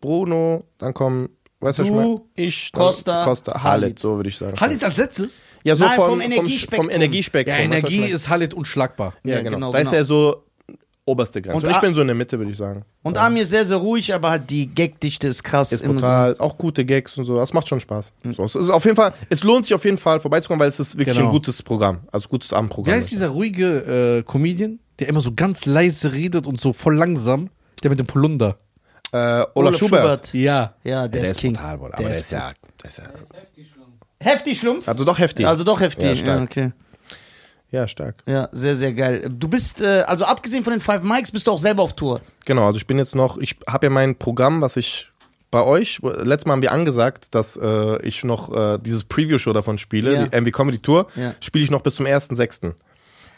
[0.03, 2.21] Bruno, dann kommen, weißt du, was ich Du, meine?
[2.35, 3.99] Ich, dann Costa, Costa, Halit.
[3.99, 4.61] So würde ich sagen.
[4.61, 5.39] Halit als letztes?
[5.63, 6.87] Ja, so Nein, vom, vom Energiespektrum.
[6.89, 7.55] vom Energiespektrum.
[7.59, 9.15] Ja, du, ich Energie ist Halit unschlagbar.
[9.25, 9.57] Ja, Ja, genau.
[9.57, 9.97] genau, Da ist genau.
[10.03, 10.45] er so
[11.07, 11.67] oberste Grenze.
[11.67, 12.85] Und ich bin so in der Mitte, würde ich sagen.
[13.03, 15.71] Und Amir ist sehr, sehr ruhig, aber halt die Gagdichte ist krass.
[15.73, 17.37] Ist brutal, auch gute Gags und so.
[17.37, 18.13] Das macht schon Spaß.
[18.31, 20.81] So, es ist auf jeden Fall, es lohnt sich auf jeden Fall vorbeizukommen, weil es
[20.81, 21.29] ist wirklich Genau.
[21.29, 22.01] ein gutes Programm.
[22.11, 22.99] Also gutes Wer Abendprogramm.
[22.99, 27.51] ist dieser ruhige äh, Comedian, der immer so ganz leise redet und so voll langsam?
[27.83, 28.57] Der mit dem Polunder.
[29.13, 30.01] Äh, Olaf, Olaf Schubert.
[30.03, 30.35] Schubert.
[30.35, 30.75] Ja.
[30.85, 31.53] Ja, der, Der ist King.
[31.53, 31.91] brutal, Bruder.
[31.91, 32.53] Der Aber der ist ist ja,
[32.83, 33.85] der ist ja, Heftig schlimm.
[34.21, 34.89] Heftig Schlumpf?
[34.89, 35.47] also doch heftig.
[35.47, 36.09] Also doch heftig.
[36.09, 36.43] Ja, stark.
[36.45, 36.73] okay.
[37.75, 38.23] Ja, stark.
[38.27, 39.29] Ja, sehr, sehr geil.
[39.29, 42.21] Du bist, äh, also abgesehen von den Five Mics, bist du auch selber auf Tour.
[42.45, 45.11] Genau, also ich bin jetzt noch, ich habe ja mein Programm, was ich
[45.51, 49.79] bei euch, letztes Mal haben wir angesagt, dass äh, ich noch äh, dieses Preview-Show davon
[49.79, 50.27] spiele, Ja.
[50.27, 51.35] die MV Comedy Tour, Ja.
[51.41, 52.75] spiele ich noch bis zum 1.6.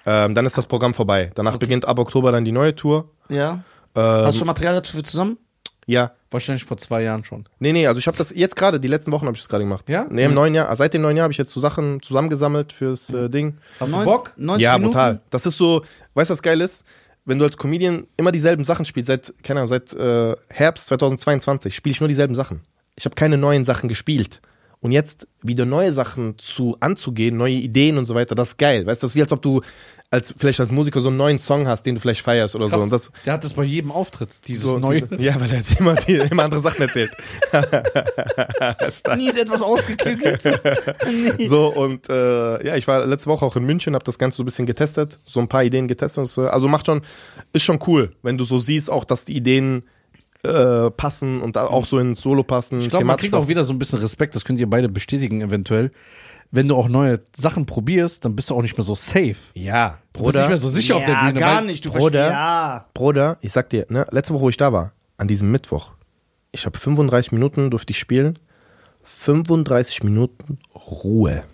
[0.05, 1.31] Ähm, dann ist das Programm vorbei.
[1.35, 3.09] Danach beginnt ab Oktober dann die neue Tour.
[3.31, 3.61] Ja.
[3.95, 5.39] Ähm, Hast du schon Material dafür zusammen?
[5.87, 7.47] ja, Wahrscheinlich vor zwei Jahren schon.
[7.61, 9.65] Nee, nee, also ich habe das jetzt gerade, die letzten Wochen habe ich das gerade
[9.65, 9.89] gemacht.
[9.89, 10.05] Ja?
[10.11, 13.11] Nee, im neuen Jahr, seit dem neuen Jahr habe ich jetzt so Sachen zusammengesammelt fürs
[13.11, 13.57] äh, Ding.
[13.81, 14.33] Hast Neun- du Bock?
[14.37, 14.93] 90 ja, Minuten?
[14.93, 15.21] brutal.
[15.31, 15.83] Das ist so,
[16.13, 16.85] weißt du, was geil ist?
[17.25, 21.75] Wenn du als Comedian immer dieselben Sachen spielst, seit, keine Ahnung, seit äh, Herbst 2022
[21.75, 22.61] spiele ich nur dieselben Sachen.
[22.97, 24.43] Ich habe keine neuen Sachen gespielt.
[24.81, 28.87] Und jetzt wieder neue Sachen zu anzugehen, neue Ideen und so weiter, das ist geil.
[28.87, 29.63] Weißt du, das ist wie als ob du
[30.11, 32.79] als vielleicht als Musiker so einen neuen Song hast, den du vielleicht feierst oder so.
[32.79, 35.03] Und das der hat das bei jedem Auftritt, dieses so neue.
[35.03, 37.11] diese, ja, weil er hat immer, die, immer andere Sachen erzählt.
[39.17, 40.45] Nie ist etwas ausgeklügelt.
[41.39, 41.47] Nie.
[41.47, 44.43] So, und äh, ja, ich war letzte Woche auch in München, habe das Ganze so
[44.43, 46.39] ein bisschen getestet, so ein paar Ideen getestet.
[46.39, 47.03] Also macht schon,
[47.53, 49.83] ist schon cool, wenn du so siehst, auch dass die Ideen
[50.45, 52.81] äh, passen und auch so ins Solo passen.
[52.81, 55.41] Ich glaube, man kriegt auch wieder so ein bisschen Respekt, das könnt ihr beide bestätigen
[55.41, 55.91] eventuell.
[56.51, 59.37] Wenn du auch neue Sachen probierst, dann bist du auch nicht mehr so safe.
[59.55, 61.41] Ja, Du bist nicht mehr Bruder, so sicher auf der ja, Bühne.
[61.41, 61.85] gar nicht.
[61.85, 62.01] Du Bruder.
[62.03, 62.31] verstehst.
[62.33, 62.87] Ja.
[62.95, 65.93] Bruder, ich sag dir, ne, letzte Woche, wo ich da war, an diesem Mittwoch,
[66.53, 68.39] ich habe 35 Minuten durfte ich spielen,
[69.03, 71.45] 35 Minuten Ruhe.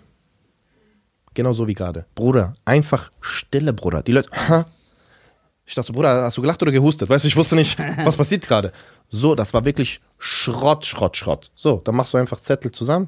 [1.33, 2.05] Genau so wie gerade.
[2.15, 4.03] Bruder, einfach Stille, Bruder.
[4.03, 4.65] Die Leute, ha?
[5.65, 7.09] Ich dachte, Bruder, hast du gelacht oder gehustet?
[7.09, 8.71] Weißt du, ich wusste nicht, was passiert gerade.
[9.09, 11.51] So, das war wirklich Schrott, Schrott, Schrott.
[11.55, 13.07] So, dann machst du einfach Zettel zusammen.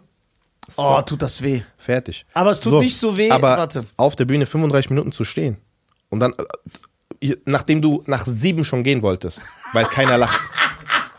[0.68, 1.61] So, Oh, tut das weh.
[1.78, 2.26] fertig.
[2.34, 3.30] Aber es tut nicht so weh.
[3.32, 3.86] Aber Warte.
[3.97, 5.57] auf der Bühne 35 Minuten zu stehen
[6.09, 6.34] und dann,
[7.22, 10.39] äh, nachdem du nach sieben schon gehen wolltest, weil keiner lacht.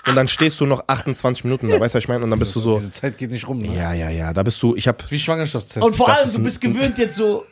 [0.08, 2.22] Und dann stehst du noch 28 Minuten da, weißt du, was ich meine?
[2.22, 3.60] Und dann bist du so, Diese Zeit geht nicht rum.
[3.60, 3.74] Ne?
[3.76, 5.84] ja, ja, ja, da bist du, ich hab, Wie Schwangerschaftstest.
[5.84, 7.44] Und vor allem, du bist gewöhnt jetzt so.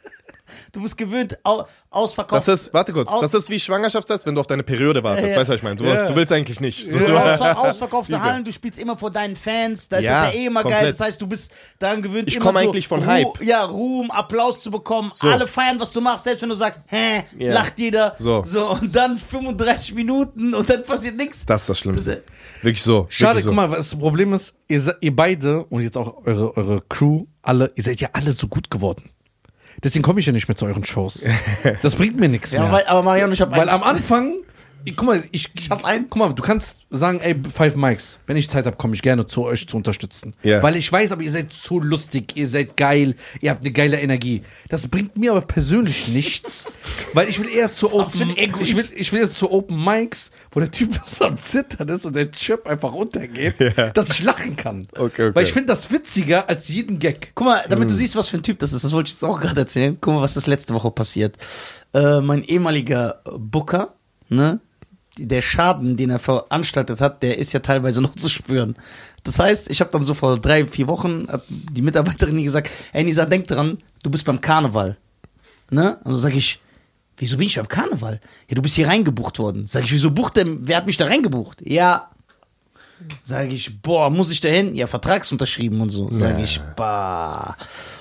[0.71, 2.47] du bist gewöhnt, au, ausverkauft.
[2.47, 5.27] Das ist, warte kurz, das ist wie Schwangerschaftstest, wenn du auf deine Periode wartest.
[5.27, 5.39] Ja, ja.
[5.39, 5.75] Weißt du, was ich meine?
[5.75, 6.07] Du, Ja.
[6.07, 6.91] du willst eigentlich nicht.
[6.91, 8.23] So, Ausver ausverkaufte Liebe.
[8.23, 10.71] Hallen, du spielst immer vor deinen Fans, da ist Ja, das ja eh immer geil.
[10.73, 10.99] komplett.
[10.99, 13.41] Das heißt, du bist daran gewöhnt, Ich immer komm so eigentlich von Ru Hype.
[13.43, 15.11] Ja, Ruhm, Applaus zu bekommen.
[15.13, 15.27] So.
[15.29, 17.53] Alle feiern, was du machst, selbst wenn du sagst, hä, Ja.
[17.53, 18.15] lacht jeder.
[18.17, 18.43] So.
[18.45, 18.69] so.
[18.71, 21.45] Und dann 35 Minuten und dann passiert nichts.
[21.45, 22.23] Das ist das Schlimmste.
[22.61, 23.05] Wirklich so.
[23.09, 23.49] Schade, wirklich so.
[23.51, 27.25] guck mal, was das Problem ist, ihr, ihr beide und jetzt auch eure, eure Crew,
[27.41, 29.09] alle, ihr seid ja alle so gut geworden.
[29.83, 31.23] Deswegen komme ich ja nicht mehr zu euren Shows.
[31.81, 32.71] Das bringt mir nichts Ja, mehr.
[32.71, 34.33] weil, aber Mariano, ich habe Weil am Anfang,
[34.85, 36.09] ich, guck mal, ich, Ich hab einen.
[36.09, 39.25] Guck mal, du kannst sagen, ey, Five Mics, wenn ich Zeit habe, komme ich gerne
[39.27, 40.33] zu euch zu unterstützen.
[40.43, 40.63] Ja.
[40.63, 43.99] Weil ich weiß, aber ihr seid so lustig, ihr seid geil, ihr habt eine geile
[43.99, 44.43] Energie.
[44.69, 46.65] Das bringt mir aber persönlich nichts,
[47.13, 50.71] weil ich will eher zu Open, ich will, ich will zu Open Mics, wo der
[50.71, 53.91] Typ so am Zittern ist und der Chip einfach runtergeht, Ja.
[53.91, 54.87] dass ich lachen kann.
[54.93, 55.35] Okay, okay.
[55.35, 57.31] Weil ich finde das witziger als jeden Gag.
[57.35, 57.97] Guck mal, damit du Hm.
[57.99, 59.95] siehst, was für ein Typ das ist, das wollte ich jetzt auch gerade erzählen.
[60.01, 61.37] Guck mal, was ist letzte Woche passiert.
[61.93, 63.93] Äh, mein ehemaliger Booker,
[64.29, 64.59] ne?
[65.19, 68.75] Der Schaden, den er veranstaltet hat, der ist ja teilweise noch zu spüren.
[69.23, 73.25] Das heißt, ich habe dann so vor drei, vier Wochen die Mitarbeiterin gesagt, ey Nisa,
[73.25, 74.97] denk dran, du bist beim Karneval.
[75.69, 75.97] Ne?
[76.03, 76.59] Und dann sage ich,
[77.17, 78.19] wieso bin ich beim Karneval?
[78.47, 79.67] Ja, du bist hier reingebucht worden.
[79.67, 81.61] Sag ich, wieso bucht der, wer hat mich da reingebucht?
[81.65, 82.09] Ja,
[83.23, 84.73] Sage ich, boah, muss ich da hin?
[84.73, 86.11] Ja, Vertragsunterschrieben und so.
[86.11, 87.55] Sage ich, bah.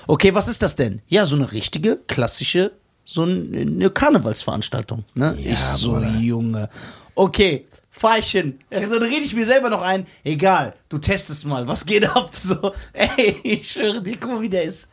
[0.07, 1.01] Okay, was ist das denn?
[1.07, 2.71] Ja, so eine richtige, klassische,
[3.03, 5.05] so eine Karnevalsveranstaltung.
[5.13, 5.37] Ne?
[5.39, 6.69] ich so, Junge.
[7.13, 8.59] Okay, fahr ich hin.
[8.69, 12.35] Dann rede ich mir selber noch ein, egal, du testest mal, was geht ab?
[12.35, 14.87] So, ey, ich schwöre dir, guck mal, wie der ist.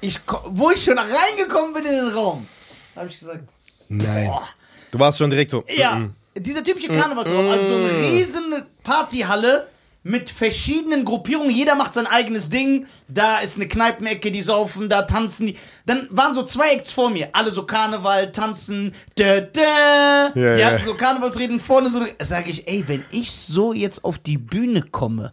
[0.00, 2.46] Ich, wo ich schon reingekommen bin in den Raum,
[2.94, 3.44] habe ich gesagt,
[3.88, 4.26] Nein.
[4.26, 4.42] boah.
[4.90, 5.64] Du warst schon direkt so.
[5.68, 9.68] Ja, mm, dieser typische Karnevalsraum, also so eine riesen Partyhalle
[10.06, 12.86] mit verschiedenen Gruppierungen, jeder macht sein eigenes Ding.
[13.08, 15.56] Da ist eine Kneipenecke, die saufen, da tanzen die.
[15.84, 20.30] Dann waren so zwei Acts vor mir, alle so Karneval, tanzen, da, da.
[20.34, 20.66] die ja.
[20.66, 22.04] hatten so Karnevalsreden vorne, so.
[22.22, 25.32] Sag ich, ey, wenn ich so jetzt auf die Bühne komme,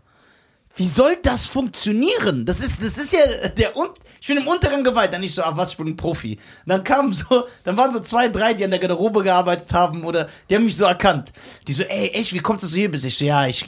[0.76, 2.46] wie soll das funktionieren?
[2.46, 3.90] Das ist, das ist ja der Un
[4.24, 6.40] ich bin im unteren Gewalt, dann nicht so, ah, was, ich bin ein Profi.
[6.66, 10.30] Dann kamen so, dann waren so zwei, drei, die an der Garderobe gearbeitet haben oder
[10.50, 11.34] die haben mich so erkannt.
[11.68, 13.04] Die so, ey, echt, wie kommt das so hier bis?
[13.04, 13.66] Ich so, ja, ich,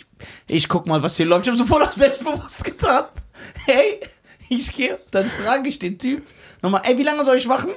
[0.48, 1.46] ich guck mal, was hier läuft.
[1.46, 3.04] Ich hab so voll auf selbstbewusst getan.
[3.66, 4.00] Hey,
[4.48, 6.26] ich gehe, dann frage ich den Typ
[6.62, 7.72] nochmal, ey, wie lange soll ich machen?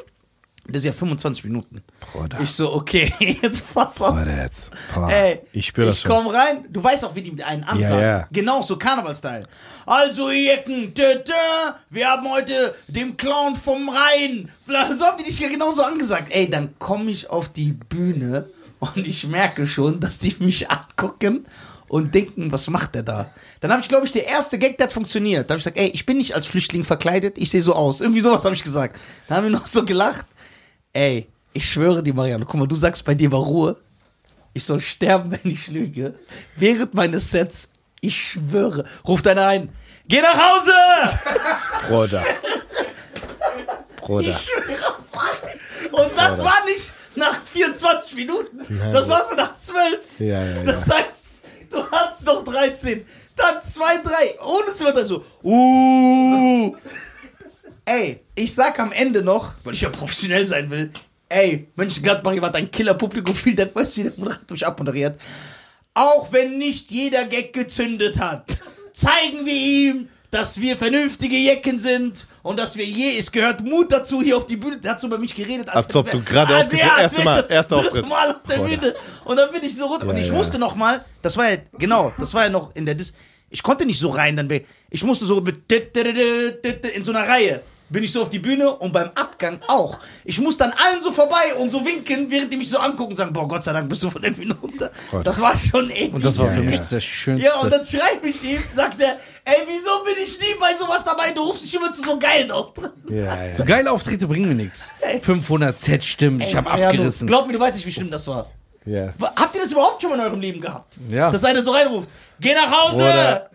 [0.68, 1.82] Das ist ja 25 Minuten.
[2.12, 2.40] Bruder.
[2.40, 3.12] Ich so, okay,
[3.42, 4.14] jetzt pass auf.
[4.14, 4.70] Bruder, jetzt.
[5.08, 6.10] Ey, ich spüre das ich schon.
[6.10, 7.98] komm rein, du weißt auch, wie die mit einen ansagen.
[8.00, 8.28] Ja, ja.
[8.30, 9.44] Genau, so Karnevalstyle.
[9.86, 10.92] Also, ihr Jecken,
[11.88, 14.50] wir haben heute den Clown vom Rhein.
[14.66, 16.28] So haben die dich ja genauso angesagt.
[16.30, 21.46] Ey, dann komme ich auf die Bühne und ich merke schon, dass die mich angucken
[21.88, 23.30] und denken, was macht der da?
[23.60, 25.48] Dann habe ich, glaube ich, der erste Gag, der hat funktioniert.
[25.48, 28.00] Da habe ich gesagt, ey, ich bin nicht als Flüchtling verkleidet, ich sehe so aus.
[28.02, 28.98] Irgendwie sowas habe ich gesagt.
[29.26, 30.26] Da haben wir noch so gelacht.
[30.98, 33.76] Ey, ich schwöre dir, Marianne, guck mal, du sagst, bei dir war Ruhe.
[34.52, 36.14] Ich soll sterben, wenn ich lüge.
[36.56, 37.70] Während meines Sets,
[38.00, 39.68] ich schwöre, ruft einer ein,
[40.08, 40.72] geh nach Hause!
[41.88, 42.24] Bruder.
[43.98, 44.30] Bruder.
[44.30, 48.58] Ich schwöre, Und das war nicht nach 24 Minuten,
[48.92, 50.00] das war so nach 12.
[50.18, 50.62] Ja, ja, ja.
[50.64, 51.24] Das heißt,
[51.70, 56.74] du hast noch 13, dann 2, 3, ohne zu übertreiben, so, uh.
[57.90, 60.90] Ey, ich sag am Ende noch, weil ich ja professionell sein will,
[61.30, 65.18] ey, Mönchengladbach, ihr wart ein Killer-Publikum, vielen Dank, weißt du, wie der Moderator mich abmoderiert.
[65.94, 68.44] Auch wenn nicht jeder Gag gezündet hat,
[68.92, 73.90] zeigen wir ihm, dass wir vernünftige Jecken sind und dass wir je, es gehört Mut
[73.90, 76.56] dazu, hier auf die Bühne, der hat so über mich geredet, Als ob du gerade
[76.56, 78.06] als aufgetreten- als erste Mal, erster Auftritt.
[78.06, 78.58] Mal auf der.
[78.58, 78.94] Bühne.
[79.24, 80.06] Und dann bin ich so runter.
[80.06, 80.34] und Ja, ich ja.
[80.34, 83.14] musste noch mal, das war ja, genau, das war ja noch in der Dis
[83.50, 84.50] ich konnte nicht so rein, dann
[84.90, 87.62] ich musste so mit in so einer Reihe.
[87.90, 89.98] Bin ich so auf die Bühne und beim Abgang auch.
[90.24, 93.16] Ich muss dann allen so vorbei und so winken, während die mich so angucken und
[93.16, 94.90] sagen, boah, Gott sei Dank bist du von der Bühne runter.
[95.10, 95.26] Gott.
[95.26, 96.12] Das war schon eklig.
[96.12, 96.70] Und das war Ja, für ja.
[96.70, 97.46] mich das Schönste.
[97.46, 99.16] Ja, und dann schreibe ich ihm, sagt er,
[99.46, 101.30] ey, wieso bin ich nie bei sowas dabei?
[101.30, 103.14] Du rufst dich immer zu so geilen Auftritten.
[103.14, 103.56] Ja, ja.
[103.56, 104.80] so geile Auftritte bringen mir nichts.
[105.22, 107.26] 500 Z-Stimmen, ich habe ja, du- abgerissen.
[107.26, 108.48] Glaub mir, du weißt nicht, wie schlimm das war.
[108.84, 109.14] ja.
[109.34, 110.98] Habt ihr das überhaupt schon mal in eurem Leben gehabt?
[111.08, 111.30] Ja.
[111.30, 112.96] Dass einer so reinruft, geh nach Hause!
[112.98, 113.50] Bruder.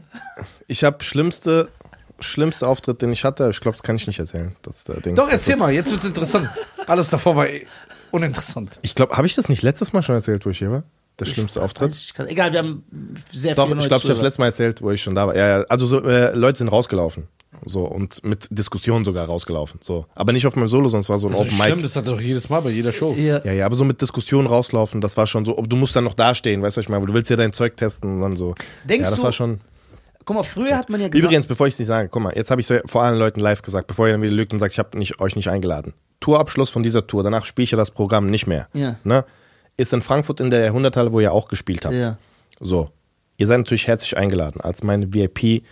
[0.67, 1.67] Ich habe schlimmste,
[2.20, 3.49] schlimmste Auftritt, den ich hatte.
[3.51, 4.55] Ich glaube, das kann ich nicht erzählen.
[4.61, 5.16] Das ist der Ding.
[5.16, 6.49] Doch, Das erzähl ist- mal, jetzt wird's interessant.
[6.88, 7.66] Alles davor war eh
[8.11, 8.80] uninteressant.
[8.82, 10.84] Ich glaube, habe ich das nicht letztes Mal schon erzählt, wo ich hier war?
[11.20, 11.93] Der schlimmste Weiß Auftritt?
[11.95, 12.84] ich kann, egal, wir haben
[13.32, 14.24] sehr Doch, viele ich glaube, ich habe das Zuhörer.
[14.24, 15.36] letzte Mal erzählt, wo ich schon da war.
[15.36, 15.66] Ja, ja.
[15.70, 17.28] Also so, äh, Leute sind rausgelaufen.
[17.66, 19.80] So, und mit Diskussionen sogar rausgelaufen.
[19.84, 20.05] So.
[20.16, 21.84] Aber nicht auf meinem Solo, sonst war so ein Das, Open ist schlimm, Mic.
[21.84, 23.14] das hat er doch jedes Mal bei jeder Show.
[23.18, 23.41] Ja.
[23.45, 26.16] Ja, ja, aber so mit Diskussionen rauslaufen, das war schon so, du musst dann noch
[26.16, 27.05] dastehen, weißt du, was ich meine?
[27.05, 28.55] Du willst ja dein Zeug testen und dann so.
[28.86, 29.61] Denkst ja, das du- war schon.
[30.26, 32.34] Guck mal, früher hat man ja gesagt, Übrigens, bevor ich es nicht sage, guck mal,
[32.36, 34.74] jetzt habe ich vor allen Leuten live gesagt, bevor ihr dann wieder lügt und sagt,
[34.74, 35.93] ich habe nicht, euch nicht eingeladen.
[36.19, 38.67] Tourabschluss von dieser Tour, danach spiele ich ja das Programm nicht mehr.
[38.74, 38.95] Ja.
[39.03, 39.26] Ne?
[39.76, 41.95] Ist in Frankfurt in der Jahrhunderthalle, wo ihr auch gespielt habt.
[41.95, 42.17] Ja.
[42.59, 42.89] So.
[43.38, 45.63] Ihr seid natürlich herzlich eingeladen als meine VIP,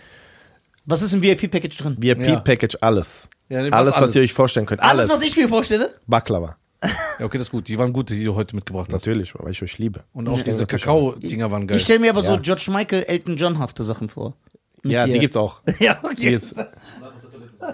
[0.84, 1.96] Was ist im VIP-Package drin?
[1.98, 3.28] VIP-Package, alles.
[3.48, 4.14] Ja, alles, was alles?
[4.16, 4.82] ihr euch vorstellen könnt.
[4.82, 5.20] Alles, Alles.
[5.20, 5.94] was ich mir vorstelle?
[6.06, 6.56] Baklava.
[7.18, 7.68] Ja, okay, das ist gut.
[7.68, 8.92] Die waren gut, die du heute mitgebracht hast.
[9.06, 10.00] Natürlich, weil ich euch liebe.
[10.12, 11.76] Und auch diese Kakao-Dinger waren geil.
[11.76, 12.36] Ich stelle mir aber so Ja.
[12.38, 14.34] George Michael, Elton John-hafte Sachen vor.
[14.82, 15.12] Mit Ja, dir.
[15.14, 15.60] die gibt's auch.
[15.78, 16.34] Ja, Die okay.
[16.34, 16.54] ist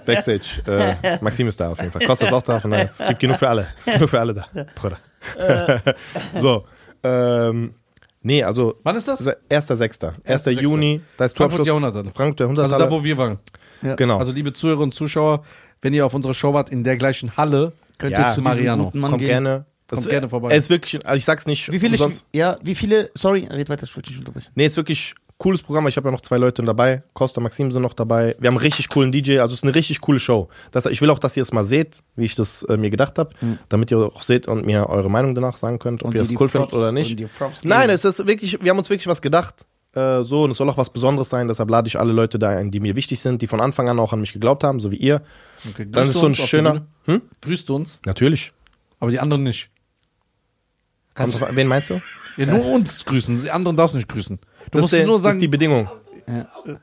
[0.05, 0.63] Backstage.
[1.03, 2.07] Äh, Maxim ist da auf jeden Fall.
[2.07, 2.61] Costa ist auch da.
[2.61, 3.67] Von daher, es gibt genug für alle.
[3.79, 4.47] Es gibt genug für alle da.
[4.75, 4.99] Bruder.
[6.37, 6.65] so.
[7.03, 7.75] Ähm,
[8.23, 8.75] nee, also.
[8.83, 9.27] Wann ist das?
[9.27, 10.13] 1.6.
[10.25, 10.47] 1.
[10.47, 10.51] 1.6..
[10.61, 11.01] Juni.
[11.17, 11.37] Da ist Frankfurt
[11.67, 11.67] Tourabschluss.
[11.67, 12.11] Jahrhunderthalle.
[12.11, 12.85] Frankfurt Also Jahrhunderthalle.
[12.85, 13.39] da, wo wir waren.
[13.97, 14.19] genau.
[14.19, 15.45] Also liebe Zuhörer und Zuschauer,
[15.81, 18.45] wenn ihr auf unserer Show wart, in der gleichen Halle, Könnt Ja, ihr zu diesem
[18.45, 18.85] Mariano.
[18.87, 19.29] guten Mann Kommt gehen.
[19.29, 19.65] gerne.
[19.89, 20.51] Kommt Das- gerne vorbei.
[20.51, 22.25] Er ist wirklich, also ich sag's nicht Wie viele, umsonst.
[22.33, 24.51] ja, wie viele, sorry, red weiter, ich wollte nicht unterbrechen.
[24.55, 25.87] Nee, ist wirklich cooles Programm.
[25.89, 27.03] Ich habe ja noch zwei Leute dabei.
[27.15, 28.35] Costa, Maxim sind noch dabei.
[28.41, 29.39] Wir haben einen richtig coolen DJ.
[29.39, 30.49] Also es ist eine richtig coole Show.
[30.73, 33.19] Das, ich will auch, dass ihr es mal seht, wie ich das äh, mir gedacht
[33.19, 33.31] habe,
[33.69, 36.33] damit ihr auch seht und mir eure Meinung danach sagen könnt, ob Und ihr das
[36.39, 37.17] cool findet oder nicht.
[37.65, 39.65] Nein, es ist wirklich, wir haben uns wirklich was gedacht.
[39.95, 41.49] Äh, so, und es soll auch was Besonderes sein.
[41.49, 43.99] Deshalb lade ich alle Leute da ein, die mir wichtig sind, die von Anfang an
[43.99, 45.23] auch an mich geglaubt haben, so wie ihr.
[45.71, 46.87] Okay, Dann grüßt ist du so ein schöner.
[47.07, 47.23] Hm?
[47.41, 48.53] grüßt du uns, Natürlich.
[49.01, 49.71] aber die anderen nicht.
[51.15, 52.01] Kommt drauf an, wen meinst du?
[52.37, 54.37] Ja, nur uns grüßen, die anderen darfst du nicht grüßen.
[54.39, 55.89] Du Das, musst ist, der, nur das sagen, ist die Bedingung.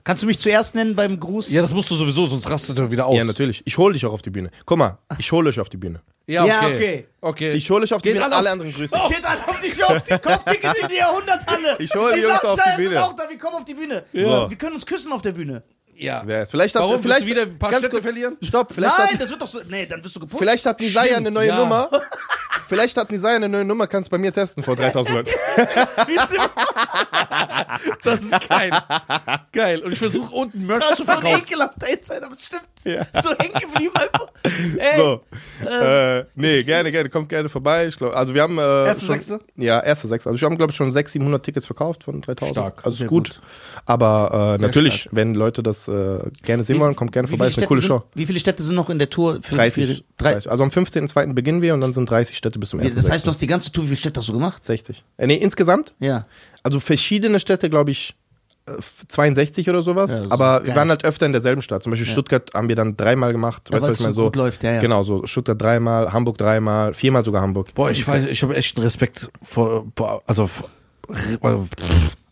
[0.03, 1.51] Kannst du mich zuerst nennen beim Gruß?
[1.51, 3.15] ja, das musst du sowieso, sonst rastet er wieder aus.
[3.15, 3.61] Ja, natürlich.
[3.65, 4.49] Ich hole dich auch auf die Bühne.
[4.65, 6.01] Guck mal, ich hole euch auf die Bühne.
[6.27, 6.73] Ja, Ja, okay.
[6.75, 7.07] okay.
[7.21, 7.51] okay.
[7.53, 9.15] Ich hole euch auf die Geht Bühne, alle alle auf- anderen grüße ich.
[9.15, 11.75] Geht alle auf die Show, die Kopftickets in die Jahrhunderthalle.
[11.79, 12.89] Ich hol die Jungs auf die Bühne.
[12.89, 14.03] sind auch da, wir kommen auf die Bühne.
[14.13, 14.49] So.
[14.49, 15.61] Wir können uns küssen auf der Bühne.
[15.95, 16.23] ja.
[16.25, 16.51] Wer ist?
[16.51, 17.01] Vielleicht hat Warum?
[17.01, 18.37] vielleicht wieder ein paar ganz Schritte verlieren?
[18.41, 19.61] Stopp, vielleicht Nein, hat, das wird doch so.
[19.69, 20.39] Nee, dann wirst du gepusht.
[20.39, 21.57] vielleicht hat Nisaya eine neue ja.
[21.57, 21.89] Nummer.
[22.67, 25.29] Vielleicht hat Nisaya eine neue Nummer, kannst bei mir testen vor 3000 Leuten.
[28.03, 28.71] Das ist geil.
[29.51, 29.81] geil.
[29.81, 31.43] Und ich versuche unten Merch das zu ist so ein verkaufen.
[31.43, 32.63] ekelhafter Insider, aber es stimmt.
[32.83, 33.05] Ja.
[33.21, 34.27] So hängen geblieben einfach.
[34.77, 35.21] Ey, So.
[35.67, 37.87] Äh, nee, gerne, gerne, kommt gerne vorbei.
[37.87, 38.57] Ich glaub, also wir haben.
[38.57, 39.39] Äh, Erste schon, Sechste?
[39.55, 40.27] Ja, erste sechs.
[40.27, 42.55] Also wir haben, glaube ich, schon 600, 700 Tickets verkauft von 3000.
[42.55, 43.29] Stark, Also ist gut.
[43.31, 43.41] gut.
[43.85, 45.15] Aber äh, natürlich, stark.
[45.15, 47.47] wenn Leute das äh, gerne sehen wollen, kommt gerne wie vorbei.
[47.47, 48.03] Ist eine Städte coole sind, Show.
[48.13, 49.39] wie viele Städte sind noch in der Tour?
[49.41, 50.51] Für, 30, Für, drei, 30.
[50.51, 51.33] Also am 15.02.
[51.33, 52.95] beginnen wir und dann sind 30 Städte bis zum 1.
[52.95, 54.63] das heißt, du hast die ganze Tour, wie viele Städte hast du gemacht?
[54.63, 55.03] 60.
[55.17, 55.93] Äh, nee, insgesamt?
[55.99, 56.25] Ja.
[56.63, 58.15] Also verschiedene Städte, glaube ich,
[58.67, 58.73] äh,
[59.07, 60.11] 62 oder sowas.
[60.11, 60.75] Ja, aber wir geil.
[60.77, 61.83] waren halt öfter in derselben Stadt.
[61.83, 63.69] Zum Beispiel Stuttgart haben wir dann dreimal gemacht.
[63.69, 64.13] Ja, weißt du, was ich meine?
[64.13, 64.81] so gut läuft, ja, ja.
[64.81, 67.73] Genau, so Stuttgart dreimal, Hamburg dreimal, viermal sogar Hamburg.
[67.73, 69.85] Boah, ich weiß, ich habe echt einen Respekt vor,
[70.25, 70.69] also, vor-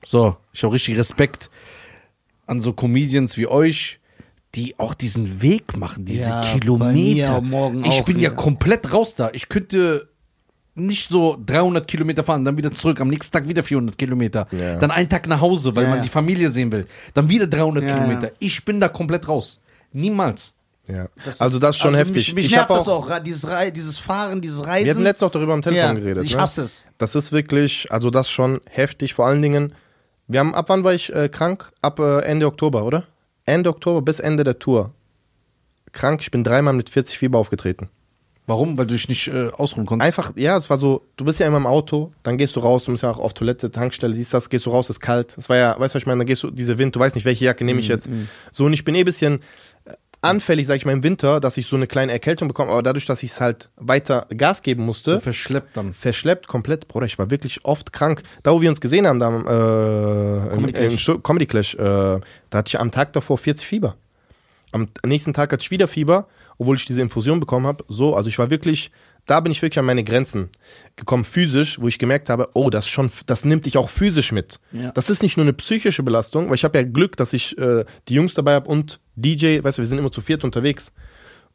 [0.05, 1.49] so, ich habe richtig Respekt
[2.47, 3.99] an so Comedians wie euch,
[4.56, 7.41] die auch diesen Weg machen, diese Ja, bei Kilometer.
[7.41, 8.36] mir morgen ich auch bin ja wieder.
[8.36, 9.30] komplett raus da.
[9.34, 10.08] Ich könnte
[10.76, 14.78] nicht so 300 Kilometer fahren, dann wieder zurück, am nächsten Tag wieder 400 Kilometer, Ja.
[14.78, 16.04] dann einen Tag nach Hause, weil Ja, man ja.
[16.04, 18.28] die Familie sehen will, dann wieder 300 Ja, Kilometer.
[18.28, 18.34] ja.
[18.39, 19.60] Ich bin da komplett raus.
[19.91, 20.54] Niemals.
[20.88, 21.08] Ja.
[21.39, 22.28] also das ist schon also heftig.
[22.28, 24.86] Mich, mich ich nervt habe das auch, dieses, Rei- dieses Fahren, dieses Reisen.
[24.86, 26.26] wir hatten letztens auch darüber am Telefon ja, geredet.
[26.26, 26.41] Ich ne?
[26.41, 26.86] hasse es.
[26.97, 29.14] Das ist wirklich, also das schon heftig.
[29.14, 29.74] Vor allen Dingen,
[30.28, 31.72] wir haben, ab wann war ich äh, krank?
[31.82, 33.04] Ab äh, Ende Oktober, oder?
[33.45, 34.93] Ende Oktober bis Ende der Tour.
[35.91, 37.89] Krank, ich bin dreimal mit 40 Fieber aufgetreten.
[38.45, 38.77] Warum?
[38.77, 40.05] Weil du dich nicht äh, ausruhen konntest.
[40.05, 42.83] Einfach, ja, es war so, du bist ja immer im Auto, dann gehst du raus,
[42.83, 45.37] du musst ja auch auf Toilette, Tankstelle, dies, das, gehst du raus, ist kalt.
[45.37, 47.15] Das war ja, weißt du, was ich meine, dann gehst du, diese Wind, du weißt
[47.15, 48.09] nicht, welche Jacke nehme ich jetzt.
[48.51, 49.39] So, und ich bin eh ein bisschen
[50.24, 53.05] anfällig, sag ich mal, im Winter, dass ich so eine kleine Erkältung bekomme, aber dadurch,
[53.05, 55.93] dass ich es halt weiter Gas geben musste, so verschleppt dann.
[55.93, 58.24] verschleppt komplett, Bruder, ich war wirklich oft krank.
[58.41, 61.01] Da, wo wir uns gesehen haben, da am, äh, Comedy im, im Clash.
[61.03, 62.19] Stu- Comedy Clash, äh, da
[62.51, 63.95] hatte ich am Tag davor 40 Fieber.
[64.71, 67.84] Am nächsten Tag hatte ich wieder Fieber, obwohl ich diese Infusion bekommen habe.
[67.89, 68.89] So, also ich war wirklich,
[69.26, 70.49] da bin ich wirklich an meine Grenzen
[70.95, 74.59] gekommen, physisch, wo ich gemerkt habe, oh, das schon, das nimmt dich auch physisch mit.
[74.71, 74.91] Ja.
[74.91, 77.86] Das ist nicht nur eine psychische Belastung, weil ich habe ja Glück, dass ich äh,
[78.07, 80.91] die Jungs dabei habe und DJ, weißt du, wir sind immer zu viert unterwegs.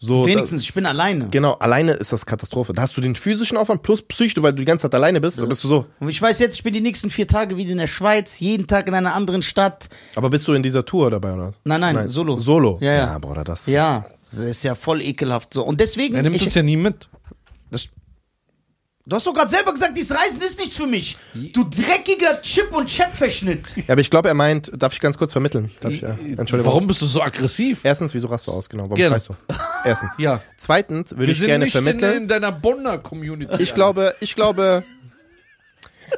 [0.01, 1.29] So, Wenigstens, ich bin alleine.
[1.29, 2.73] Genau, alleine ist das Katastrophe.
[2.73, 5.41] Da hast du den physischen Aufwand plus Psycho, weil du die ganze Zeit alleine bist.
[5.41, 5.87] Da bist du so.
[5.99, 8.69] Und ich weiß jetzt, ich bin die nächsten vier Tage wieder in der Schweiz, jeden
[8.69, 9.89] Tag in einer anderen Stadt.
[10.15, 11.53] Aber bist du in dieser Tour dabei, oder?
[11.65, 12.39] Nein, nein, solo.
[12.39, 12.79] Solo?
[12.81, 13.07] Ja, ja.
[13.07, 15.65] Ja, Bruder, das Ja, das ist ja voll ekelhaft so.
[15.65, 16.15] Und deswegen.
[16.15, 17.09] Er nimmt ich, uns ja nie mit.
[19.09, 21.17] Du hast doch gerade selber gesagt, dieses Reisen ist nichts für mich.
[21.53, 23.73] Du dreckiger Chip- und Chat-Verschnitt.
[23.77, 25.71] Ja, aber ich glaube, er meint, darf ich ganz kurz vermitteln?
[25.81, 26.11] Darf ich, ja.
[26.11, 26.67] Entschuldigung.
[26.67, 27.81] Warum bist du so aggressiv?
[27.83, 28.69] Erstens, wieso rast du aus?
[28.69, 29.15] Genau, warum Gerne.
[29.17, 29.35] schreist du?
[29.85, 30.11] Erstens.
[30.19, 30.41] Ja.
[30.57, 32.17] Zweitens würde Wir ich sind gerne nicht in, vermitteln.
[32.23, 33.63] in deiner Bonner Community.
[33.63, 34.85] Ich glaube, ich glaube,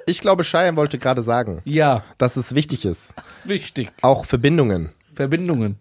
[0.06, 3.08] ich glaube, Cheyenne wollte gerade sagen, ja, dass es wichtig ist,
[3.44, 3.90] wichtig.
[4.02, 5.76] auch Verbindungen Verbindungen.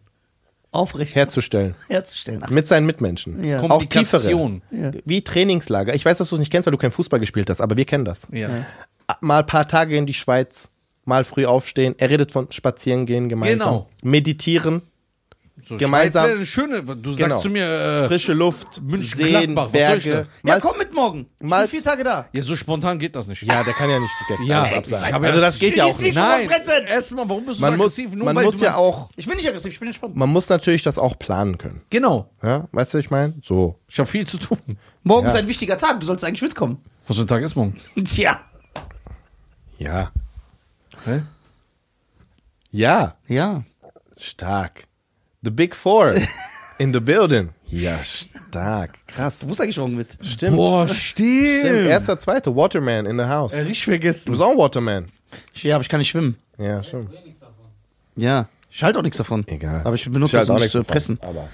[0.71, 2.41] Aufrecht herzustellen herzustellen.
[2.43, 3.43] Ach, mit seinen Mitmenschen.
[3.43, 3.59] Ja.
[3.61, 4.29] Auch tiefere.
[4.29, 4.61] Kommunikation.
[5.05, 5.95] Wie Trainingslager.
[5.95, 7.85] Ich weiß, dass du es nicht kennst, weil du kein Fußball gespielt hast, aber wir
[7.85, 8.19] kennen das.
[8.31, 8.65] Ja.
[9.21, 10.69] mal ein paar Tage in die Schweiz,
[11.05, 11.95] mal früh aufstehen.
[11.97, 13.67] Er redet von spazieren gehen gemeinsam.
[13.67, 13.89] Genau.
[14.03, 14.83] Meditieren.
[15.67, 17.29] So, gemeinsam eine schöne, du Genau.
[17.29, 20.27] sagst zu mir, äh, frische Luft, München, Seen, Berge.
[20.43, 21.27] Ja, komm mit morgen.
[21.39, 22.27] Ich bin vier Tage da.
[22.31, 23.41] ja, so spontan geht das nicht.
[23.43, 25.13] Ja, der kann ja nicht direkt Ja, alles absagen.
[25.15, 26.15] Also ja- das geht ja auch nicht.
[26.15, 26.49] Nein,
[26.87, 28.15] erstmal, warum bist du Man so muss, aggressiv?
[28.15, 30.15] Nur man weil muss du ja auch, Ich bin nicht aggressiv, ich bin entspannt.
[30.15, 31.81] man muss natürlich das auch planen können.
[31.89, 32.29] Genau.
[32.41, 33.33] Ja, weißt du, was ich meine?
[33.43, 33.79] So.
[33.87, 34.57] Ich habe viel zu tun.
[35.03, 35.33] Morgen Ja.
[35.33, 36.77] ist ein wichtiger Tag, du sollst eigentlich mitkommen.
[37.07, 37.75] Was für ein Tag ist morgen?
[38.05, 38.39] Tja.
[39.77, 40.11] Ja.
[41.05, 41.21] Hä?
[42.71, 43.15] Ja.
[43.27, 43.63] Ja.
[44.17, 44.83] Stark.
[45.43, 46.15] The Big Four
[46.79, 47.49] in the building.
[47.67, 48.91] Ja, stark.
[49.07, 49.39] Krass.
[49.39, 50.17] Du musst eigentlich morgen mit.
[50.21, 50.55] Stimmt.
[50.57, 51.59] Boah, stimmt.
[51.61, 51.87] Stimmt.
[51.87, 52.55] Erster, zweiter.
[52.55, 53.53] Waterman in the house.
[53.53, 54.31] Äh, Du nicht vergessen.
[54.31, 55.05] bist auch ein Waterman.
[55.53, 56.35] Ich, ja, aber ich kann nicht schwimmen.
[56.57, 57.11] Ja, stimmt.
[58.15, 58.49] Ja.
[58.71, 59.43] Ich halte auch nichts davon.
[59.47, 59.81] Egal.
[59.83, 61.19] Aber ich benutze Ich das, um auch mich zu davon, pressen.
[61.21, 61.47] Aber.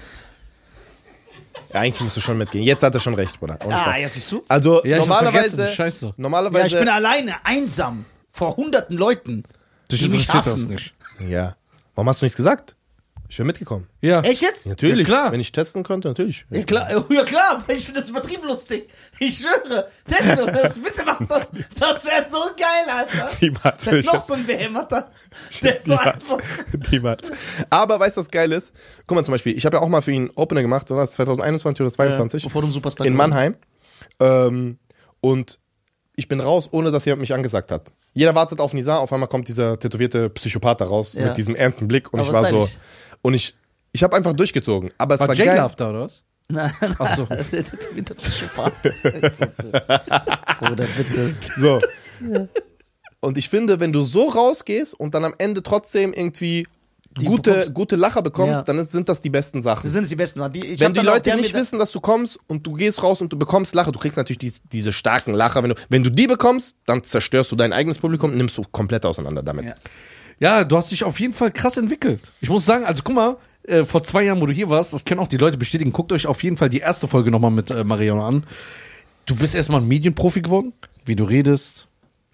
[1.72, 2.64] Ja, eigentlich musst du schon mitgehen.
[2.64, 3.58] Jetzt hat er schon recht, Bruder.
[3.64, 4.00] Ohne Ah, Spaß.
[4.00, 4.42] ja, siehst du?
[4.48, 5.76] Also Ja, ich normalerweise, vergessen.
[5.76, 6.14] Scheiße.
[6.16, 9.42] normalerweise, Ja, ich bin alleine, einsam, vor hunderten Leuten,
[9.90, 10.68] die mich interessiert das hassen.
[10.68, 10.92] nicht.
[11.28, 11.56] ja.
[11.94, 12.75] Warum hast du nichts gesagt?
[13.28, 13.86] Ich wäre mitgekommen.
[14.00, 14.20] Ja.
[14.20, 14.66] Echt jetzt?
[14.66, 15.08] Natürlich.
[15.08, 15.32] Ja, klar.
[15.32, 16.46] Wenn ich testen könnte, natürlich.
[16.50, 18.88] Ja klar, ja klar, weil ich finde das übertrieben lustig.
[19.18, 19.88] Ich schwöre.
[20.06, 21.48] Testo, das, bitte mach das.
[21.78, 23.30] Das wäre so geil, Alter.
[23.40, 23.86] Niemals.
[23.86, 24.26] ich Noch das.
[24.26, 25.10] so ein Behemmerter.
[25.62, 26.38] Der ist so einfach.
[26.90, 27.30] Niemals.
[27.70, 28.72] Aber weißt du, was geil ist?
[29.06, 31.12] Guck mal zum Beispiel, ich habe ja auch mal für ihn Opener gemacht, so was
[31.12, 33.56] 2021 oder 2022 Bevor du ein Superstar in Mannheim.
[34.20, 34.78] Ähm,
[35.20, 35.58] und
[36.14, 37.92] ich bin raus, ohne dass jemand mich angesagt hat.
[38.14, 41.26] Jeder wartet auf Nizar, auf einmal kommt dieser tätowierte Psychopath da raus Ja.
[41.26, 42.78] mit diesem ernsten Blick und Aber ich war so stylisch.
[43.22, 43.54] Und ich
[43.92, 45.46] ich habe einfach durchgezogen, aber es war, War geil.
[45.56, 46.22] J-Love da, oder was?
[46.48, 47.24] Nein, Ach so.
[47.24, 48.72] der tätowierte Psychopath.
[50.60, 51.34] Bruder, bitte.
[51.58, 51.80] So.
[53.20, 56.66] Und ich finde, wenn du so rausgehst und dann am Ende trotzdem irgendwie
[57.24, 58.74] gute, bekommst- gute Lacher bekommst, Ja.
[58.74, 59.84] dann sind das die besten Sachen.
[59.84, 60.52] Das sind die besten Sachen.
[60.52, 63.20] Die, ich wenn die auch- Leute nicht wissen, dass du kommst und du gehst raus
[63.22, 65.62] und du bekommst Lacher, du kriegst natürlich die, diese starken Lacher.
[65.62, 68.62] Wenn du, wenn du die bekommst, dann zerstörst du dein eigenes Publikum und nimmst du
[68.70, 69.64] komplett auseinander damit.
[69.70, 69.74] Ja.
[70.38, 72.32] Ja, du hast dich auf jeden Fall krass entwickelt.
[72.40, 75.04] Ich muss sagen, also guck mal, äh, vor zwei Jahren, wo du hier warst, das
[75.04, 77.70] können auch die Leute bestätigen, guckt euch auf jeden Fall die erste Folge nochmal mit
[77.70, 78.44] äh, Mariano an.
[79.24, 80.72] Du bist erstmal ein Medienprofi geworden,
[81.04, 81.88] wie du redest.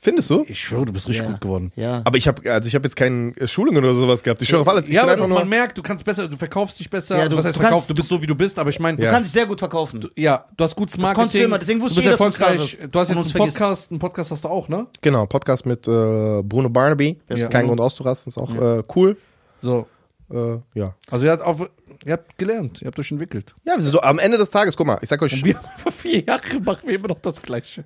[0.05, 0.45] Findest du?
[0.49, 1.31] Ich schwöre, du bist richtig Ja.
[1.31, 1.71] gut geworden.
[1.77, 2.03] Ja.
[2.05, 4.43] Aber ich habe also ich habe jetzt keine Schulungen oder sowas gehabt.
[4.43, 4.89] Ich schwöre auf alles.
[4.89, 7.17] Ich ja, aber du, man merkt, du kannst besser, du verkaufst dich besser.
[7.19, 7.83] Ja, du- was heißt du verkauft?
[7.87, 9.11] kannst- Du bist so, wie du bist, aber ich meine, Du Ja.
[9.11, 10.05] kannst dich sehr gut verkaufen.
[10.17, 11.15] ja, du hast gutes Marketing.
[11.21, 13.91] konntest du immer, deswegen wusste du bist ich, dass du Du hast jetzt einen Podcast,
[13.93, 14.89] einen Podcast hast du auch, ne?
[15.03, 17.21] genau Podcast mit äh, Bruno Barnaby.
[17.29, 17.47] Ja.
[17.47, 19.17] Kein Grund auszurasten, ist auch äh, cool.
[19.61, 19.87] So.
[20.33, 20.97] Äh, ja.
[21.13, 21.61] Also ihr habt, auf,
[22.05, 23.55] ihr habt gelernt, ihr habt euch entwickelt.
[23.65, 25.55] Ja, wir sind so am Ende des Tages, guck mal, ich sag euch, Und wir
[25.57, 27.85] haben vor vier Jahren machen wir immer noch das Gleiche.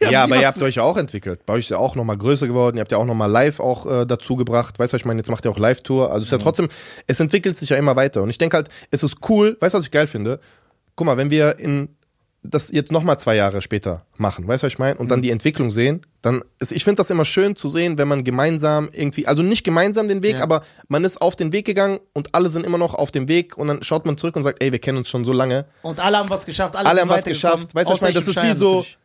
[0.00, 1.46] Ja, aber ihr habt euch ja auch entwickelt.
[1.46, 2.76] Bei euch ist ja auch nochmal größer geworden.
[2.76, 4.78] Ihr habt ja auch nochmal live auch äh, dazu gebracht.
[4.78, 5.18] Weißt du, was ich meine?
[5.20, 6.08] Jetzt macht ihr auch Live-Tour.
[6.10, 6.68] Also es ist ja trotzdem,
[7.06, 8.22] es entwickelt sich ja immer weiter.
[8.22, 9.56] Und ich denke halt, es ist cool.
[9.60, 10.40] Weißt du, was ich geil finde?
[10.96, 11.88] Guck mal, wenn wir in
[12.42, 14.96] das jetzt nochmal zwei Jahre später machen, weißt du, was ich meine?
[14.98, 18.08] Und dann die Entwicklung sehen, dann ist, ich finde das immer schön zu sehen, wenn
[18.08, 20.42] man gemeinsam irgendwie, also nicht gemeinsam den Weg, Ja.
[20.42, 23.58] aber man ist auf den Weg gegangen und alle sind immer noch auf dem Weg
[23.58, 25.66] und dann schaut man zurück und sagt, ey, wir kennen uns schon so lange.
[25.82, 26.76] Und alle haben was geschafft.
[26.76, 27.74] Alle, Alle haben was geschafft.
[27.74, 28.14] Weißt du, was ich meine?
[28.14, 28.98] Das ist wie so- natürlich.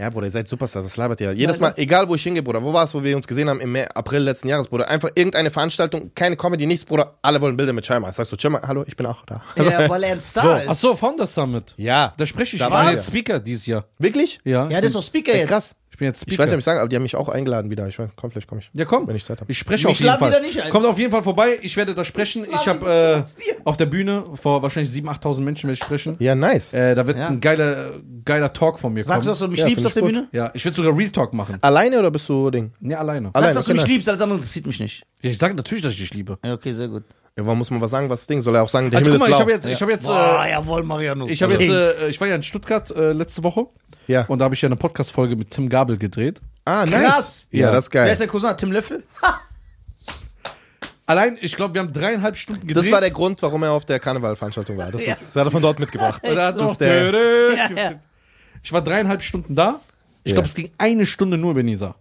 [0.00, 1.32] Ja, Bruder, ihr seid Superstars, das labert ihr.
[1.32, 3.50] Jedes Ja, Mal, egal wo ich hingehe, Bruder, wo war es, wo wir uns gesehen
[3.50, 7.56] haben im April letzten Jahres, Bruder, einfach irgendeine Veranstaltung, keine Comedy, nichts, Bruder, alle wollen
[7.56, 8.10] Bilder mit Scheimer.
[8.10, 9.42] Sagst du, Scheimer, hallo, ich bin auch da.
[9.56, 10.54] Ja, weil er ein Star So.
[10.62, 10.68] ist.
[10.68, 11.74] Ach so, Founders Summit.
[11.76, 12.14] Ja.
[12.16, 12.60] Da spreche ich.
[12.60, 13.08] Da waren jetzt.
[13.08, 13.84] Speaker dieses Jahr.
[13.98, 14.40] Wirklich?
[14.44, 14.64] Ja.
[14.70, 15.48] Ja, der ist doch Speaker jetzt.
[15.48, 15.74] krass.
[16.00, 16.32] Ich bin jetzt Speaker.
[16.32, 17.86] Ich weiß nicht, ob ich sagen, aber die haben mich auch eingeladen wieder.
[17.86, 18.70] Ich weiß, komm, vielleicht komme ich.
[18.72, 19.06] Ja, komm.
[19.06, 19.52] Wenn ich Zeit habe.
[19.52, 20.30] Ich spreche auf jeden Fall.
[20.30, 20.70] wieder nicht ein.
[20.70, 21.58] Kommt auf jeden Fall vorbei.
[21.60, 22.44] Ich werde da sprechen.
[22.46, 26.16] Ich laden habe äh, auf der Bühne vor wahrscheinlich 7.000, 8.000 Menschen werde ich sprechen.
[26.18, 26.72] Ja, nice.
[26.72, 27.28] Äh, da wird Ja.
[27.28, 29.28] ein geiler, geiler Talk von mir Sagst du, kommen.
[29.32, 30.14] dass du mich Ja, liebst auf der ich gut.
[30.16, 30.28] Bühne?
[30.32, 31.58] Ja, ich werde sogar Real Talk machen.
[31.60, 32.72] Alleine oder bist du Ding?
[32.80, 33.28] Ne, alleine.
[33.34, 33.90] Alleine, Sagst, dass du mich nice.
[33.90, 35.02] liebst, alles andere interessiert mich nicht.
[35.20, 36.38] Ja, ich sage natürlich, dass ich dich liebe.
[36.42, 37.02] Ja, okay, sehr gut.
[37.40, 38.40] Ja, warum muss man was sagen, was das Ding?
[38.42, 39.40] Soll er auch sagen, der Also Himmel guck mal, ist ich blau?
[39.40, 41.26] habe jetzt, ich habe jetzt, Boah, äh, jawohl, Mariano.
[41.26, 41.70] ich habe jetzt,
[42.02, 43.66] äh, ich war ja in Stuttgart äh, letzte Woche
[44.06, 44.24] ja.
[44.26, 46.40] und da habe ich ja eine Podcast-Folge mit Tim Gabel gedreht.
[46.64, 47.02] ah, nice.
[47.02, 47.46] Krass.
[47.50, 47.72] Ja, Ja.
[47.72, 48.12] das ist Wer geil.
[48.12, 48.56] ist der Cousin?
[48.56, 49.02] Tim Löffel?
[51.06, 52.84] Allein, ich glaube, wir haben dreieinhalb Stunden gedreht.
[52.84, 54.92] Das war der Grund, warum er auf der Karnevalveranstaltung war.
[54.92, 55.12] Das, Ja.
[55.12, 56.22] ist, das hat er von dort mitgebracht.
[56.24, 57.10] Das ist der-
[57.56, 57.92] Ja, ja.
[58.62, 59.80] Ich war dreieinhalb Stunden da.
[60.22, 60.34] Ich Ja.
[60.36, 61.96] glaube, es ging eine Stunde nur über Nisa.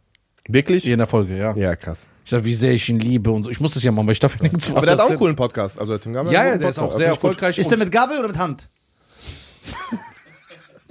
[0.47, 0.85] Wirklich?
[0.85, 1.55] In der Folge, ja.
[1.55, 2.05] Ja, krass.
[2.29, 3.49] Ich sag, wie sehr ich ihn liebe und so.
[3.49, 5.17] Ich muss das ja machen, weil ich darf ja nirgendwo Aber der hat auch einen
[5.17, 5.79] coolen Podcast.
[5.79, 7.57] Also, der Tim Gabel Ja, ja, der ist auch sehr erfolgreich.
[7.57, 8.69] Ist der mit Gabel oder mit Hand?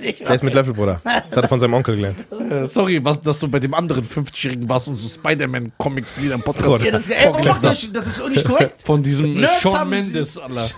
[0.01, 1.01] Der ist mit Löffel, Bruder.
[1.03, 2.25] Das hat er von seinem Onkel gelernt.
[2.31, 6.43] Äh, sorry, was, dass du bei dem anderen 50-Jährigen warst und so Spider-Man-Comics wieder im
[6.43, 8.83] Podcast Ja, das, ey, warum macht das, das ist nicht korrekt.
[8.85, 10.71] Von diesem Nerds Shawn Mendes, Alter.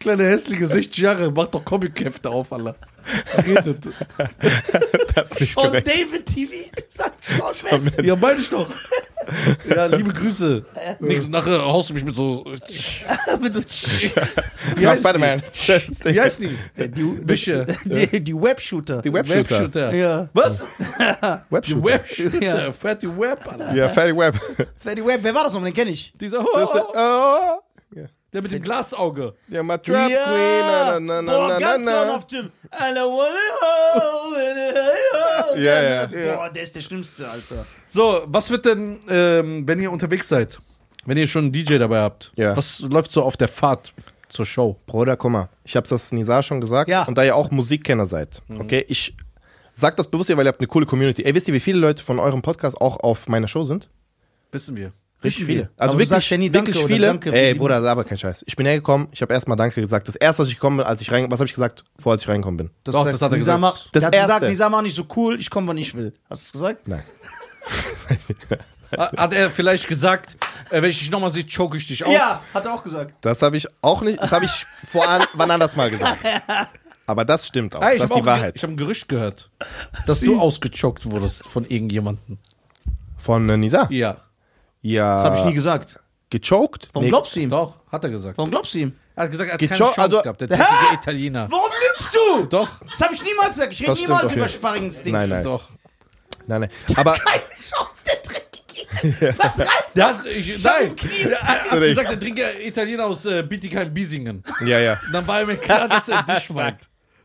[0.00, 2.74] Kleine hässliche 60 Jahre, macht doch Comic-Hefte auf, Alter.
[3.46, 3.78] Redet.
[5.14, 5.88] Das ist nicht Sean korrekt.
[5.88, 6.52] David TV.
[7.72, 8.06] Mendes.
[8.06, 8.68] Ja, meine ich doch.
[9.68, 10.64] Ja, liebe Grüße.
[11.00, 12.44] Nicht, nachher haust du mich mit so.
[13.40, 13.60] Mit so
[14.76, 15.42] Wie heißt Spider-Man.
[15.42, 16.14] die?
[16.14, 16.88] Wie heißt die?
[16.88, 17.66] die, Wische.
[17.84, 19.02] die, die Webshooter.
[19.02, 19.60] Die Webshooter.
[19.60, 19.94] Webshooter.
[19.94, 20.28] Ja.
[20.32, 20.60] Was?
[20.88, 21.84] Die Webshooter.
[21.84, 22.42] Webshooter.
[22.42, 22.72] Ja.
[22.72, 23.74] Fatty Web, Alter.
[23.74, 24.34] Ja, Fatty Web.
[24.78, 25.62] Fatty Web, wer war das noch?
[25.62, 26.12] Den kenne ich.
[26.20, 27.58] Dieser, Das ist, oh, oh, ja.
[28.32, 29.34] Der mit dem Glasauge.
[29.48, 30.16] Ja, my trap queen.
[30.16, 32.02] Na, na, na, Boah, na, na, ganz na.
[32.04, 32.46] genau auf Jim.
[32.72, 36.06] I don't wanna hold Ja, ja.
[36.36, 37.66] Boah, der ist der Schlimmste, Alter.
[37.88, 40.58] So, was wird denn, ähm, wenn ihr unterwegs seid?
[41.06, 42.30] Wenn ihr schon einen DJ dabei habt?
[42.36, 42.56] Ja.
[42.56, 43.92] Was läuft so auf der Fahrt
[44.28, 44.76] zur Show?
[44.86, 45.48] Bruder, guck mal.
[45.64, 46.88] Ich hab's das Nizar schon gesagt.
[46.90, 47.04] Ja.
[47.04, 48.60] Und da ihr auch Musikkenner seid, Mhm.
[48.60, 49.16] okay, ich
[49.74, 51.22] sag das bewusst, hier, weil ihr habt eine coole Community.
[51.24, 53.88] Ey, wisst ihr, wie viele Leute von eurem Podcast auch auf meiner Show sind?
[54.52, 54.92] Wissen wir.
[55.22, 55.70] Richtig viele.
[55.76, 57.06] Also Aber wirklich, Danke wirklich oder viele.
[57.08, 58.42] Danke, Ey, Bruder, aber kein Scheiß.
[58.46, 60.08] Ich bin hergekommen, ich habe erstmal Danke gesagt.
[60.08, 62.22] Das erste, was ich gekommen bin, als ich rein, was habe ich gesagt, vor als
[62.22, 62.70] ich reingekommen bin?
[62.84, 63.60] Doch, das hat er gesagt.
[63.60, 64.48] Ma- Das hat gesagt, Erste.
[64.48, 66.14] Nisa mach nicht so cool, ich komme, wann ich will.
[66.30, 66.88] Hast du es gesagt?
[66.88, 67.02] Nein.
[68.96, 70.36] Ha- Hat er vielleicht gesagt,
[70.70, 72.12] äh, wenn ich dich nochmal sehe, choke ich dich aus?
[72.12, 73.14] Ja, hat er auch gesagt.
[73.20, 76.18] Das habe ich auch nicht, das habe ich vor an, wann anders mal gesagt.
[77.06, 77.80] Aber das stimmt auch.
[77.82, 78.56] Ich das ist habe die ein, Wahrheit.
[78.56, 79.50] ich hab ein Gerücht gehört,
[80.06, 82.38] dass du ausgechockt wurdest von irgendjemandem.
[83.18, 83.86] Von äh, Nisa?
[83.90, 84.16] Ja.
[84.82, 85.16] Ja.
[85.16, 86.00] Das habe ich nie gesagt.
[86.30, 86.88] Gechoked?
[86.92, 87.50] Warum Nee, glaubst du ihm?
[87.50, 88.38] Doch, hat er gesagt.
[88.38, 88.94] Warum glaubst du ihm?
[89.16, 91.46] Er hat gesagt, er hat Gecho- keine Chance also- gehabt, der dreckige Italiener.
[91.50, 92.44] Warum lügst du?
[92.46, 93.72] Doch, Das habe ich niemals gesagt.
[93.72, 95.12] Ich rede niemals über Sparringsdings.
[95.12, 95.42] Nein, nein.
[95.42, 95.68] doch.
[96.46, 96.70] Nein, nein.
[96.96, 98.50] Aber Keine Chance, der dreckige.
[99.94, 104.42] Der hat, ich, nein, im Knie er hat gesagt, der trinkt Italiener aus äh, Bietigheim-Biesingen.
[104.66, 104.92] ja, ja.
[105.06, 106.78] Und dann war mir klar, dass er dich meint.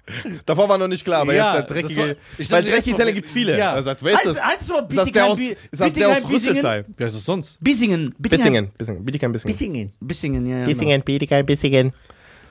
[0.46, 2.10] Davor war noch nicht klar, aber Ja, jetzt der das dreckige.
[2.10, 3.58] war- ich weil dreckige mal, Italiener gibt's viele.
[3.58, 3.76] ja.
[3.76, 4.46] Er sagt, wer ist Heißt, das?
[4.46, 6.86] heißt es aber Ist das der aus, Bietigheim, ist das der aus Bietigheim, Rüsselsheim?
[6.98, 7.58] Wer ist es sonst?
[7.60, 8.16] Bissingen.
[8.20, 8.72] Bissingen.
[8.78, 9.04] Bissingen.
[9.06, 9.54] Bietigheim, Bissingen.
[9.58, 9.92] Bissingen.
[10.00, 10.60] Bissingen, ja.
[10.60, 10.66] ja.
[10.66, 11.94] Bissingen, Bietigheim, Bissingen.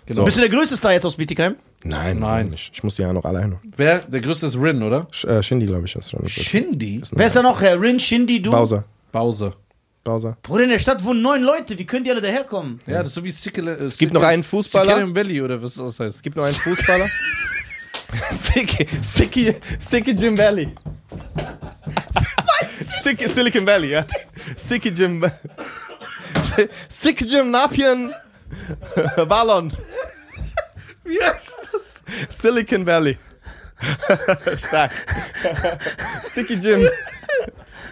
[0.06, 0.24] Genau.
[0.24, 1.55] Bist du der größte Star jetzt aus Bietigheim?
[1.85, 2.51] Nein, Nein.
[2.51, 2.72] Nicht.
[2.74, 3.56] Ich muss die ja noch alle hin.
[3.76, 4.01] Wer?
[4.01, 5.06] Der größte ist Rin, oder?
[5.12, 6.28] Sch- äh, Shindy, glaube ich, ist schon.
[6.28, 7.01] Shindy?
[7.12, 7.60] Wer ist da noch?
[7.62, 8.51] Herr Rin, Shindy, du?
[8.51, 8.85] Bowser.
[9.12, 9.55] Bowser.
[10.05, 10.36] Bowser.
[10.43, 11.78] Bruder, in der Stadt wohnen neun Leute.
[11.78, 12.81] Wie können die alle daherkommen?
[12.86, 13.72] Ja, das ist so wie Sickle.
[13.72, 14.97] Äh, Gibt noch einen Fußballer?
[14.97, 16.16] Silicon Valley, oder was das heißt.
[16.16, 17.09] Es gibt noch einen Fußballer.
[18.32, 20.72] Sicky, Sicky, Sicky Jim Valley.
[23.02, 24.05] Sicky, Silicon Valley, ja.
[24.56, 25.24] Sicky Jim.
[26.89, 28.14] Sicky Jim Napian
[29.28, 29.72] Ballon.
[31.05, 32.39] Wie heißt das?
[32.40, 33.18] Silicon Valley.
[34.56, 34.93] Stark.
[36.32, 36.89] Sicky Jim.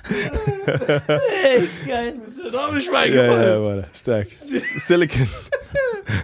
[0.09, 2.15] Ey, geil.
[2.53, 3.89] Da hab ich mal Ja, ja, warte.
[3.95, 4.27] Stark.
[4.87, 5.29] Silicon.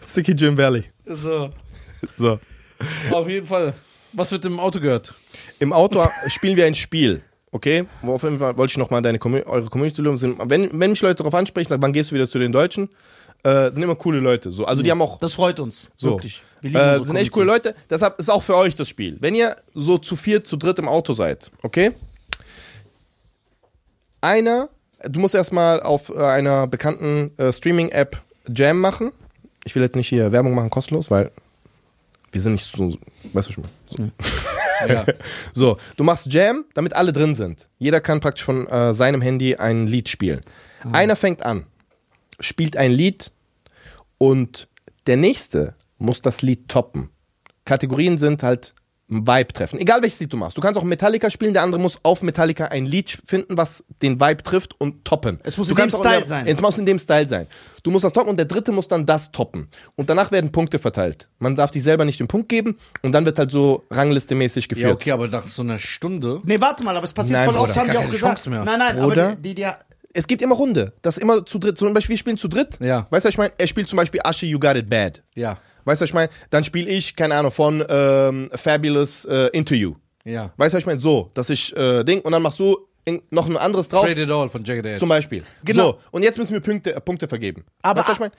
[0.06, 0.84] Sicky Jim Valley.
[1.06, 1.50] So,
[2.16, 2.38] So.
[3.10, 3.74] auf jeden Fall.
[4.12, 5.14] Was wird im Auto gehört?
[5.58, 7.22] Im Auto spielen wir ein Spiel.
[7.50, 7.84] Okay?
[8.02, 10.20] Wo auf jeden Fall wollte ich nochmal deine Commu- eure Community loben.
[10.50, 12.90] Wenn, wenn mich Leute darauf ansprechen, sagen, wann gehst du wieder zu den Deutschen?
[13.42, 14.50] Äh, sind immer coole Leute.
[14.50, 14.64] So.
[14.64, 15.88] Also die haben auch Das freut uns.
[15.96, 16.10] So.
[16.12, 16.42] Wirklich.
[16.60, 17.68] Wir lieben Äh, unsere sind echt coole Community.
[17.68, 17.78] Leute.
[17.88, 19.16] Deshalb ist auch für euch das Spiel.
[19.20, 21.92] Wenn ihr so zu viert, zu dritt im Auto seid, okay?
[24.20, 24.68] Einer,
[25.04, 28.20] du musst erstmal auf äh, einer bekannten äh, Streaming-App
[28.52, 29.12] Jam machen.
[29.64, 31.30] Ich will jetzt nicht hier Werbung machen, kostenlos, weil
[32.32, 32.96] wir sind nicht so,
[33.32, 33.64] weißt du schon.
[33.86, 34.10] So.
[34.88, 35.04] Ja.
[35.54, 37.66] so, du machst Jam, damit alle drin sind.
[37.80, 40.42] Jeder kann praktisch von äh, seinem Handy ein Lied spielen.
[40.92, 41.66] Einer fängt an,
[42.38, 43.32] spielt ein Lied
[44.18, 44.68] und
[45.08, 47.10] der nächste muss das Lied toppen.
[47.64, 48.72] Kategorien sind halt
[49.08, 49.78] Vibe treffen.
[49.80, 50.56] Egal welches Lied du machst.
[50.56, 54.20] Du kannst auch Metallica spielen, der andere muss auf Metallica ein Lied finden, was den
[54.20, 55.40] Vibe trifft und toppen.
[55.44, 56.46] Es muss du in dem Style in sein.
[56.46, 57.46] Es muss in dem Style sein.
[57.82, 59.68] Du musst das toppen und der dritte muss dann das toppen.
[59.96, 61.28] Und danach werden Punkte verteilt.
[61.38, 64.68] Man darf sich selber nicht den Punkt geben und dann wird halt so ranglistemäßig ja,
[64.68, 64.92] geführt.
[64.92, 66.42] okay, aber nach so einer Stunde.
[66.44, 68.38] Nee, warte mal, aber es passiert Nein, voll oft, haben die auch gesagt.
[68.38, 68.64] Chance mehr.
[68.64, 69.26] Nein, nein, Bruder.
[69.28, 69.68] aber die, die, die
[70.12, 70.92] Es gibt immer Runde.
[71.00, 71.78] Das ist immer zu dritt.
[71.78, 72.78] Zum Beispiel, wir spielen zu dritt.
[72.80, 73.06] Ja.
[73.08, 73.54] Weißt du, was ich meine?
[73.56, 75.22] Er spielt zum Beispiel Asche, You Got It Bad.
[75.34, 75.56] Ja.
[75.88, 76.30] Weißt du, was ich meine?
[76.50, 79.94] Dann spiele ich, keine Ahnung, von ähm, Fabulous äh, Into You.
[80.24, 80.52] Ja.
[80.56, 81.00] Weißt du, was ich meine?
[81.00, 84.04] So, dass ich äh, Ding und dann machst du in, noch ein anderes drauf.
[84.04, 84.98] Trade It All von Jagged Edge.
[84.98, 85.42] Zum Beispiel.
[85.64, 85.92] Genau.
[85.92, 87.64] So, und jetzt müssen wir Punkte, äh, Punkte vergeben.
[87.82, 88.32] Aber- weißt du, was ich meine?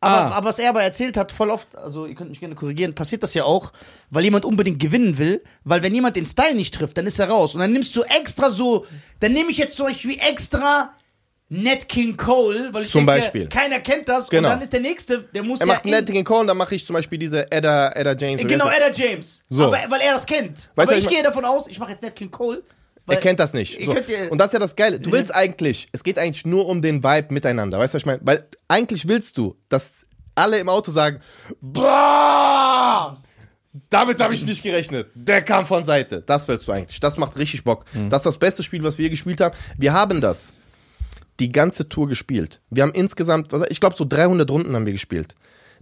[0.00, 0.36] Aber, Ah.
[0.36, 3.22] aber was er aber erzählt hat, voll oft, also ihr könnt mich gerne korrigieren, passiert
[3.24, 3.72] das ja auch,
[4.10, 7.28] weil jemand unbedingt gewinnen will, weil wenn jemand den Style nicht trifft, dann ist er
[7.28, 7.54] raus.
[7.54, 8.86] Und dann nimmst du extra so,
[9.18, 10.94] dann nehme ich jetzt zum Beispiel extra
[11.50, 13.48] Nat King Cole, weil ich Zum denke, Beispiel.
[13.48, 14.28] keiner kennt das.
[14.28, 14.48] Genau.
[14.48, 16.74] Und dann ist der nächste, der muss Er ja macht in- Netting Call, dann mache
[16.74, 18.46] ich zum Beispiel diese Edda, Edda James.
[18.46, 19.44] Genau, Edda James.
[19.48, 19.64] So.
[19.64, 20.70] Aber, weil er das kennt.
[20.74, 22.62] Weißt aber ich ich gehe davon aus, ich mache jetzt Nat King Cole.
[23.06, 23.82] Er kennt das nicht.
[23.82, 23.92] So.
[24.28, 25.00] Und das ist ja das Geile.
[25.00, 27.78] Du willst eigentlich, es geht eigentlich nur um den Vibe miteinander.
[27.78, 28.20] Weißt du, was ich meine?
[28.22, 29.90] Weil eigentlich willst du, dass
[30.34, 31.20] alle im Auto sagen,
[31.62, 33.16] boah,
[33.90, 35.08] damit habe ich nicht gerechnet.
[35.14, 36.22] Der kam von Seite.
[36.26, 37.00] Das willst du eigentlich.
[37.00, 37.84] Das macht richtig Bock.
[38.10, 39.56] Das ist das beste Spiel, was wir gespielt haben.
[39.78, 40.52] Wir haben das
[41.40, 42.60] die ganze Tour gespielt.
[42.70, 45.34] Wir haben insgesamt, was- ich glaube, so 300 Runden haben wir gespielt.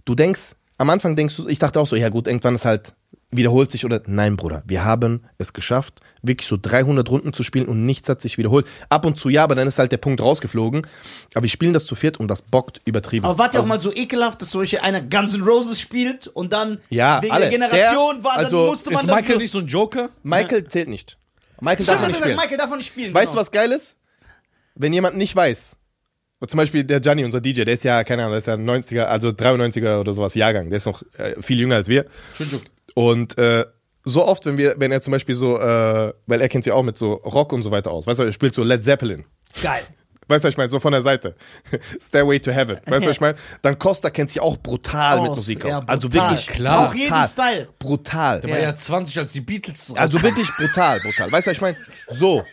[0.05, 2.93] Du denkst, am Anfang denkst du, ich dachte auch so, ja gut, irgendwann ist halt
[3.29, 7.67] wiederholt sich oder nein, Bruder, wir haben es geschafft, wirklich so 300 Runden zu spielen
[7.67, 8.65] und nichts hat sich wiederholt.
[8.87, 10.87] Ab und zu ja, aber dann ist halt der Punkt rausgeflogen.
[11.33, 13.25] Aber wir spielen das zu viert und das bockt übertrieben.
[13.25, 15.79] Aber wart ihr auch Also- mal so ekelhaft, dass zum Beispiel einer Guns N' Roses
[15.81, 17.41] spielt und dann Ja, wegen alle.
[17.49, 19.67] der Generation Der- war, dann also, musste man Ist dann Michael so, nicht so ein
[19.67, 20.09] Joker?
[20.23, 21.17] Michael zählt nicht.
[21.59, 22.37] Michael Stimmt, darf er nicht gesagt, spielen.
[22.37, 23.13] Michael darf man nicht spielen.
[23.13, 23.41] Weißt du, genau.
[23.41, 23.97] was geil ist?
[24.77, 25.75] Wenn jemand nicht weiß,
[26.45, 29.03] zum Beispiel der Gianni, unser DJ, der ist ja, keine Ahnung, der ist ja 90er,
[29.05, 32.05] also 93er oder sowas Jahrgang, der ist noch äh, viel jünger als wir.
[32.93, 33.65] Und äh,
[34.03, 36.83] so oft, wenn wir, wenn er zum Beispiel so, äh, weil er kennt sich auch
[36.83, 39.25] mit so Rock und so weiter aus, weißt du, er spielt so Led Zeppelin.
[39.61, 39.81] Geil.
[40.29, 40.69] Weißt du, was ich meine?
[40.69, 41.35] So von der Seite.
[42.01, 42.77] Stairway to Heaven.
[42.85, 43.37] Weißt du, was ich meine?
[43.61, 45.87] Dann Costa kennt sich auch brutal mit Aus, Musik ja, aus.
[45.87, 46.29] Also brutal.
[46.29, 46.89] wirklich Klar.
[46.89, 47.27] Auch jeden brutal.
[47.27, 47.67] Style.
[47.79, 48.41] Brutal.
[48.41, 51.31] Der war ja 20, als die Beatles Also wirklich brutal, brutal.
[51.31, 51.77] Weißt du, was ich meine?
[52.09, 52.43] So.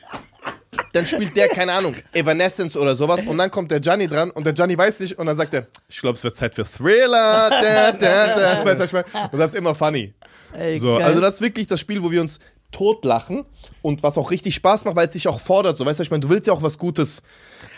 [0.93, 4.45] Dann spielt der, keine Ahnung, Evanescence oder sowas und dann kommt der Gianni dran und
[4.47, 7.51] der Gianni weiß nicht und dann sagt er, ich glaube, es wird Zeit für Thriller.
[7.51, 8.65] Da, da, da.
[8.65, 9.05] Weißt du, ich meine?
[9.33, 10.15] Und das ist immer funny.
[10.57, 12.39] Ey, So, also das ist wirklich das Spiel, wo wir uns
[12.71, 13.45] totlachen
[13.83, 15.77] und was auch richtig Spaß macht, weil es dich auch fordert.
[15.79, 17.23] So, weißt du, was ich meine, du willst ja auch was Gutes.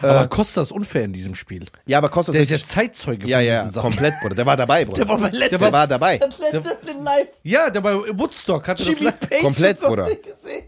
[0.01, 1.65] Aber Costa ist unfair in diesem Spiel.
[1.87, 3.91] Ja, aber kostet Der ist ja Zeitzeuge ja, von ja, diesen Sachen.
[3.91, 4.35] komplett, Bruder.
[4.35, 5.05] Der war dabei, Bruder.
[5.05, 6.19] der war bei Led Der war dabei.
[6.53, 7.29] Led Zeppelin live.
[7.43, 9.21] Ja, der bei Woodstock hatte das Jimmy live.
[9.21, 10.07] Page Komplett, Bruder.
[10.07, 10.65] gesehen.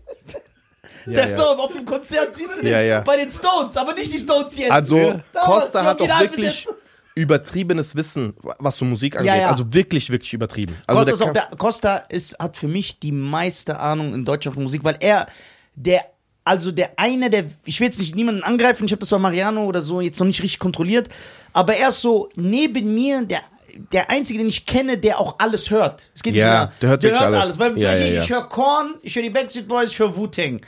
[1.11, 1.35] Ja, der ja.
[1.37, 3.01] so auf dem Konzert siehst du den Ja, ja.
[3.01, 4.71] bei den Stones, aber nicht die Stones jetzt.
[4.71, 4.97] Also,
[5.33, 6.67] Damals, Costa hat auch wirklich
[7.15, 9.35] übertriebenes Wissen, was so Musik angeht.
[9.35, 9.51] ja.
[9.51, 10.77] Also wirklich, wirklich übertrieben.
[10.87, 14.55] Also Costa, ist auch der, Costa ist, hat für mich die meiste Ahnung in Deutschland
[14.55, 15.27] von Musik, weil er
[15.75, 16.05] der
[16.45, 19.67] also der eine, der ich will jetzt nicht niemanden angreifen, ich habe das bei Mariano
[19.67, 21.09] oder so jetzt noch nicht richtig kontrolliert,
[21.53, 23.41] aber er ist so neben mir der
[23.93, 26.11] der einzige, den ich kenne, der auch alles hört.
[26.15, 27.59] Es geht Ja, nicht der hört wirklich alles.
[27.59, 28.23] Weil Ja, ich, ja, ich, ja.
[28.25, 30.61] ich höre Korn, ich höre die Backstreet Boys, ich höre Wu-Tang.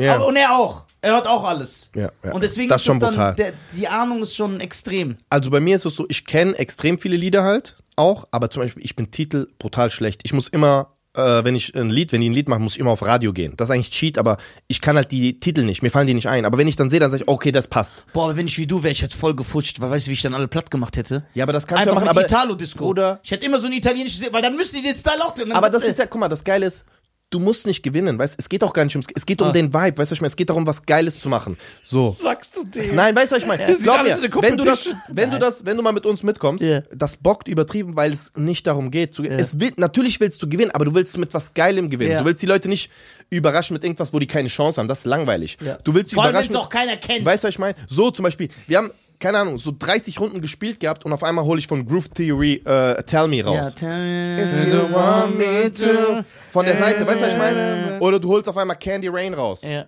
[0.00, 0.14] Ja.
[0.16, 0.84] Aber- Und er auch.
[1.00, 1.90] Er hört auch alles.
[1.94, 2.32] Ja, ja.
[2.32, 3.34] Und deswegen Das ist ist schon das dann, brutal.
[3.36, 5.16] der, die Ahnung ist schon extrem.
[5.30, 8.62] Also bei mir ist es so, ich kenne extrem viele Lieder halt auch, aber zum
[8.62, 10.22] Beispiel, ich bin Titel brutal schlecht.
[10.24, 12.80] Ich muss immer, äh, wenn ich ein Lied, wenn die ein Lied machen, muss ich
[12.80, 13.54] immer auf Radio gehen.
[13.56, 16.28] Das ist eigentlich Cheat, aber ich kann halt die Titel nicht, mir fallen die nicht
[16.28, 16.44] ein.
[16.44, 18.04] Aber wenn ich dann sehe, dann sage ich, okay, das passt.
[18.12, 20.14] Boah, aber wenn ich wie du wäre, ich hätte voll gefutscht, weil weißt du, wie
[20.14, 21.24] ich dann alle platt gemacht hätte?
[21.34, 22.94] Ja, aber das kannst Einfach du ja machen, aber Italo-Disco.
[23.22, 25.52] Ich hätte immer so ein italienisches, weil dann müssten die den Style auch drin.
[25.52, 26.84] Aber das ist ja, guck mal, das Geile ist,
[27.30, 29.52] du musst nicht gewinnen, weißt Es geht auch gar nicht ums, es geht um Ah.
[29.52, 30.28] den Vibe, weißt du, was ich meine?
[30.30, 31.56] Es geht darum, was Geiles zu machen.
[31.84, 32.10] So.
[32.10, 32.94] sagst du dem?
[32.94, 33.74] Nein, weißt du, was ich meine?
[33.82, 36.80] Glaub mir, wenn du das, wenn du das, wenn du mal mit uns mitkommst, Ja.
[36.90, 39.14] das bockt übertrieben, weil es nicht darum geht.
[39.14, 42.12] Zu, es will, natürlich willst du gewinnen, aber du willst mit was Geilem gewinnen.
[42.12, 42.18] Ja.
[42.20, 42.90] Du willst die Leute nicht
[43.30, 44.88] überraschen mit irgendwas, wo die keine Chance haben.
[44.88, 45.58] Das ist langweilig.
[45.60, 45.78] Ja.
[45.84, 46.50] Du willst Vor allem, überraschen.
[46.52, 47.24] es auch keiner kennt.
[47.26, 47.74] Weißt du, was ich meine?
[47.88, 51.44] So zum Beispiel, wir haben, keine Ahnung, so 30 Runden gespielt gehabt und auf einmal
[51.44, 53.74] hole ich von Groove Theory äh, Tell Me ja, raus.
[53.74, 56.24] tell- You want me to.
[56.52, 57.98] Von der Seite, weißt du, was ich meine?
[58.00, 59.62] Oder du holst auf einmal Candy Rain raus.
[59.62, 59.86] ja.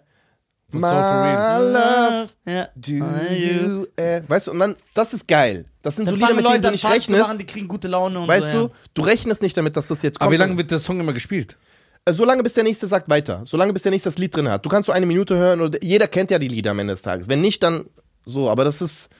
[0.72, 2.68] My love, Ja.
[2.76, 3.86] do you.
[3.96, 5.64] Äh, weißt du, und dann, das ist geil.
[5.82, 7.40] Das sind Dann so Lieder, mit Leute denen du nicht zu machen, rechnest.
[7.40, 10.18] die kriegen gute Laune und Weißt so, du, du rechnest nicht damit, dass das jetzt
[10.20, 10.26] kommt.
[10.26, 11.56] Aber wie lange wird der Song immer gespielt?
[12.04, 13.40] Äh, Solange bis der nächste sagt weiter.
[13.44, 14.64] Solange bis der nächste das Lied drin hat.
[14.64, 17.02] Du kannst so eine Minute hören oder jeder kennt ja die Lieder am Ende des
[17.02, 17.28] Tages.
[17.28, 17.86] Wenn nicht, dann
[18.24, 18.50] so.
[18.50, 19.10] Aber das ist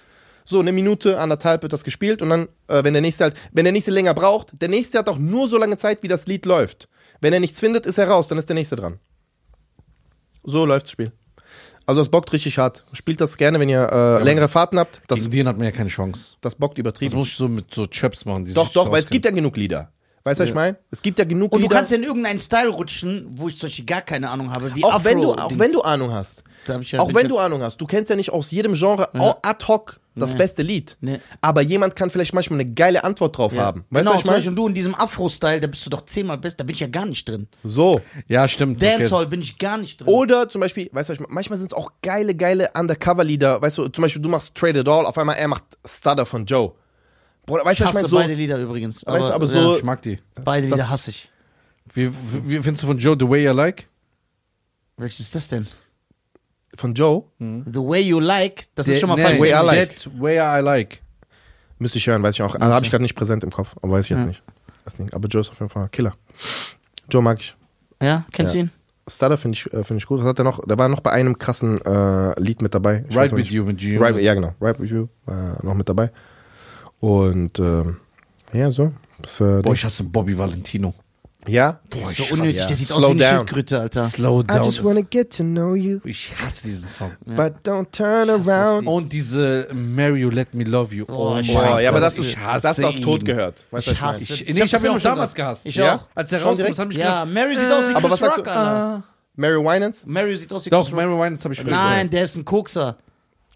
[0.45, 3.65] so eine Minute, anderthalb wird das gespielt und dann, äh, wenn der nächste halt, wenn
[3.65, 6.45] der nächste länger braucht, der nächste hat auch nur so lange Zeit, wie das Lied
[6.47, 6.89] läuft.
[7.21, 8.99] Wenn er nichts findet, ist er raus, dann ist der nächste dran.
[10.43, 11.13] So läuft das Spiel.
[11.87, 12.85] Also das bockt richtig hart.
[12.93, 15.03] Spielt das gerne, wenn ihr äh, längere Fahrten habt.
[15.09, 16.37] Das, Gegen den hat man ja keine Chance.
[16.41, 17.17] das bockt Das übertrieben.
[17.17, 18.45] muss ich so mit so Chöps machen.
[18.45, 19.93] Die Doch, doch, weil es gibt ja genug Lieder.
[20.31, 20.77] Weißt du, was ich meine?
[20.90, 21.74] Es gibt ja genug Und du Lieder.
[21.77, 24.85] kannst ja in irgendeinen Style rutschen, wo ich zum Beispiel gar keine Ahnung habe, wie
[24.85, 25.05] auch Afro.
[25.05, 25.61] wenn du, auch Dings.
[25.61, 26.43] wenn du Ahnung hast.
[26.66, 27.78] Ja auch wenn du Ahnung hast.
[27.81, 30.36] Du kennst ja nicht aus jedem Genre au- ad hoc das Nee.
[30.39, 30.97] beste Lied.
[31.01, 31.20] Nee.
[31.40, 33.62] Aber jemand kann vielleicht manchmal eine geile Antwort drauf Ja.
[33.65, 33.86] haben.
[33.89, 34.57] Weißt genau, du, was ich zum Beispiel meine?
[34.57, 37.07] du in diesem Afro-Style, da bist du doch zehnmal best, da bin ich ja gar
[37.07, 37.48] nicht drin.
[37.65, 38.02] So.
[38.28, 38.82] Ja, stimmt.
[38.82, 40.09] Dancehall bin ich gar nicht drin.
[40.09, 41.32] Oder zum Beispiel, weißt du, was ich meine?
[41.32, 43.62] manchmal sind es auch geile, geile Undercover-Lieder.
[43.62, 46.44] Weißt du, zum Beispiel, du machst Trade It All, auf einmal er macht Stutter von
[46.44, 46.73] Joe.
[47.51, 48.09] Bruder, weißt ich du, was ich hasse meine?
[48.09, 49.05] So, beide Lieder übrigens.
[49.07, 50.19] Weißt du, aber ja, so- Ich mag die.
[50.45, 51.31] beide das- Lieder hasse ich.
[51.93, 52.11] Wie,
[52.47, 53.87] wie, findest du von Joe The Way I Like?
[54.97, 55.67] Welches ist das denn?
[56.77, 59.41] von Joe, The Way You Like, das ist Der- schon mal nee, falsch.
[59.41, 59.97] Way I Like.
[60.05, 61.03] That Way I Like.
[61.79, 62.55] müsste ich hören, weiß ich auch.
[62.55, 64.43] Also, habe ich gerade nicht präsent im Kopf, aber weiß ich jetzt nicht.
[64.85, 65.13] Das Ding.
[65.13, 66.15] Aber Joe ist auf jeden Fall Killer.
[67.11, 67.55] Joe mag ich.
[68.01, 68.63] Ja, kennst Ja.
[68.63, 68.71] du ihn?
[69.09, 70.21] Stutter finde ich, äh, find ich gut.
[70.21, 70.65] Was hat er noch?
[70.65, 73.05] Der war noch bei einem krassen äh, Lied mit dabei.
[73.09, 73.51] Ich noch With nicht.
[73.51, 73.99] You mit G.
[73.99, 74.55] Right, ja, genau.
[74.61, 76.13] Right With You war noch mit dabei.
[77.01, 77.97] Und ähm,
[78.53, 78.93] ja, so.
[79.23, 80.95] Das, äh, Boah, ich hasse Bobby Valentino.
[81.47, 81.81] ja.
[81.93, 82.67] Der ist ich so hasse- unnötig, ja.
[82.67, 83.37] der sieht Slow aus wie eine down.
[83.37, 84.09] Schildkröte, Alter.
[84.09, 84.63] Slow I down.
[84.63, 87.13] just wanna get to know you, ich hasse diesen Song.
[87.27, 88.87] but don't turn around.
[88.87, 91.05] Und diese Mary You Let Me Love You.
[91.09, 93.67] Oh, ich Boah, hasse ja, aber das ich ist, hasse das ist auch tot gehört.
[93.71, 94.23] Weißt Ich hasse-?
[94.35, 95.67] Ich, Ich nee, hab ich habe das ihn auch damals gehasst.
[95.67, 95.97] Ich Ja?
[95.97, 96.07] auch.
[96.15, 96.71] Als er direkt?
[96.73, 98.51] das hat mich Ja, Mary sieht aus wie Aber Chris was sagst Rock, du?
[98.51, 99.03] Alter.
[99.37, 100.03] Mary Winans?
[100.07, 101.07] Mary sieht aus wie Doch, Chris Rock.
[101.09, 102.97] Mary Winans habe ich Nein, der ist ein Kokser.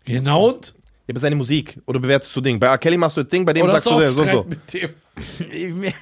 [0.05, 0.75] Genau und?
[1.07, 1.79] Ja, aber seine Musik.
[1.87, 2.59] Oder bewertest du Ding?
[2.59, 2.79] Bei R.
[2.79, 4.45] Kelly machst du das Ding, bei dem Oder sagst du so und so.
[4.45, 4.95] Mit dem?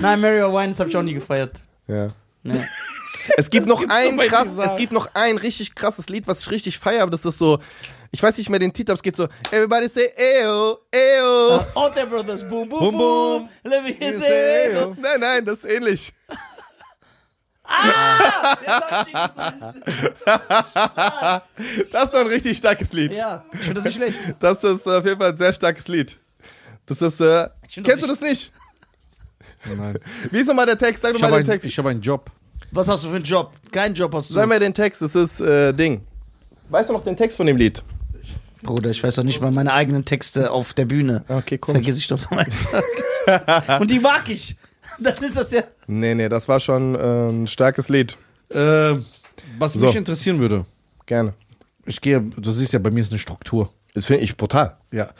[0.00, 1.64] Nein, Mario Wines habe ich auch nie gefeiert.
[1.86, 2.10] Ja.
[2.42, 2.64] Nee.
[3.36, 6.50] Es gibt noch ein so krass, es gibt noch ein richtig krasses Lied, was ich
[6.50, 7.58] richtig feiere, aber das ist so,
[8.10, 11.64] ich weiß nicht mehr den Titel, aber es geht so, everybody say eyo, eyo.
[11.74, 12.98] All the Brothers, boom, boom, Boom, boom.
[12.98, 13.48] boom.
[13.64, 14.94] Let me hear You say, say, oh.
[14.98, 16.12] Nein, nein, das ist ähnlich.
[17.68, 19.82] Gefunden.
[21.92, 23.14] Das ist doch ein richtig starkes Lied.
[23.14, 24.18] Ja, ich finde das nicht schlecht.
[24.40, 26.18] Das ist äh, auf jeden Fall ein sehr starkes Lied.
[26.86, 28.50] Das ist, äh, find das kennst du das nicht?
[29.76, 29.98] Nein.
[30.30, 31.02] Wie ist nochmal der Text?
[31.02, 31.66] Sag doch Ich mal habe den einen, Text.
[31.66, 32.30] ich hab einen Job.
[32.70, 33.52] Was hast du für einen Job?
[33.72, 34.34] Keinen Job hast du.
[34.34, 36.02] Sag mal den Text, das ist, äh, Ding.
[36.70, 37.82] Weißt du noch den Text von dem Lied?
[38.62, 41.24] Bruder, ich weiß doch nicht mal meine eigenen Texte auf der Bühne.
[41.28, 41.78] Okay, komisch.
[41.82, 42.44] Vergiss ich doch mal.
[43.80, 44.56] Und die mag ich.
[45.04, 45.62] Das ist das ja.
[45.86, 48.16] Nee, nee, das war schon äh, ein starkes Lied.
[48.50, 48.94] Äh,
[49.58, 49.86] was So.
[49.86, 50.66] mich interessieren würde,
[51.06, 51.34] Gerne.
[51.86, 53.72] ich gehe, du siehst ja, bei mir ist eine Struktur.
[53.94, 54.76] Das finde ich brutal.
[54.90, 55.10] Ja.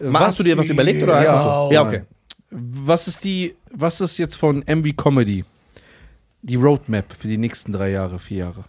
[0.00, 1.72] Mal, hast du dir was überlegt oder ja, einfach so?
[1.72, 2.02] Ja, okay.
[2.50, 5.44] Was ist die, was ist jetzt von MV Comedy?
[6.42, 8.64] Die Roadmap für die nächsten drei Jahre, vier Jahre.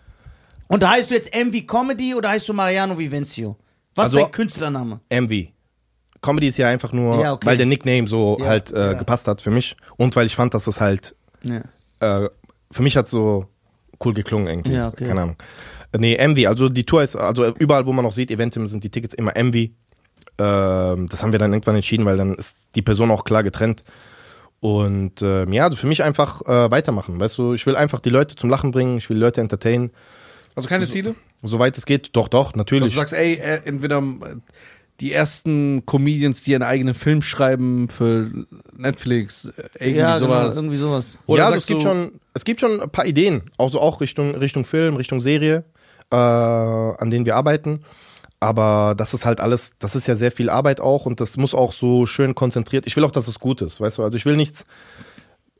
[0.68, 3.56] Und da heißt du jetzt MV Comedy oder heißt du Mariano Vivencio?
[3.96, 5.00] Was Also- ist dein Künstlername?
[5.10, 5.48] MV.
[6.26, 7.46] Comedy ist ja einfach nur, Ja, okay.
[7.48, 8.94] weil der Nickname so Ja, halt äh, ja.
[8.94, 11.62] gepasst hat für mich und weil ich fand, dass das halt Ja.
[12.00, 12.30] äh,
[12.72, 13.46] für mich hat so
[14.04, 14.74] cool geklungen irgendwie.
[14.74, 15.06] Ja, okay.
[15.06, 15.36] Keine Ahnung.
[15.92, 18.84] Äh, Nee, MV, also die Tour ist, also überall, wo man noch sieht, Eventim sind
[18.84, 19.70] die Tickets immer MV.
[20.38, 23.84] Ähm, das haben wir dann irgendwann entschieden, weil dann ist die Person auch klar getrennt.
[24.60, 27.20] Und ähm, ja, also für mich einfach äh, weitermachen.
[27.20, 29.92] Weißt du, ich will einfach die Leute zum Lachen bringen, ich will die Leute entertainen,
[30.56, 31.16] Also keine Ziele?
[31.44, 32.16] soweit es geht.
[32.16, 32.94] Doch, doch, Dass natürlich.
[32.94, 34.36] du sagst, ey, äh, entweder äh,
[35.02, 38.32] die ersten Comedians, die einen eigenen Film schreiben für
[38.78, 40.56] Netflix, irgendwie Ja, genau, sowas.
[40.56, 41.18] irgendwie sowas.
[41.26, 44.36] Oder ja, also es gibt schon, es gibt schon ein paar Ideen, also auch Richtung
[44.36, 45.66] Richtung Film, Richtung Serie,
[46.12, 47.82] äh, an denen wir arbeiten.
[48.40, 51.54] Aber das ist halt alles, das ist ja sehr viel Arbeit auch und das muss
[51.54, 52.86] auch so schön konzentriert.
[52.86, 54.04] Ich will auch, dass es gut ist, weißt du.
[54.04, 54.66] Also ich will nichts.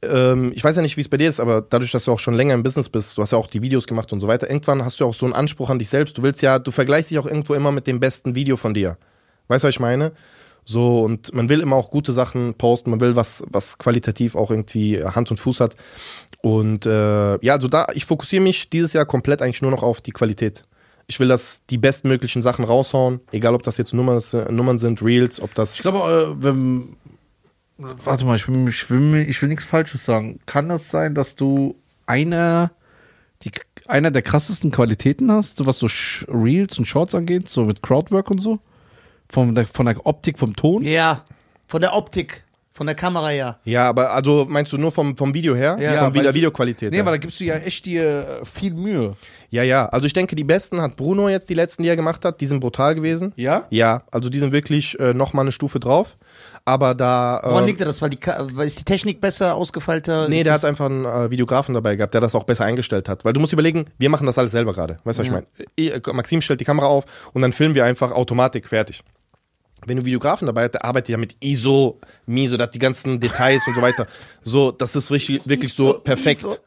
[0.02, 2.20] Ähm, ich weiß ja nicht, wie es bei dir ist, aber dadurch, dass du auch
[2.20, 4.50] schon länger im Business bist, du hast ja auch die Videos gemacht und so weiter.
[4.50, 6.18] Irgendwann hast du auch so einen Anspruch an dich selbst.
[6.18, 8.98] Du willst ja, du vergleichst dich auch irgendwo immer mit dem besten Video von dir.
[9.48, 10.12] Weißt du, was ich meine?
[10.66, 14.50] So, und man will immer auch gute Sachen posten, man will was, was qualitativ auch
[14.50, 15.76] irgendwie Hand und Fuß hat.
[16.42, 20.02] Und äh, ja, also da, ich fokussiere mich dieses Jahr komplett eigentlich nur noch auf
[20.02, 20.64] die Qualität.
[21.08, 25.40] Ich will, dass die bestmöglichen Sachen raushauen, egal ob das jetzt Nummern, Nummern sind, Reels,
[25.40, 25.76] ob das.
[25.76, 26.96] Ich glaube, äh, wenn.
[27.78, 30.40] Warte mal, ich will, ich, will, ich will nichts Falsches sagen.
[30.46, 31.76] Kann das sein, dass du
[32.08, 32.72] einer,
[33.44, 33.52] die,
[33.86, 35.88] einer der krassesten Qualitäten hast, so was so
[36.28, 38.60] Reels und Shorts angeht, so mit Crowdwork und so?
[39.30, 40.84] Von der, von der Optik, vom Ton?
[40.84, 41.26] Ja,
[41.68, 42.46] von der Optik,
[42.76, 43.58] von der Kamera ja.
[43.64, 45.78] Ja, aber also meinst du nur vom, vom Video her?
[45.80, 46.92] Ja, von weil der Videoqualität.
[46.92, 47.04] Nee, ja.
[47.04, 49.16] aber da gibst du ja echt dir äh, viel Mühe.
[49.50, 49.86] ja, ja.
[49.86, 52.46] Also ich denke, die besten hat Bruno jetzt die letzten, die er gemacht hat, die
[52.46, 53.32] sind brutal gewesen.
[53.38, 53.66] Ja?
[53.70, 56.18] Ja, also die sind wirklich äh, nochmal eine Stufe drauf.
[56.66, 57.40] Aber da.
[57.44, 58.02] Woran ähm, liegt das?
[58.02, 60.28] Weil die, weil ist die Technik besser, ausgefeilter?
[60.28, 63.08] Nee, Ist der hat einfach einen äh, Videografen dabei gehabt, der das auch besser eingestellt
[63.08, 63.24] hat.
[63.24, 64.98] Weil du musst überlegen, wir machen das alles selber gerade.
[65.06, 66.14] Weißt du, was ich meine?
[66.14, 69.02] Maxim stellt die Kamera auf und dann filmen wir einfach Automatik fertig.
[69.86, 73.20] Wenn du Videografen dabei hast, der arbeitet ja mit ISO, MISO, der hat die ganzen
[73.20, 74.08] Details und so weiter.
[74.42, 76.58] So, das ist richtig, wirklich so perfekt ISO.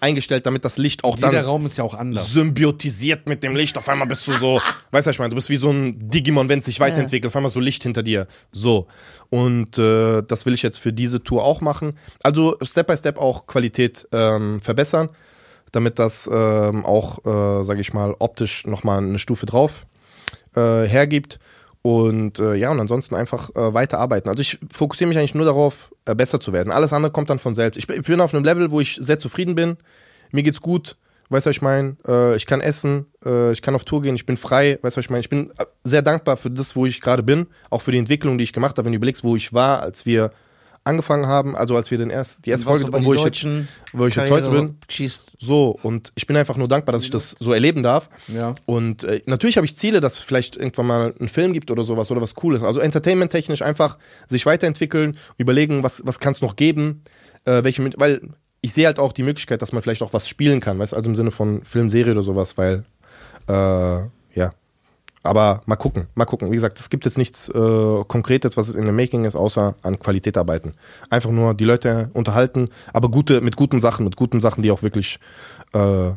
[0.00, 2.30] eingestellt, damit das Licht auch Jeder dann Raum ist ja auch anders.
[2.32, 3.76] symbiotisiert mit dem Licht.
[3.78, 5.30] Auf einmal bist du so, weißt du, was ich meine?
[5.30, 7.30] Du bist wie so ein Digimon, wenn es sich weiterentwickelt.
[7.30, 8.26] Auf einmal so Licht hinter dir.
[8.52, 8.86] So.
[9.30, 11.94] Und äh, das will ich jetzt für diese Tour auch machen.
[12.22, 15.08] Also Step by Step auch Qualität ähm, verbessern,
[15.72, 19.86] damit das ähm, auch, äh, sage ich mal, optisch nochmal eine Stufe drauf
[20.56, 21.38] äh, hergibt.
[21.82, 24.28] Und äh, ja, und ansonsten einfach äh, weiterarbeiten.
[24.28, 26.72] Also ich fokussiere mich eigentlich nur darauf, äh, besser zu werden.
[26.72, 27.78] Alles andere kommt dann von selbst.
[27.78, 29.76] Ich, bin- ich bin auf einem Level, wo ich sehr zufrieden bin.
[30.32, 30.96] Mir geht's gut.
[31.30, 31.96] Weißt du, was ich meine?
[32.06, 34.78] Äh, ich kann essen, äh, ich kann auf Tour gehen, ich bin frei.
[34.82, 35.20] Weißt du, was ich meine?
[35.20, 37.46] Ich bin äh, sehr dankbar für das, wo ich gerade bin.
[37.70, 38.86] Auch für die Entwicklung, die ich gemacht habe.
[38.86, 40.32] Wenn du überlegst, wo ich war, als wir
[40.88, 43.46] angefangen haben, also als wir den erst, die erste Folge, wo ich, jetzt,
[43.92, 44.78] wo ich jetzt heute bin.
[44.88, 45.36] Schießt.
[45.38, 48.08] So, und ich bin einfach nur dankbar, dass ich das so erleben darf.
[48.26, 48.54] Ja.
[48.66, 51.84] Und äh, natürlich habe ich Ziele, dass es vielleicht irgendwann mal einen Film gibt oder
[51.84, 52.62] sowas oder was Cooles.
[52.62, 53.98] Also entertainment-technisch einfach
[54.28, 57.02] sich weiterentwickeln, überlegen, was, was kann es noch geben,
[57.44, 58.20] äh, welche, weil
[58.60, 60.96] ich sehe halt auch die Möglichkeit, dass man vielleicht auch was spielen kann, weißt du,
[60.96, 62.84] also im Sinne von Film, Serie oder sowas, weil,
[63.48, 64.52] äh, ja.
[65.22, 66.50] Aber mal gucken, mal gucken.
[66.50, 69.98] Wie gesagt, es gibt jetzt nichts äh, Konkretes, was in der Making ist, außer an
[69.98, 70.74] Qualität arbeiten.
[71.10, 74.82] Einfach nur die Leute unterhalten, aber gute, mit guten Sachen, mit guten Sachen, die auch
[74.82, 75.18] wirklich
[75.74, 76.12] äh,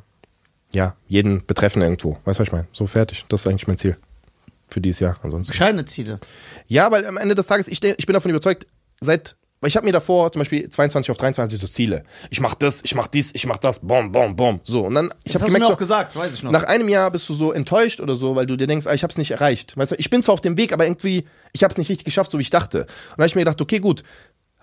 [0.72, 2.18] ja, jeden betreffen irgendwo.
[2.26, 2.68] Weißt du, was ich meine?
[2.72, 3.26] So fertig.
[3.30, 3.98] Das ist eigentlich mein Ziel
[4.69, 5.18] für dieses Jahr.
[5.22, 5.52] Ansonsten.
[5.52, 6.19] Bescheidene Ziele.
[6.68, 8.68] Ja, weil am Ende des Tages, ich, ich bin davon überzeugt,
[9.02, 12.04] seit, weil ich habe mir davor zum Beispiel 22 auf 23 so Ziele.
[12.32, 14.60] Ich mach das, ich mach dies, ich mach das, bom, bom, bom.
[14.64, 16.52] So, und dann, ich Das habe du mir auch gesagt, weiß ich noch.
[16.52, 19.04] nach einem Jahr bist du so enttäuscht oder so, weil du dir denkst, ah, ich
[19.04, 19.78] habe es nicht erreicht.
[19.78, 22.06] Weißt du, ich bin zwar auf dem Weg, aber irgendwie, ich habe es nicht richtig
[22.06, 22.80] geschafft, so wie ich dachte.
[22.82, 24.04] Und dann habe ich mir gedacht, okay, gut,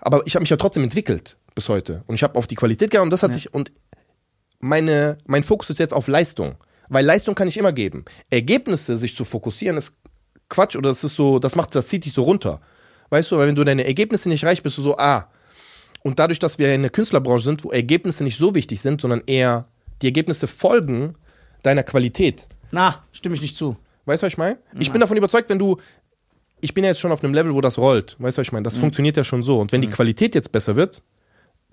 [0.01, 2.03] Aber ich habe mich ja trotzdem entwickelt bis heute.
[2.07, 3.71] Und ich habe auf die Qualität gegangen und das hat sich, und
[4.59, 6.55] meine, mein Fokus ist jetzt auf Leistung.
[6.89, 8.03] Weil Leistung kann ich immer geben.
[8.29, 9.93] Ergebnisse, sich zu fokussieren, ist
[10.49, 12.59] Quatsch oder das ist so, das macht, das zieht dich so runter.
[13.09, 15.29] Weißt du, weil wenn du deine Ergebnisse nicht erreichst, bist du so, ah.
[16.01, 19.21] Und dadurch, dass wir in der Künstlerbranche sind, wo Ergebnisse nicht so wichtig sind, sondern
[19.25, 19.67] eher
[20.01, 21.15] die Ergebnisse folgen
[21.63, 22.47] deiner Qualität.
[22.71, 23.75] Na, stimme ich nicht zu.
[24.05, 24.57] Weißt du, was ich meine?
[24.79, 25.77] Ich bin davon überzeugt, wenn du.
[26.61, 28.15] Ich bin ja jetzt schon auf einem Level, wo das rollt.
[28.19, 28.63] Weißt du, was ich meine?
[28.63, 29.59] Das funktioniert ja schon so.
[29.59, 31.03] Und wenn die Qualität jetzt besser wird,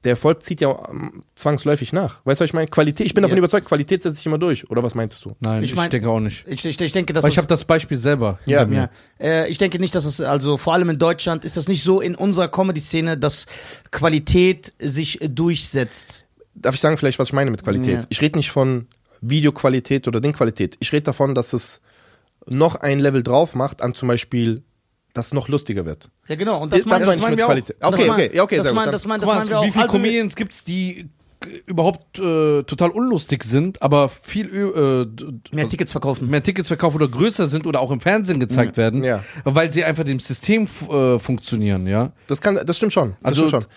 [0.05, 2.21] der Erfolg zieht ja ähm, zwangsläufig nach.
[2.25, 2.69] Weißt du, was ich meine?
[2.69, 3.41] Qualität, ich bin davon Ja.
[3.41, 4.71] überzeugt, Qualität setzt sich immer durch.
[4.71, 5.35] Oder was meintest du?
[5.41, 6.45] Nein, Ich ich, mein- denke auch nicht.
[6.47, 8.91] Ich, ich, ich denke, dass Weil ich habe das Beispiel selber Ja, mir.
[9.19, 11.83] Ja, äh, ich denke nicht, dass es, also vor allem in Deutschland ist das nicht
[11.83, 13.47] so in unserer Comedy-Szene, dass
[13.91, 16.25] Qualität sich durchsetzt.
[16.55, 17.95] Darf ich sagen, vielleicht, was ich meine mit Qualität?
[17.95, 18.07] Ja.
[18.09, 18.87] Ich rede nicht von
[19.21, 20.77] Videoqualität oder Dingqualität.
[20.81, 21.81] Ich rede davon, dass es
[22.47, 24.63] noch ein Level drauf macht an zum Beispiel,
[25.17, 26.11] dass es noch lustiger wird.
[26.29, 26.63] Ja, genau.
[26.63, 27.49] Und das, Das, ich meinen mit wir auch.
[27.49, 27.77] Qualität.
[27.81, 28.83] das Okay, mein- okay, ja, okay, das sehr gut.
[28.85, 29.65] mein- das mein- das Guck mal, meinen wir auch.
[29.65, 31.09] wie viele Also, Comedians gibt's, die
[31.41, 34.47] g- überhaupt äh, total unlustig sind, aber viel
[35.53, 36.29] äh, mehr Tickets verkaufen.
[36.29, 39.23] mehr Tickets verkaufen oder größer sind oder auch im Fernsehen gezeigt werden, Ja.
[39.45, 42.13] weil sie einfach dem System äh, funktionieren, ja.
[42.27, 43.11] Das, kann, das stimmt schon.
[43.23, 43.73] Das Also, stimmt schon.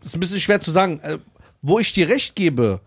[0.00, 1.00] Das ist ein bisschen schwer zu sagen.
[1.00, 1.18] Äh,
[1.64, 2.80] wo ich dir recht gebe,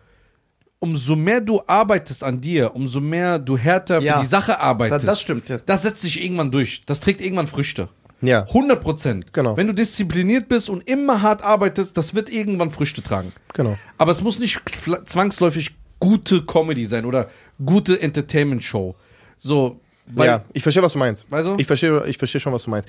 [0.80, 4.18] umso mehr du arbeitest an dir, umso mehr du härter Ja.
[4.18, 5.04] für die Sache arbeitest.
[5.04, 5.58] Da- das stimmt, ja.
[5.66, 6.84] Das setzt sich irgendwann durch.
[6.86, 7.90] Das trägt irgendwann Früchte.
[8.22, 8.46] Ja.
[8.48, 9.34] 100 Prozent.
[9.34, 9.58] Genau.
[9.58, 13.34] Wenn du diszipliniert bist und immer hart arbeitest, das wird irgendwann Früchte tragen.
[13.54, 13.78] Genau.
[13.98, 17.30] Aber es muss nicht fl- zwangsläufig gute Comedy sein oder
[17.64, 18.96] gute Entertainment-Show.
[19.38, 21.30] So, weil, ja, ich verstehe, was du meinst.
[21.32, 21.56] Weißt du?
[21.58, 22.88] Ich verstehe, ich verstehe schon, was du meinst.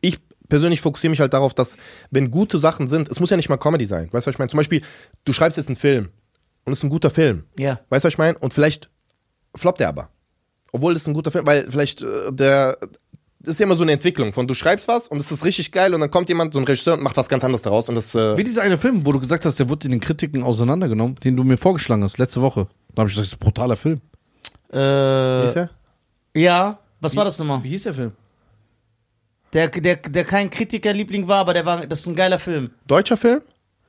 [0.00, 0.18] Ich
[0.48, 1.76] persönlich fokussiere mich halt darauf, dass,
[2.10, 4.08] wenn gute Sachen sind, es muss ja nicht mal Comedy sein.
[4.12, 4.50] Weißt du, was ich meine?
[4.50, 4.82] Zum Beispiel,
[5.24, 6.08] du schreibst jetzt einen Film
[6.64, 7.44] und es ist ein guter Film.
[7.58, 7.80] Ja.
[7.88, 8.38] Weißt du, was ich meine?
[8.38, 8.90] Und vielleicht
[9.54, 10.10] floppt er aber.
[10.72, 12.78] Obwohl es ein guter Film, weil vielleicht äh, der.
[13.40, 15.70] Das ist ja immer so eine Entwicklung von du schreibst was und es ist richtig
[15.70, 17.94] geil und dann kommt jemand, so ein Regisseur und macht was ganz anderes daraus und
[17.94, 18.14] das.
[18.14, 21.14] Äh, Wie dieser eine Film, wo du gesagt hast, der wurde in den Kritiken auseinandergenommen,
[21.16, 22.66] den du mir vorgeschlagen hast, letzte Woche.
[22.94, 24.00] Da habe ich gesagt, das ist ein brutaler Film.
[24.70, 25.70] Äh, wie ist der?
[26.34, 27.62] ja, was war das nochmal?
[27.62, 28.12] Wie hieß der Film?
[29.52, 32.70] Der, der, der kein Kritikerliebling war, aber der war, das ist ein geiler Film.
[32.86, 33.40] Deutscher Film?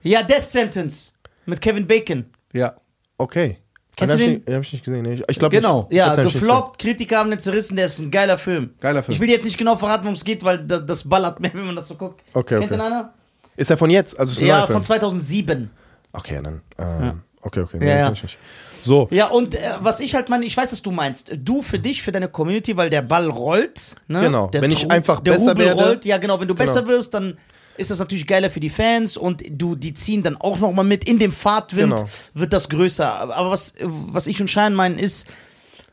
[0.04, 1.12] Ja, Death Sentence
[1.46, 2.26] mit Kevin Bacon.
[2.54, 2.76] Ja.
[3.18, 3.58] Okay.
[3.96, 4.40] Kennst den du hab den?
[4.40, 5.02] Ich, den hab ich nicht gesehen.
[5.04, 5.22] Nee.
[5.28, 5.82] Ich glaube Genau.
[5.82, 5.92] Nicht.
[5.92, 8.72] Ich Ja, ich gefloppt, Kritiker haben den zerrissen, der ist ein geiler Film.
[8.80, 9.14] Geiler Film.
[9.14, 11.66] Ich will jetzt nicht genau verraten, worum es geht, weil da- das ballert mehr, wenn
[11.66, 12.22] man das so guckt.
[12.34, 12.76] Okay, Kennt okay.
[12.76, 13.14] den einer?
[13.58, 14.18] Ist er von jetzt?
[14.18, 15.70] Also ist Ja, von 2007.
[16.14, 16.62] Okay, dann.
[16.78, 17.78] Ähm, Okay, okay.
[17.82, 18.12] Ja, ja.
[18.12, 18.38] ich nicht.
[18.84, 19.08] So.
[19.12, 21.32] Ja, und äh, was ich halt meine, ich weiß, was du meinst.
[21.38, 23.96] Du für dich, für deine Community, weil der Ball rollt.
[24.08, 24.22] Ne?
[24.22, 24.48] Genau.
[24.50, 26.06] Der Wenn ich Tru- einfach der besser werde- rollt.
[26.06, 26.40] Ja, genau.
[26.40, 26.66] Wenn du Genau.
[26.66, 27.38] besser wirst, dann
[27.80, 31.06] ist das natürlich geiler für die Fans und du, die ziehen dann auch nochmal mit.
[31.08, 32.10] In dem Fahrtwind Genau.
[32.34, 33.12] wird das größer.
[33.36, 35.26] Aber was, was ich und Schein meinen ist,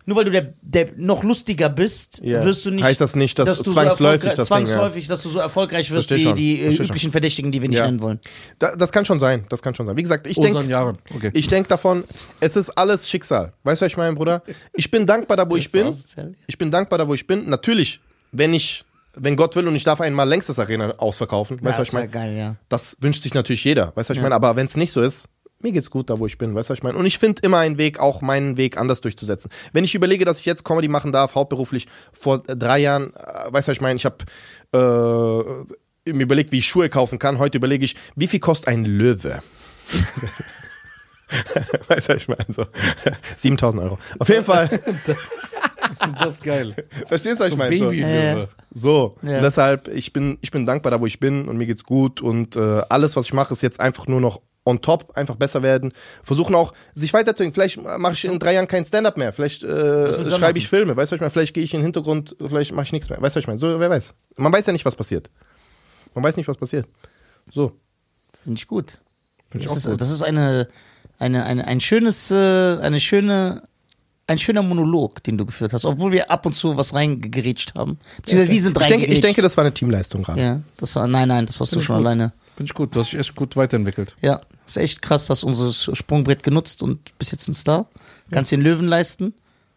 [0.08, 2.44] nur weil du der, der noch lustiger bist, Ja.
[2.44, 2.84] wirst du nicht.
[2.84, 4.64] Heißt das nicht, dass du zwangsläufig so erfolgreich, das Ding, ja.
[4.66, 6.86] zwangsläufig, dass du so erfolgreich wirst wie die äh, versteh schon.
[6.86, 7.86] üblichen Verdächtigen, die wir nicht Ja.
[7.86, 8.20] nennen wollen.
[8.60, 9.46] Da, das kann schon sein.
[9.48, 9.96] Das kann schon sein.
[9.96, 10.94] Wie gesagt, ich denke.
[11.14, 11.30] Okay.
[11.34, 12.04] Ich denke davon,
[12.38, 13.52] es ist alles Schicksal.
[13.64, 14.42] Weißt du, was ich meine, Bruder?
[14.74, 15.92] Ich bin dankbar da, wo ich bin.
[16.46, 17.48] Ich bin dankbar da, wo ich bin.
[17.48, 18.00] Natürlich,
[18.30, 18.84] wenn ich,
[19.16, 21.94] wenn Gott will und ich darf einmal längst das Arena ausverkaufen, weißt du, was ich
[21.94, 22.09] meine?
[22.09, 22.56] geil, ja.
[22.68, 24.34] Das wünscht sich natürlich jeder, weißt du, was ich meine?
[24.34, 25.28] Aber wenn es nicht so ist,
[25.60, 26.98] mir geht's gut da, wo ich bin, weißt du, was ich meine?
[26.98, 29.51] Und ich finde immer einen Weg, auch meinen Weg anders durchzusetzen.
[29.72, 33.68] Wenn ich überlege, dass ich jetzt Comedy machen darf, hauptberuflich, vor drei Jahren, äh, weißt
[33.68, 33.97] du, was ich meine?
[33.97, 34.18] Ich habe
[34.72, 37.38] äh, mir überlegt, wie ich Schuhe kaufen kann.
[37.38, 39.43] Heute überlege ich, wie viel kostet ein Löwe?
[41.89, 42.47] weißt du, was ich meine?
[42.48, 42.66] So,
[43.39, 43.98] 7000 Euro.
[44.19, 44.69] Auf jeden Fall,
[46.20, 46.74] Das ist geil.
[47.07, 47.77] verstehst du, was ich meine?
[47.77, 47.85] So.
[47.86, 48.48] Babylöwe.
[48.73, 49.40] So, Ja.
[49.40, 52.57] deshalb, ich bin, ich bin dankbar da, wo ich bin und mir geht's gut und
[52.57, 55.93] äh, alles, was ich mache, ist jetzt einfach nur noch on top, einfach besser werden.
[56.24, 57.70] Versuchen auch, sich weiterzuentwickeln.
[57.78, 59.32] Vielleicht mache ich in drei Jahren kein Stand-up mehr.
[59.32, 60.97] Vielleicht äh, schreibe ich Filme.
[60.97, 61.31] Weißt du, was ich meine?
[61.31, 63.23] Vielleicht gehe ich in den Hintergrund, vielleicht mache ich nichts mehr.
[63.23, 63.61] Weißt du, was ich meine?
[63.61, 64.12] So, wer weiß.
[64.36, 65.31] Man weiß ja nicht, was passiert.
[66.15, 66.89] Man weiß nicht, was passiert.
[67.51, 67.78] So.
[68.43, 68.98] Finde ich gut.
[69.51, 70.01] Find ich das, auch ist, gut.
[70.01, 70.69] das ist eine,
[71.18, 72.34] eine, eine, ein schönes, äh,
[72.78, 73.62] eine schöne,
[74.26, 77.98] ein schöner Monolog, den du geführt hast, obwohl wir ab und zu was reingerätscht haben.
[78.18, 80.40] Beziehungsweise wir sind Ich denke, ich denke, das war eine Teamleistung gerade.
[80.40, 82.06] ja, das war, nein, nein, das warst du Find ich schon gut.
[82.06, 82.32] alleine.
[82.56, 82.94] Finde ich gut.
[82.94, 84.16] Du hast dich echt gut weiterentwickelt.
[84.22, 87.86] Ja, ist echt krass, dass unser Sprungbrett genutzt und bist jetzt ein Star.
[88.30, 89.34] Kannst den Löwen leisten.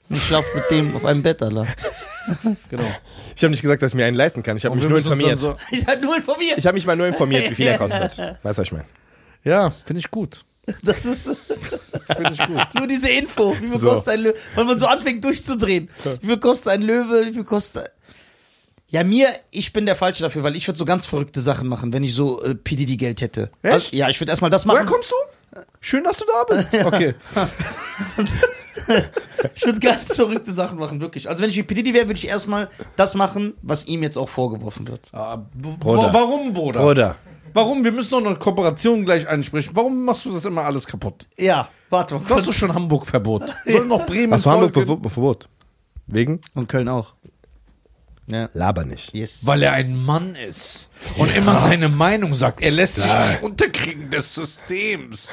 [0.09, 1.67] Und ich schlaf mit dem auf einem Bett, Alter.
[2.69, 2.85] Genau.
[3.35, 4.55] Ich habe nicht gesagt, dass ich mir einen leisten kann.
[4.55, 5.39] Ich habe mich nur informiert.
[5.39, 6.57] So, Ich nur informiert.
[6.57, 8.19] Ich habe mich mal nur informiert, wie viel er kostet.
[8.19, 8.85] Weißt du, was ich meine?
[9.43, 10.43] ja, finde ich gut.
[10.83, 11.25] Das ist
[12.15, 12.67] Finde ich gut.
[12.75, 13.53] nur diese Info.
[13.59, 13.89] Wie viel So.
[13.89, 14.35] kostet ein Löwe?
[14.55, 15.89] Weil man so anfängt durchzudrehen.
[16.21, 17.25] Wie viel kostet ein Löwe?
[17.27, 17.91] Wie viel kostet.
[18.87, 21.93] Ja, mir, ich bin der Falsche dafür, weil ich würde so ganz verrückte Sachen machen,
[21.93, 23.51] wenn ich so äh, PDD-Geld hätte.
[23.61, 23.73] Echt?
[23.73, 24.87] Also, ja, ich würde erstmal das Woher machen.
[24.93, 25.59] kommst du?
[25.79, 26.73] Schön, dass du da bist.
[26.85, 27.13] Okay.
[29.53, 31.29] Ich würde ganz verrückte Sachen machen, wirklich.
[31.29, 34.87] Also, wenn ich PDD wäre, würde ich erstmal das machen, was ihm jetzt auch vorgeworfen
[34.87, 35.09] wird.
[35.11, 36.11] Ah, b- Bruder.
[36.13, 36.81] Warum, Bruder?
[36.81, 37.15] Bruder,
[37.53, 37.83] Warum?
[37.83, 39.71] Wir müssen doch eine Kooperation gleich ansprechen.
[39.73, 41.27] Warum machst du das immer alles kaputt?
[41.37, 43.43] Ja, warte mal Du hast doch schon Hamburg-Verbot.
[43.65, 44.87] Soll noch Bremen Hast du Hamburg folgen?
[44.87, 45.11] Verbot?
[45.11, 45.49] Verbot?
[46.07, 46.41] Wegen?
[46.55, 47.13] Und Köln auch.
[48.29, 48.49] Ja.
[48.53, 49.13] Laber nicht.
[49.13, 49.45] Yes.
[49.45, 52.61] Weil er ein Mann ist und immer seine Meinung sagt.
[52.61, 55.29] Er lässt sich nicht unterkriegen des Systems.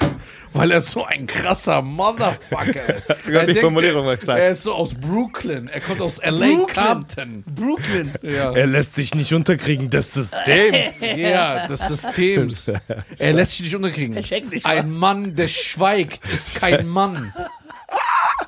[0.52, 3.09] Weil er so ein krasser Motherfucker ist.
[3.27, 5.68] Er die denkt, Formulierung er, er ist so aus Brooklyn.
[5.68, 6.47] Er kommt aus L.A.
[6.47, 6.85] Brooklyn.
[6.86, 7.44] Compton.
[7.47, 8.12] Brooklyn.
[8.23, 8.52] Ja.
[8.52, 11.01] Er lässt sich nicht unterkriegen des Systems.
[11.16, 12.70] ja, des Systems.
[13.18, 14.16] Er lässt sich nicht unterkriegen.
[14.16, 17.32] Er nicht, Ein Mann, der schweigt, ist kein Mann.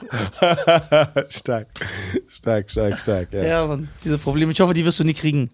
[1.31, 1.67] stark.
[2.29, 3.33] Stark, stark, stark.
[3.33, 3.43] Ja.
[3.45, 4.53] Ja, Mann, diese Probleme.
[4.53, 5.51] Ich hoffe, die wirst du nie kriegen.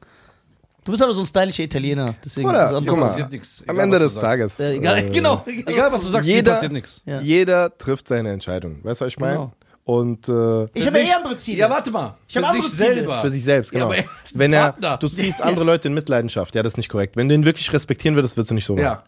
[0.84, 2.14] Du bist aber so ein stylischer Italiener.
[2.24, 3.64] Deswegen Oder, so- guck mal, passiert nix.
[3.66, 4.58] am Ende des Tages.
[4.58, 5.42] Ja, egal, äh, genau.
[5.46, 7.00] Egal, was du sagst, Jeder- passiert nichts.
[7.06, 7.20] Ja.
[7.20, 8.80] Jeder trifft seine Entscheidung.
[8.84, 9.34] Weißt du, was ich meine?
[9.34, 9.52] Genau.
[9.86, 11.58] Und äh, Ich habe ja eh andere Ziele.
[11.58, 12.16] Ja, warte mal.
[12.28, 12.94] Ich hab Für andere sich Ziele.
[12.96, 13.20] selber.
[13.20, 13.86] für sich selbst, Ja, genau.
[13.86, 14.04] aber er-
[14.34, 14.96] Wenn er, Partner.
[14.98, 17.16] du ziehst andere Leute in Mitleidenschaft, ja, das ist nicht korrekt.
[17.16, 18.84] Wenn du ihn wirklich respektieren würdest, würdest du nicht so machen.
[18.84, 19.02] Ja.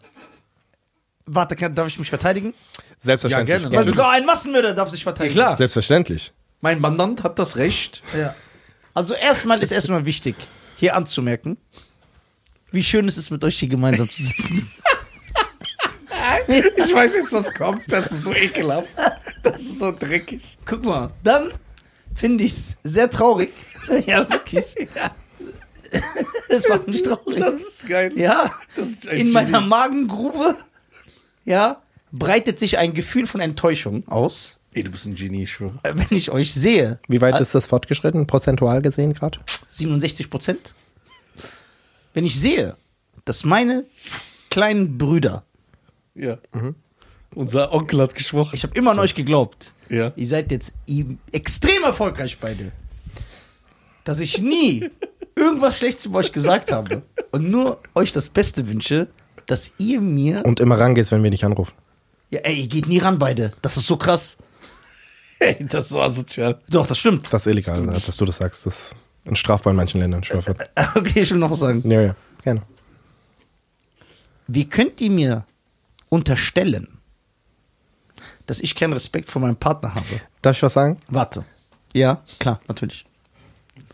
[1.27, 2.53] Warte, kann, darf ich mich verteidigen?
[2.97, 3.49] Selbstverständlich.
[3.61, 3.75] Ja, gerne.
[3.77, 3.89] Weil Ja.
[3.89, 5.35] sogar ein Massenmörder darf sich Ja, verteidigen.
[5.35, 5.55] klar.
[5.55, 6.31] Selbstverständlich.
[6.61, 8.01] Mein Mandant hat das Recht.
[8.17, 8.33] Ja.
[8.93, 10.35] Also erstmal ist erstmal wichtig,
[10.77, 11.57] hier anzumerken,
[12.71, 14.71] wie schön es ist, mit euch hier gemeinsam zu sitzen.
[16.77, 17.81] Ich weiß jetzt, was kommt.
[17.91, 18.87] Das ist so ekelhaft.
[19.43, 20.57] Das ist so dreckig.
[20.65, 21.51] Guck mal, dann
[22.15, 23.51] finde ich es sehr traurig.
[24.05, 24.65] ja, wirklich.
[24.95, 25.11] Ja.
[26.49, 27.39] Es macht mich traurig.
[27.39, 28.11] Das ist geil.
[28.15, 29.61] Ja, Das ist in meiner.
[29.61, 30.55] Magengrube,
[31.47, 35.79] ja, breitet sich ein Gefühl von Enttäuschung aus, Ey, du bist ein Genie, ich schwöre.
[35.81, 36.99] äh, wenn ich euch sehe.
[37.07, 39.39] Wie weit ist das fortgeschritten, prozentual gesehen gerade?
[39.71, 40.75] 67 Prozent.
[42.13, 42.75] Wenn ich sehe,
[43.25, 43.85] dass meine
[44.51, 45.43] kleinen Brüder,
[46.13, 46.37] Ja.
[47.35, 48.51] Unser Onkel hat gesprochen.
[48.55, 50.11] ich habe immer an euch geglaubt, Ja.
[50.15, 50.73] ihr seid jetzt
[51.31, 52.71] extrem erfolgreich beide,
[54.03, 54.89] dass ich nie
[55.35, 57.01] irgendwas Schlechtes über euch gesagt habe
[57.31, 59.07] und nur euch das Beste wünsche,
[59.47, 61.73] dass ihr mir, Und immer rangehst, wenn wir dich anrufen.
[62.29, 63.53] ja, ey, ihr geht nie ran beide.
[63.63, 64.37] Das ist so krass.
[65.39, 66.59] Ey, das ist so asozial.
[66.67, 67.31] Doch, das stimmt.
[67.31, 68.65] Das ist illegal, dass du das sagst.
[68.65, 68.95] Das
[69.25, 70.23] ist strafbar in manchen Ländern.
[70.23, 70.55] Strafbar.
[70.95, 71.87] Okay, ich will noch was sagen.
[71.89, 72.63] Ja, ja, gerne.
[74.47, 75.45] Wie könnt ihr mir
[76.09, 76.87] unterstellen,
[78.47, 80.05] dass ich keinen Respekt vor meinem Partner habe?
[80.41, 80.97] Darf ich was sagen?
[81.09, 81.45] Warte.
[81.93, 83.05] Ja, klar, natürlich.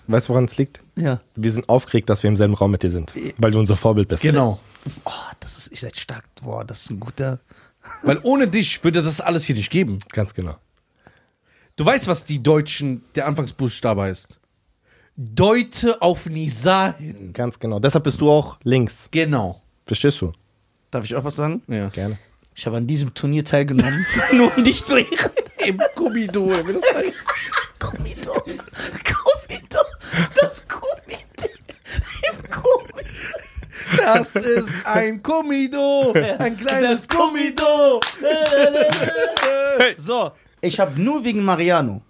[0.07, 0.81] Weißt du, woran es liegt?
[0.95, 1.19] Ja.
[1.35, 4.07] Wir sind aufgeregt, dass wir im selben Raum mit dir sind, weil du unser Vorbild
[4.07, 4.23] bist.
[4.23, 4.59] Genau.
[5.05, 6.25] Oh, das ist, ihr seid stark.
[6.41, 7.39] Boah, das ist ein guter.
[8.01, 9.99] Weil ohne dich würde das alles hier nicht geben.
[10.11, 10.57] Ganz genau.
[11.75, 14.39] Du weißt, was die Deutschen, der Anfangsbuchstabe heißt.
[15.15, 17.33] Deute auf Nisa hin.
[17.33, 17.79] Ganz genau.
[17.79, 19.09] Deshalb bist du auch links.
[19.11, 19.61] Genau.
[19.85, 20.31] Verstehst du?
[20.91, 21.61] Darf ich auch was sagen?
[21.67, 21.89] Ja.
[21.89, 22.17] Gerne.
[22.55, 25.31] Ich habe an diesem Turnier teilgenommen, nur um dich zu ehren.
[25.65, 27.23] Im Gummido, wie das heißt.
[27.79, 28.33] Gummido.
[28.33, 29.79] Gummido.
[30.39, 31.49] Das Gummido.
[32.31, 33.42] Im Gummido.
[33.97, 36.13] Das ist ein Gummido.
[36.39, 37.99] Ein kleines Gummido.
[39.97, 40.31] So,
[40.61, 42.01] ich habe nur wegen Mariano.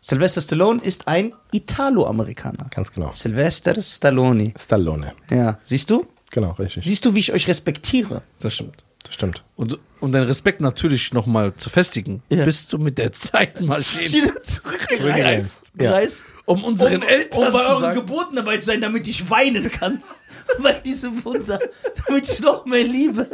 [0.00, 2.66] Sylvester Stallone ist ein Italo-Amerikaner.
[2.74, 3.12] Ganz genau.
[3.14, 4.52] Sylvester Stallone.
[4.58, 5.12] Stallone.
[5.30, 6.06] Ja, siehst du?
[6.30, 6.84] Genau, richtig.
[6.84, 8.22] Siehst du, wie ich euch respektiere?
[8.40, 8.84] Das stimmt.
[9.02, 9.44] Das stimmt.
[9.56, 12.44] Und, um deinen Respekt natürlich nochmal zu festigen, Ja.
[12.44, 15.60] bist du mit der Zeitmaschine, Wieder zurückgereist.
[15.78, 15.90] Ja.
[15.90, 16.24] Gereist.
[16.46, 19.70] um unseren Eltern um bei zu euren sagen, Geburten dabei zu sein, damit ich weinen
[19.70, 20.02] kann.
[20.62, 21.58] Bei diesem Wunder.
[22.06, 23.28] Damit ich noch mehr Liebe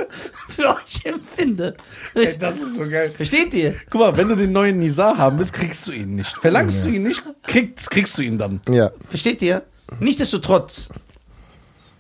[0.49, 1.77] für euch empfinde.
[2.15, 3.11] Ey, das ist so geil.
[3.11, 3.77] Versteht ihr?
[3.91, 6.31] Guck mal, wenn du den neuen Nisa haben willst, kriegst du ihn nicht.
[6.37, 8.61] Verlangst du ihn nicht, kriegst, kriegst du ihn dann.
[8.69, 8.91] Ja.
[9.09, 9.63] Versteht ihr?
[9.99, 10.89] Nichtsdestotrotz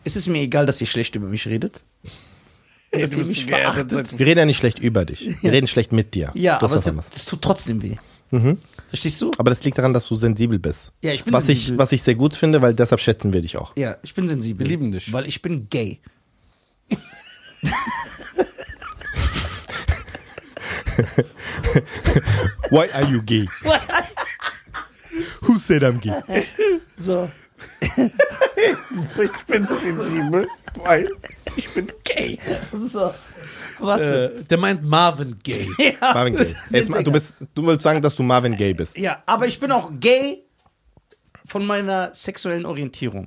[0.04, 1.82] ist es mir egal, dass ihr schlecht über mich redet.
[2.92, 4.18] Ey, dass du ihr mich verachtet.
[4.18, 5.36] Wir reden ja nicht schlecht über dich.
[5.42, 6.30] Wir reden schlecht mit dir.
[6.34, 7.96] Ja, das aber ist es, das tut trotzdem weh.
[8.90, 9.30] Verstehst du?
[9.38, 10.92] Aber das liegt daran, dass du sensibel bist.
[11.00, 11.78] Ja, ich bin was ich, sensibel.
[11.78, 13.76] was ich sehr gut finde, weil deshalb schätzen wir dich auch.
[13.76, 14.66] Ja, ich bin sensibel.
[14.66, 15.12] Wir lieben dich.
[15.12, 16.00] Weil ich bin gay.
[22.70, 23.46] Why are you gay?
[25.42, 26.46] Who said I'm gay?
[26.96, 27.30] So.
[28.60, 30.46] Ich bin sensibel,
[30.84, 31.08] weil
[31.56, 32.38] ich bin gay.
[32.74, 33.14] So.
[33.80, 34.36] Warte.
[34.40, 35.68] Äh, der meint Marvin Gay.
[35.78, 35.92] ja.
[36.14, 36.54] Marvin Gay.
[36.70, 38.96] Jetzt du, bist, du willst sagen, dass du Marvin Gay bist.
[38.98, 40.44] ja, aber ich bin auch gay
[41.46, 43.26] von meiner sexuellen Orientierung.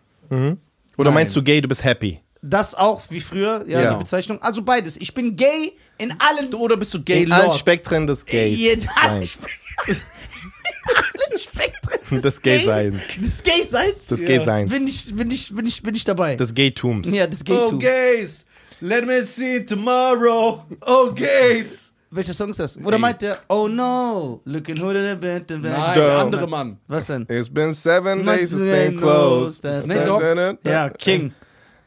[0.98, 2.20] Oder meinst du gay, du bist happy?
[2.42, 3.94] Das auch wie früher, ja, Ja.
[3.94, 4.42] die Bezeichnung.
[4.42, 4.98] Also beides.
[4.98, 7.58] Ich bin gay in allen Oder bist du Gay In allen Lord?
[7.58, 8.60] Spektren des Gays.
[8.60, 9.24] In allen
[9.88, 12.96] allen Spektren Des Gay-Seins.
[13.18, 14.08] Des Gay-Seins.
[14.08, 14.70] Des Gay-Seins.
[14.72, 16.36] Bin ich, bin ich, bin ich, bin ich dabei.
[16.36, 17.10] Des Gaytums.
[17.10, 17.80] ja, des Oh, Gay-Tum.
[17.80, 18.46] Gays.
[18.82, 20.64] Let me see tomorrow.
[20.86, 21.91] Oh, Gays.
[22.12, 22.78] Welcher Song ist das?
[22.78, 26.78] Oder meint der, oh no, looking who did it been to Nein, der andere Mann.
[26.88, 27.26] Was denn?
[27.28, 29.64] It's been seven days the same clothes.
[29.64, 30.24] Nate Dogg?
[30.64, 31.34] Ja, King.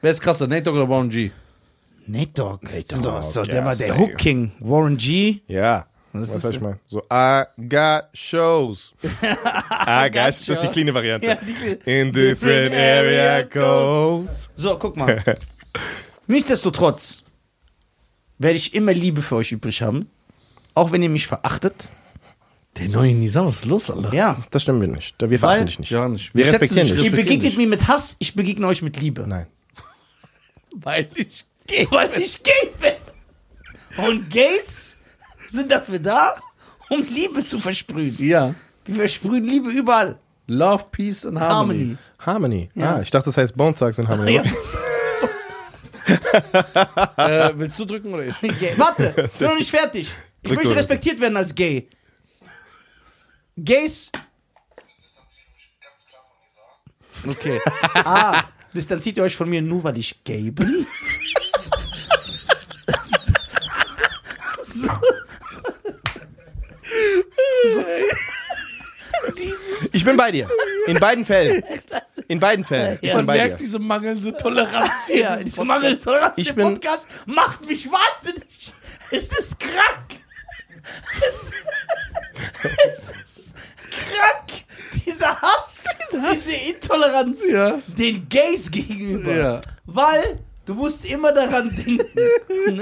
[0.02, 1.30] Wer ist krasser, Nate Dogg oder Brown G?
[2.08, 2.64] Nate Dogg.
[2.64, 3.96] Nate So, Dogg, so, der war der.
[3.96, 4.50] Hook King.
[4.58, 5.42] Warren G.
[5.46, 5.86] Ja.
[6.12, 6.80] Was soll ich mal?
[6.86, 8.94] So, I got shows.
[9.04, 11.26] I got, das ist die kleine Variante.
[11.26, 14.50] Ja, die kleine- In different area codes.
[14.56, 15.22] So, guck mal.
[16.26, 17.22] Nichtsdestotrotz
[18.38, 20.08] werde ich immer Liebe für euch übrig haben.
[20.74, 21.90] Auch wenn ihr mich verachtet.
[22.76, 24.12] Der neue Nisa, was ist los, Alter?
[24.12, 24.44] Ja.
[24.50, 25.14] Das stimmen wir nicht.
[25.18, 25.90] Wir verachten dich nicht.
[25.90, 26.34] Ja, nicht.
[26.34, 27.06] Wir schätzen respektieren dich.
[27.06, 29.26] Ihr begegnet mir mit Hass, ich begegne euch mit Liebe.
[29.26, 29.46] Nein.
[30.74, 31.44] Weil ich.
[31.90, 34.04] Weil ich gay bin.
[34.04, 34.98] Und Gays
[35.48, 36.36] sind dafür da,
[36.90, 38.16] um Liebe zu versprühen.
[38.18, 38.54] Ja.
[38.84, 40.18] Wir versprühen Liebe überall.
[40.46, 41.96] Love, Peace and Harmony.
[42.18, 42.68] Harmony.
[42.68, 42.70] Harmony.
[42.74, 42.96] Ja.
[42.96, 44.32] Ah, ich dachte, das heißt Bone Thugs in Harmony.
[44.42, 44.42] Ja.
[47.16, 48.40] äh, willst du drücken oder ich?
[48.40, 48.74] Gay.
[48.76, 50.08] Warte, ich bin noch nicht fertig.
[50.08, 50.78] Ich Drück möchte durch.
[50.78, 51.88] respektiert werden als gay.
[53.56, 54.10] Gays.
[57.26, 57.60] Okay.
[58.08, 60.86] Ah, distanziert ihr euch von mir nur, weil ich gay bin?
[69.92, 70.48] Ich bin bei dir.
[70.86, 71.64] In beiden Fällen.
[72.28, 72.98] In beiden Fällen.
[73.00, 73.64] Ich Ja, bin Man bei merkt dir.
[73.64, 75.16] diese mangelnde Toleranz hier.
[75.20, 78.72] Ja, diese mangelnde Toleranz Ich im bin- Podcast macht mich wahnsinnig.
[79.10, 80.20] Es ist krank.
[81.28, 81.50] Es,
[82.84, 83.54] es ist
[83.90, 84.64] krank.
[85.06, 85.82] Dieser Hass,
[86.34, 87.78] diese Intoleranz Ja.
[87.86, 89.34] den Gays gegenüber.
[89.34, 89.60] Ja.
[89.84, 92.00] Weil du musst immer daran denken.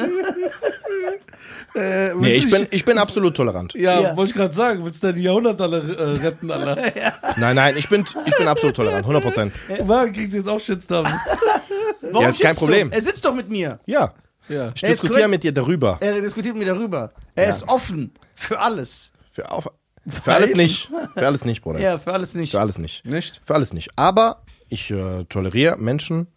[1.75, 3.75] Äh, Nee, ich bin, ich bin absolut tolerant.
[3.75, 4.17] Ja, Ja.
[4.17, 4.85] wollte ich gerade sagen.
[4.85, 6.77] Willst du deine Jahrhundertaler äh, retten, Alter?
[7.37, 9.01] Nein, nein, ich bin, ich bin absolut tolerant.
[9.05, 9.61] 100 Prozent.
[9.81, 11.05] Warum kriegst du jetzt auch Shitstorm?
[12.01, 12.65] Warum Ja, ist kein schimpfst du?
[12.67, 12.93] Problem.
[12.93, 13.81] Er sitzt doch mit mir.
[13.87, 14.15] Ja.
[14.49, 14.71] Ja.
[14.75, 15.97] Ich Er diskutiere mit dir darüber.
[16.01, 17.13] Er diskutiert mit mir darüber.
[17.35, 19.11] Er ist offen für alles.
[19.33, 19.69] Für, auf,
[20.07, 20.91] für alles nicht.
[21.17, 21.81] Für alles nicht, Bruder.
[21.81, 22.53] Ja, für alles nicht.
[22.53, 23.05] Für alles nicht.
[23.05, 23.41] Nicht?
[23.45, 23.91] Für alles nicht.
[23.97, 26.29] Aber ich äh, toleriere Menschen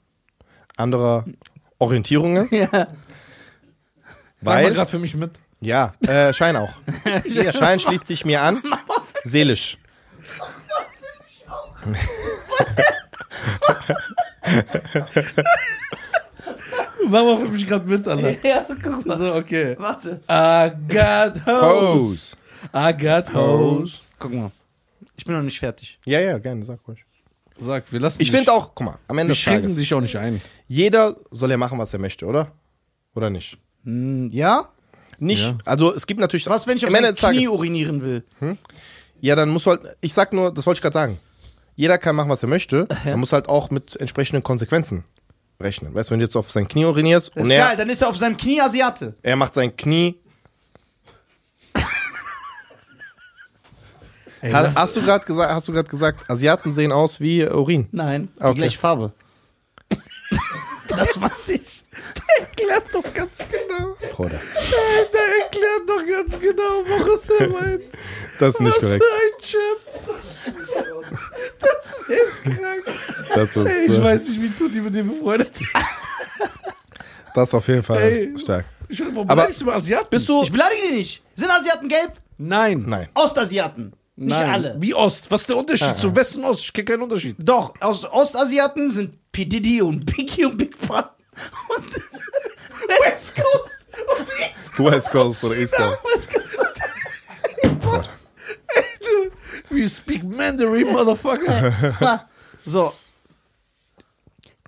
[0.77, 1.25] anderer
[1.79, 2.47] Orientierungen.
[2.57, 2.87] Ja.
[4.39, 5.31] Weil gerade für mich mit.
[5.61, 6.69] ja, äh, Schein auch.
[7.53, 8.61] Schein schließt sich mir an.
[9.23, 9.79] Seelisch.
[17.09, 18.47] Mach mal für mich gerade mit, Alter.
[18.47, 19.17] Ja, guck mal.
[19.17, 19.75] So, okay.
[19.79, 20.21] Warte.
[20.29, 22.35] I got hoes.
[22.35, 22.35] Hose.
[22.75, 24.01] I got hoes.
[24.19, 24.51] Guck mal.
[25.15, 25.99] Ich bin noch nicht fertig.
[26.05, 27.03] Ja, ja, gerne, sag ruhig.
[27.59, 29.93] Sag, wir lassen Ich finde auch, guck mal, am Ende wir des schränken Tages, dich
[29.93, 30.41] auch nicht ein.
[30.67, 32.51] Jeder soll ja machen, was er möchte, oder?
[33.15, 33.57] Oder nicht?
[33.83, 34.69] Hm, Ja?
[35.19, 35.57] Nicht, Ja.
[35.65, 36.47] also es gibt natürlich.
[36.47, 38.23] Was, wenn ich auf sein des Tages- Knie urinieren will?
[39.19, 41.19] Ja, dann muss halt, ich sag nur, das wollte ich gerade sagen.
[41.75, 42.87] Jeder kann machen, was er möchte.
[43.05, 45.05] Er muss halt auch mit entsprechenden Konsequenzen
[45.59, 45.95] rechnen.
[45.95, 47.89] Weißt du, wenn du jetzt auf sein Knie urinierst Das und ist er, geil, dann
[47.89, 49.15] ist er auf seinem Knie Asiate.
[49.23, 50.17] er macht sein Knie.
[54.41, 57.87] Ey, Ha, hast du gerade gesagt, hast du gerade gesagt, Asiaten sehen aus wie Urin?
[57.91, 58.53] Nein, die Okay.
[58.55, 59.13] gleiche Farbe.
[60.97, 61.83] Das meinte ich.
[62.39, 63.95] erklärt doch ganz genau.
[64.11, 64.39] Bruder.
[65.13, 67.81] Der erklärt doch ganz genau, was er meint.
[68.39, 69.03] Das ist nicht korrekt.
[69.03, 69.79] ein Chip.
[71.59, 72.99] Das ist krank.
[73.33, 75.63] Das ist, Ey, ich äh, weiß nicht, wie Tutti mit dem befreundet ist.
[77.35, 78.37] das ist auf jeden Fall Ey.
[78.37, 78.65] stark.
[78.89, 80.07] Ich warum Aber du Asiaten?
[80.09, 80.43] Bist du?
[80.43, 81.23] Ich beleidige die nicht.
[81.35, 82.13] Sind Asiaten gelb?
[82.37, 82.83] Nein.
[82.87, 83.09] Nein.
[83.13, 83.93] Ostasiaten.
[84.15, 84.49] Nicht Nein.
[84.49, 84.75] alle.
[84.79, 85.29] Wie Ost?
[85.29, 86.61] Was ist der Unterschied Ah, zu West und Ost?
[86.61, 87.35] Ich kenne keinen Unterschied.
[87.37, 89.45] Doch, Ostasiaten sind P.
[89.45, 91.03] Diddy und Biggie und Big Pun.
[91.77, 91.93] Und
[93.03, 93.75] West Coast
[94.17, 95.99] und East West Coast oder East Coast?
[96.03, 96.29] West
[97.83, 98.09] Coast.
[99.69, 102.27] We speak Mandarin, Motherfucker.
[102.65, 102.93] So.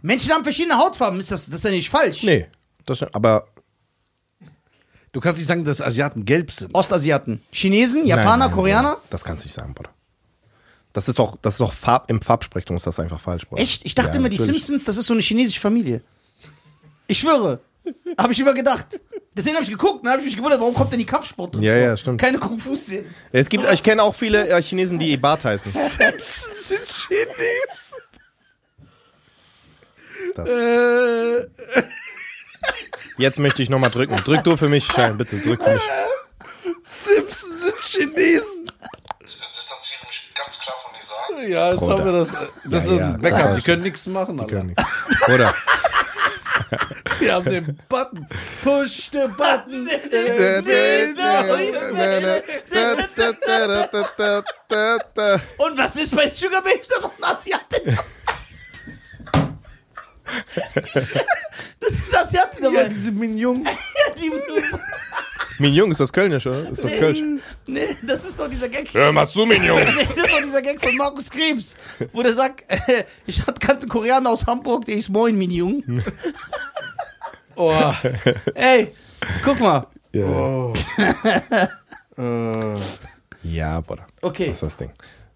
[0.04, 1.20] Menschen haben verschiedene Hautfarben.
[1.20, 2.22] Ist das, das ist ja nicht falsch?
[2.22, 2.48] Nee.
[2.86, 3.48] Das, aber
[5.12, 6.76] Du kannst nicht sagen, dass Asiaten gelb sind.
[6.76, 7.42] Ostasiaten.
[7.52, 8.94] Chinesen, Japaner, Nein, nein, Koreaner?
[8.98, 9.08] Bruder.
[9.10, 9.90] Das kannst du nicht sagen, Bruder.
[10.94, 13.62] Das ist doch, das ist doch Farb, im Farbspektrum ist das einfach falsch, Bruder.
[13.62, 13.86] Echt?
[13.86, 14.64] Ich dachte Ja, immer, die natürlich.
[14.64, 16.02] Simpsons, das ist so eine chinesische Familie.
[17.08, 17.60] Ich schwöre.
[18.18, 18.86] Habe ich immer gedacht.
[19.36, 21.64] Deswegen habe ich geguckt und habe ich mich gewundert, warum kommt denn die Kampfsport drin
[21.64, 21.82] Ja, vor?
[21.82, 22.20] ja, stimmt.
[22.22, 23.06] Keine Kung-Fu-Szenen.
[23.32, 25.72] Es gibt, ich kenne auch viele äh, Chinesen, die Bart heißen.
[25.72, 28.00] Simpsons sind Chinesen.
[30.36, 30.50] Das.
[30.50, 31.48] Äh,
[33.18, 34.16] Jetzt möchte ich nochmal drücken.
[34.24, 35.82] Drück du für mich, Schein, bitte, drück für mich.
[36.86, 38.59] Simpsons sind Chinesen.
[41.48, 41.98] Ja, jetzt Bruder.
[41.98, 42.28] haben wir das.
[42.66, 43.42] Das Ja, ist ja, ein Backup.
[43.42, 44.40] das Die können nichts machen.
[44.40, 44.56] Alter.
[44.56, 44.84] Können nichts.
[45.28, 45.54] Oder?
[47.20, 48.28] Wir haben den Button.
[48.64, 49.88] Push the button.
[55.58, 56.88] Und was ist bei den Sugar Babes?
[56.88, 57.82] Das ist auch ein Asiate.
[61.80, 62.84] das ist Asiate Ja, dabei.
[62.90, 63.64] diese Mignon.
[63.64, 63.72] Ja,
[64.16, 64.32] die,
[65.60, 66.70] Mignon, ist das Kölnisch, oder?
[66.70, 67.22] Ist das Kölsch?
[67.68, 68.94] nee, das ist doch dieser Gag.
[68.94, 69.78] Hör mal zu, Mignon.
[69.80, 71.76] Nee, das ist doch dieser Gag von Markus Krebs,
[72.14, 75.84] wo der sagt, äh, ich hatte einen Koreaner aus Hamburg, der ist Moin Minjung.
[77.62, 77.94] Oh.
[78.54, 78.94] Ey,
[79.44, 79.86] guck mal.
[80.14, 80.74] Ja, oh.
[82.18, 82.76] äh,
[83.44, 84.08] ja Bruder.
[84.22, 84.48] Okay.
[84.48, 84.92] Das ist das Ding.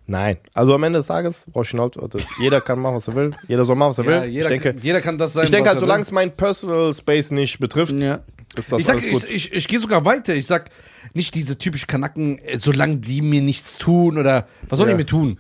[0.08, 0.38] Nein.
[0.54, 3.16] Also am Ende des Tages, worauf ich hinaus wollte, ist, jeder kann machen, was er
[3.16, 3.32] will.
[3.48, 4.30] Jeder soll machen, was er ja, will.
[4.30, 5.46] jeder, ich denke, jeder kann das sein.
[5.46, 8.22] ich denke was halt, solange es mein Personal Space nicht betrifft, Ja.
[8.56, 9.24] Ist das ich sag, alles gut.
[9.30, 10.34] ich, ich, ich gehe sogar weiter.
[10.36, 10.70] Ich sag
[11.14, 14.96] nicht diese typisch Kanacken, äh, solange die mir nichts tun oder was sollen Ja.
[14.96, 15.38] die mir tun?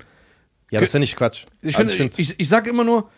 [0.71, 1.43] ja, das finde ich Quatsch.
[1.61, 3.09] Ich, Also find- ich, ich sage immer nur,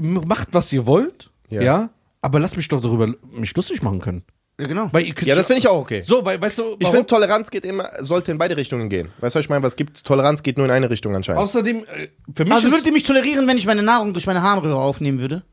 [0.00, 1.62] macht was ihr wollt, Ja.
[1.62, 1.90] ja.
[2.22, 4.22] aber lasst mich doch darüber mich lustig machen können.
[4.60, 4.88] Ja, genau.
[4.92, 6.02] Weil ihr könnt ja, das finde ich auch okay.
[6.04, 9.08] So, weil, weißt du, Ich finde, Toleranz geht immer, sollte in beide Richtungen gehen.
[9.20, 9.62] Weißt du, was ich meine?
[9.62, 10.02] Was gibt?
[10.02, 11.40] Toleranz geht nur in eine Richtung anscheinend.
[11.42, 14.42] außerdem, äh, für mich Also würdet ihr mich tolerieren, wenn ich meine Nahrung durch meine
[14.42, 15.44] Harnröhre aufnehmen würde?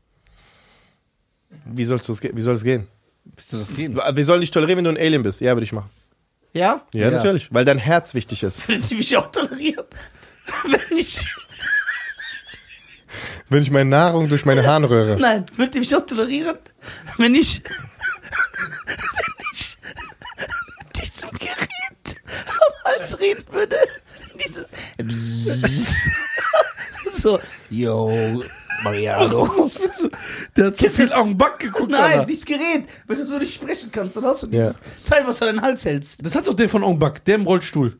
[1.66, 2.88] Wie, ge- wie soll es gehen?
[3.34, 3.96] Willst du das gehen?
[3.96, 5.40] Wir sollen dich tolerieren, wenn du ein Alien bist.
[5.40, 5.90] Ja, würde ich machen.
[6.52, 6.82] Ja?
[6.94, 7.10] Ja, Ja.
[7.10, 7.48] natürlich.
[7.52, 8.66] Weil dein Herz wichtig ist.
[8.68, 9.84] Würdet ihr mich auch tolerieren?
[10.66, 11.26] Wenn ich.
[13.48, 15.16] Wenn ich meine Nahrung durch meine Harnröhre.
[15.20, 16.56] Nein, würdet ihr mich auch tolerieren?
[17.18, 17.62] Wenn ich.
[18.86, 19.76] Wenn ich.
[20.94, 23.76] mit diesem Gerät am Hals reden würde.
[24.98, 25.96] Dieses.
[27.16, 27.40] So.
[27.70, 28.42] Yo,
[28.84, 29.42] Mariano.
[29.58, 30.08] Was willst du?
[30.56, 32.24] Der hat zu viel auf den Back geguckt, Nein, Alter.
[32.26, 32.84] dieses Gerät.
[33.06, 34.68] Wenn du so nicht sprechen kannst, dann hast du Ja.
[34.68, 36.24] dieses Teil, was du an den Hals hältst.
[36.24, 37.98] Das hat doch der von Ongbak, der im Rollstuhl.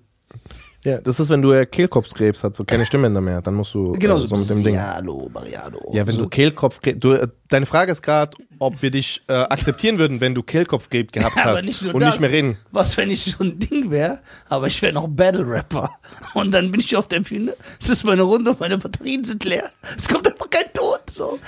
[0.86, 3.42] Ja, das ist, wenn du äh, Kehlkopfkrebs hast, so keine Stimmbänder mehr.
[3.42, 4.76] Dann musst du Genau, äh, so mit dem Ding.
[4.76, 5.90] Mariano, Mariano.
[5.92, 6.22] Ja, wenn so.
[6.22, 7.00] du Kehlkopfkrebs.
[7.00, 11.10] Du, äh, deine Frage ist gerade, ob wir dich äh, akzeptieren würden, wenn du Kehlkopfkrebs
[11.10, 12.10] gehabt Aber hast nicht nur und das.
[12.10, 12.56] nicht mehr reden.
[12.70, 15.90] Was, wenn ich so ein Ding wäre, aber ich wäre noch Battle-Rapper.
[16.34, 19.44] Und dann bin ich auf der Bühne, es ist meine Runde und meine Batterien sind
[19.44, 19.72] leer.
[19.96, 20.98] Es kommt einfach kein Ton.
[21.10, 21.40] So.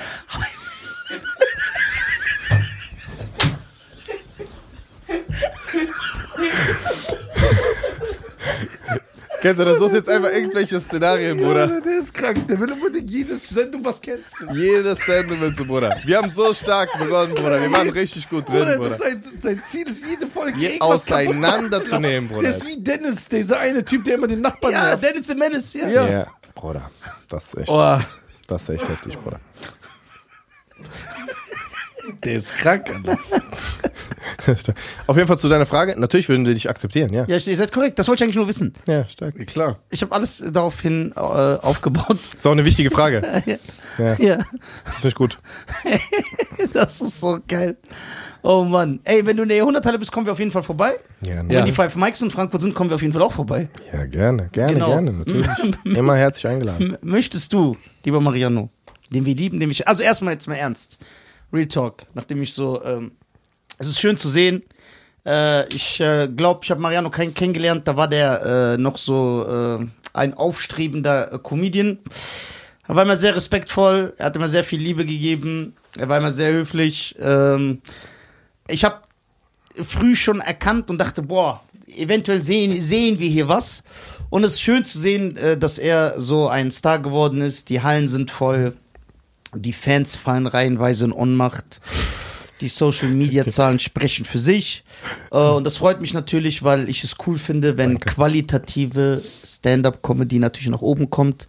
[9.40, 11.80] Kennst du, das suchst jetzt einfach irgendwelche Szenarien, Bruder.
[11.80, 14.50] der ist krank, der will unbedingt jede Sendung was canceln.
[14.52, 15.96] Jedes Sendung willst du, Bruder.
[16.04, 17.60] Wir haben so stark begonnen, Bruder.
[17.60, 18.90] Wir waren richtig gut drin, Bruder, Bruder.
[18.90, 22.28] das sein, sein Ziel ist, jede Folge Je auseinanderzunehmen.
[22.28, 22.42] Bruder.
[22.42, 25.04] Der ist wie Dennis, dieser eine Typ, der immer den Nachbarn ja, nervt.
[25.04, 25.88] Dennis the Menace, ja.
[25.88, 26.08] Ja.
[26.08, 26.90] Ja, Bruder.
[27.28, 27.98] Das ist echt, Oh,
[28.48, 29.38] das ist echt heftig, Bruder.
[32.24, 33.18] Der ist krank, Alter.
[35.06, 35.94] Auf jeden Fall zu deiner Frage.
[35.98, 37.24] Natürlich würden wir dich akzeptieren, ja.
[37.26, 37.98] Ja, ihr seid korrekt.
[37.98, 38.74] Das wollte ich eigentlich nur wissen.
[38.86, 39.34] Ja, stark.
[39.46, 39.78] Klar.
[39.90, 42.18] Ich habe alles daraufhin äh, aufgebaut.
[42.36, 43.42] Ist auch eine wichtige Frage.
[43.98, 44.36] Ja, Ja,
[44.84, 45.38] das finde ich gut.
[46.72, 47.76] das ist so geil.
[48.42, 49.00] Oh Mann.
[49.02, 51.00] Ey, wenn du in der Jahrhunderthalle bist, kommen wir auf jeden Fall vorbei.
[51.20, 51.48] Ja, Ja.
[51.48, 53.68] Wenn die Five Mikes in Frankfurt sind, kommen wir auf jeden Fall auch vorbei.
[53.92, 54.86] ja gerne, gerne, Genau.
[54.86, 55.48] gerne, natürlich.
[55.84, 56.92] Immer herzlich eingeladen.
[56.94, 58.70] M möchtest du, lieber Mariano,
[59.10, 59.88] den wir lieben, den ich.
[59.88, 60.98] Also erstmal jetzt mal ernst.
[61.52, 62.82] Real Talk, nachdem ich so.
[62.84, 63.12] Ähm,
[63.78, 64.62] es ist schön zu sehen.
[65.24, 67.86] Äh, ich äh, glaube, ich habe Mariano kein, kennengelernt.
[67.86, 71.98] Da war der äh, noch so äh, ein aufstrebender äh, Comedian.
[72.86, 74.14] Er war immer sehr respektvoll.
[74.16, 75.76] Er hat immer sehr viel Liebe gegeben.
[75.98, 77.16] Er war immer sehr höflich.
[77.20, 77.82] Ähm,
[78.66, 79.00] ich habe
[79.74, 81.62] früh schon erkannt und dachte, boah,
[81.94, 83.84] eventuell sehen, sehen wir hier was.
[84.30, 87.68] Und es ist schön zu sehen, äh, dass er so ein Star geworden ist.
[87.68, 88.74] Die Hallen sind voll.
[89.54, 91.80] Die Fans fallen reihenweise in Ohnmacht.
[92.60, 94.84] Die Social Media Zahlen sprechen für sich.
[95.30, 100.68] Äh, und das freut mich natürlich, weil ich es cool finde, wenn qualitative Stand-up-Comedy natürlich
[100.68, 101.46] nach oben kommt.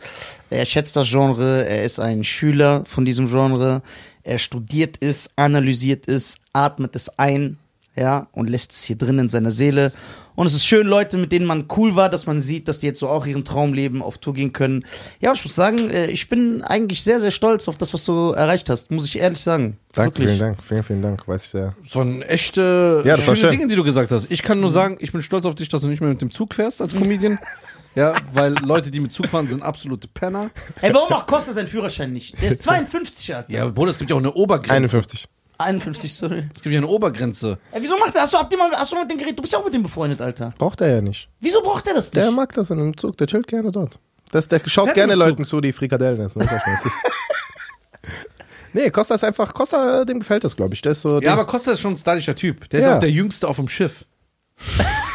[0.50, 3.82] Er schätzt das Genre, er ist ein Schüler von diesem Genre.
[4.24, 7.58] Er studiert es, analysiert es, atmet es ein,
[7.96, 9.92] ja, und lässt es hier drin in seiner Seele.
[10.40, 12.86] Und es ist schön, Leute, mit denen man cool war, dass man sieht, dass die
[12.86, 14.86] jetzt so auch ihren Traum leben, auf Tour gehen können.
[15.20, 18.32] Ja, ich muss sagen, äh, ich bin eigentlich sehr, sehr stolz auf das, was du
[18.32, 19.80] erreicht hast, muss ich ehrlich sagen.
[19.91, 20.28] Danke, Wirklich.
[20.28, 21.76] vielen Dank, vielen, vielen Dank, weiß ich sehr.
[21.84, 23.60] Das waren echte Ja, das war schöne schön.
[23.60, 24.28] Dinge, die du gesagt hast.
[24.30, 26.32] Ich kann nur sagen, ich bin stolz auf dich, dass du nicht mehr mit dem
[26.32, 27.38] Zug fährst als Comedian.
[27.95, 30.52] ja, weil Leute, die mit Zug fahren, sind absolute Penner.
[30.80, 32.41] Ey, warum auch Costa seinen Führerschein nicht?
[32.41, 33.52] Der ist 52, Alter.
[33.52, 34.74] Ja, Bruder, es gibt ja auch eine Obergrenze.
[34.74, 35.28] 51.
[35.60, 36.48] 51, sorry.
[36.56, 37.57] Es gibt ja eine Obergrenze.
[37.72, 38.22] Ey, wieso macht er?
[38.22, 39.38] Hast du, habt ihr mal, hast du mal mit dem Gerät?
[39.38, 40.53] Du bist ja auch mit dem befreundet, Alter.
[40.57, 41.27] Braucht er ja nicht.
[41.41, 42.15] Wieso braucht er das nicht?
[42.15, 43.99] Der mag das in einem Zug, der chillt gerne dort.
[44.31, 45.15] Das, der schaut Wer gerne?
[45.15, 46.41] Leuten zu, die Frikadellen essen.
[46.41, 46.49] ist-
[48.73, 50.81] nee, Costa ist einfach, Costa, dem gefällt das, glaube ich.
[50.81, 52.69] Der ist so, Ja, aber Costa ist schon ein stylischer Typ.
[52.69, 52.95] Der ist Ja.
[52.95, 54.06] auch der Jüngste auf dem Schiff.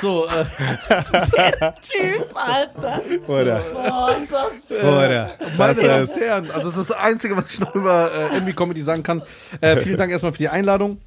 [0.00, 0.44] so, äh,
[1.80, 3.02] Typ, Alter.
[3.26, 4.78] Oder, Boah, ist das.
[4.80, 5.34] oder.
[5.56, 8.10] meine Das Damen ist, und Herren, also das ist das Einzige, was ich noch über
[8.12, 9.22] äh, Envy Comedy sagen kann.
[9.60, 11.00] Äh, vielen Dank erstmal für die Einladung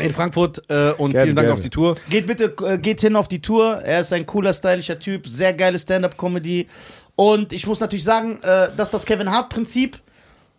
[0.00, 1.52] in Frankfurt äh, und Gerne, vielen Dank gerne.
[1.52, 1.94] auf die Tour.
[2.10, 3.80] Geht bitte, äh, geht hin auf die Tour.
[3.82, 5.26] Er ist ein cooler, stylischer Typ.
[5.26, 6.68] Sehr geile Stand-Up-Comedy.
[7.16, 9.98] Und ich muss natürlich sagen, äh, dass das Kevin Hart-Prinzip,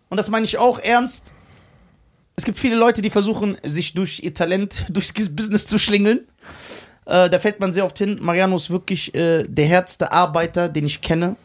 [0.10, 1.34] und das meine ich auch ernst,
[2.38, 6.22] es gibt viele Leute, die versuchen, sich durch ihr Talent, durchs Business zu schlingeln.
[7.06, 8.18] Äh, da fällt man sehr oft hin.
[8.22, 11.36] Mariano ist wirklich äh, der härteste Arbeiter, den ich kenne.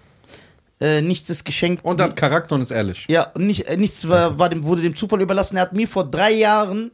[0.80, 1.84] Äh, nichts ist geschenkt.
[1.84, 3.04] Und hat Charakter und ist ehrlich.
[3.08, 5.56] Ja, nicht, äh, nichts war, war dem, wurde dem Zufall überlassen.
[5.56, 6.90] Er hat mir vor drei Jahren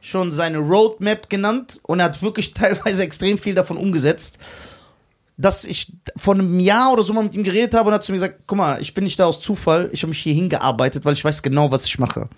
[0.00, 4.38] schon seine Roadmap genannt und er hat wirklich teilweise extrem viel davon umgesetzt.
[5.38, 8.04] Dass ich vor einem Jahr oder so mal mit ihm geredet habe und er hat
[8.04, 10.34] zu mir gesagt, guck mal, ich bin nicht da aus Zufall, ich habe mich hier
[10.34, 12.28] hingearbeitet, weil ich weiß genau, was ich mache.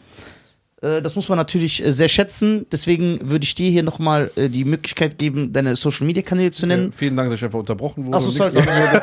[0.82, 2.66] Äh, Das muss man natürlich äh, sehr schätzen.
[2.70, 6.92] Deswegen würde ich dir hier nochmal die Möglichkeit geben, deine Social Media Kanäle zu nennen.
[6.92, 8.18] Vielen Dank, dass ich einfach unterbrochen wurde.
[8.18, 8.58] Ach so, sorry.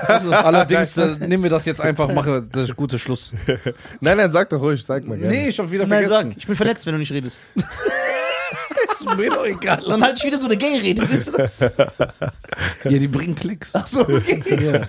[0.07, 3.31] Also, Allerdings äh, nehmen wir das jetzt einfach, mache das gute Schluss.
[4.01, 5.33] Nein, nein, sag doch ruhig, sag mal gerne.
[5.33, 6.29] Nee, ich hab wieder Nein, vergessen.
[6.31, 7.41] sag, ich bin verletzt, wenn du nicht redest.
[7.55, 9.81] ist mir doch egal.
[9.87, 11.09] Dann halt ich wieder so eine Gay-Rede.
[11.09, 11.59] Willst du das?
[11.59, 13.71] Ja, die bringen Klicks.
[13.73, 14.81] Ach so, okay.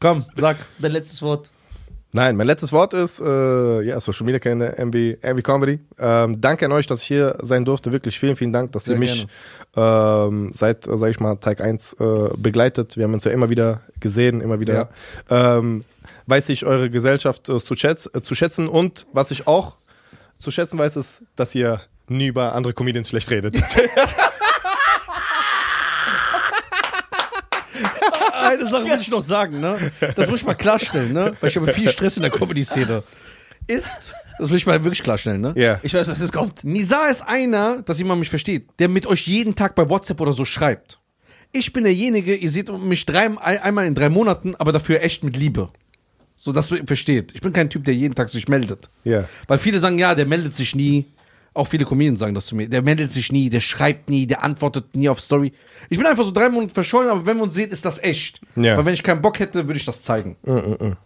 [0.00, 0.56] Komm, sag.
[0.78, 1.50] Dein letztes Wort.
[2.14, 5.80] Nein, mein letztes Wort ist, äh, ja, Social Media Kanäle, MV, MV Comedy.
[5.98, 7.90] Ähm, danke an euch, dass ich hier sein durfte.
[7.90, 9.26] Wirklich vielen, vielen Dank, dass Sehr ihr mich
[9.74, 12.98] ähm, seit, äh, sag ich mal, Tag 1 äh, begleitet.
[12.98, 14.90] Wir haben uns ja immer wieder gesehen, immer wieder.
[15.30, 15.84] Ähm,
[16.26, 19.76] weiß ich eure Gesellschaft äh, zu, schätz, äh, zu schätzen und was ich auch
[20.38, 23.54] zu schätzen weiß, ist, dass ihr nie über andere Comedians schlecht redet.
[28.42, 29.92] Eine Sache will ich noch sagen, ne?
[30.16, 31.34] Das muss ich mal klarstellen, ne?
[31.40, 33.02] Weil ich habe viel Stress in der Comedy-Szene.
[33.66, 35.54] Ist, das will ich mal wirklich klarstellen, ne?
[35.56, 35.78] Ja.
[35.82, 36.64] Ich weiß, was jetzt kommt.
[36.64, 40.32] Nisa ist einer, dass jemand mich versteht, der mit euch jeden Tag bei WhatsApp oder
[40.32, 40.98] so schreibt.
[41.52, 45.36] Ich bin derjenige, ihr seht mich drei, einmal in drei Monaten, aber dafür echt mit
[45.36, 45.68] Liebe.
[46.36, 47.32] So, dass ihr versteht.
[47.34, 48.90] Ich bin kein Typ, der jeden Tag sich meldet.
[49.04, 49.28] Ja.
[49.46, 51.06] Weil viele sagen, ja, der meldet sich nie.
[51.54, 52.66] Auch viele Comedians sagen das zu mir.
[52.66, 55.52] Der meldet sich nie, der schreibt nie, der antwortet nie auf Story.
[55.90, 58.40] Ich bin einfach so drei Monate verschollen, aber wenn wir uns sehen, ist das echt.
[58.56, 58.78] Ja.
[58.78, 60.36] Weil wenn ich keinen Bock hätte, würde ich das zeigen.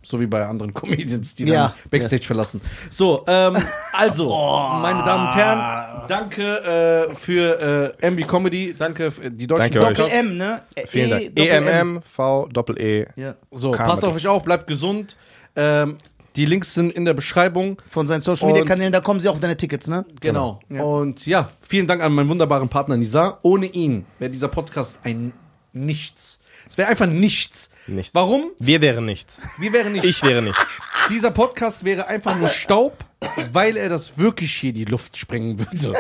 [0.02, 1.68] So wie bei anderen Comedians, die Ja.
[1.68, 2.60] dann Backstage verlassen.
[2.90, 3.56] So, ähm,
[3.92, 9.72] also, meine Damen und Herren, danke äh, für äh, MB Comedy, danke für die deutschen
[9.80, 9.96] Danke euch.
[9.96, 10.62] Doppel M, ne?
[10.86, 11.34] Vielen Dank.
[11.34, 11.66] Doppel M.
[11.68, 13.06] EMM, V, Doppel E.
[13.16, 13.34] Ja.
[13.50, 15.16] So, Karma passt auf euch auf, bleibt gesund.
[15.56, 15.96] Ähm,
[16.36, 17.80] die Links sind in der Beschreibung.
[17.90, 20.04] Von seinen Social Media Kanälen, da kommen sie auch auf deine Tickets, ne?
[20.20, 20.60] Genau.
[20.68, 20.82] Ja.
[20.82, 23.38] Und ja, vielen Dank an meinen wunderbaren Partner Nisa.
[23.42, 25.32] Ohne ihn wäre dieser Podcast ein
[25.72, 26.38] Nichts.
[26.68, 27.70] Es wäre einfach nichts.
[27.86, 28.14] Nichts.
[28.14, 28.46] Warum?
[28.58, 29.46] Wir wären nichts.
[29.58, 30.08] Wir wären nichts.
[30.08, 30.58] Ich wäre nichts.
[31.10, 33.04] Dieser Podcast wäre einfach nur Staub,
[33.52, 35.92] weil er das wirklich hier die Luft sprengen würde.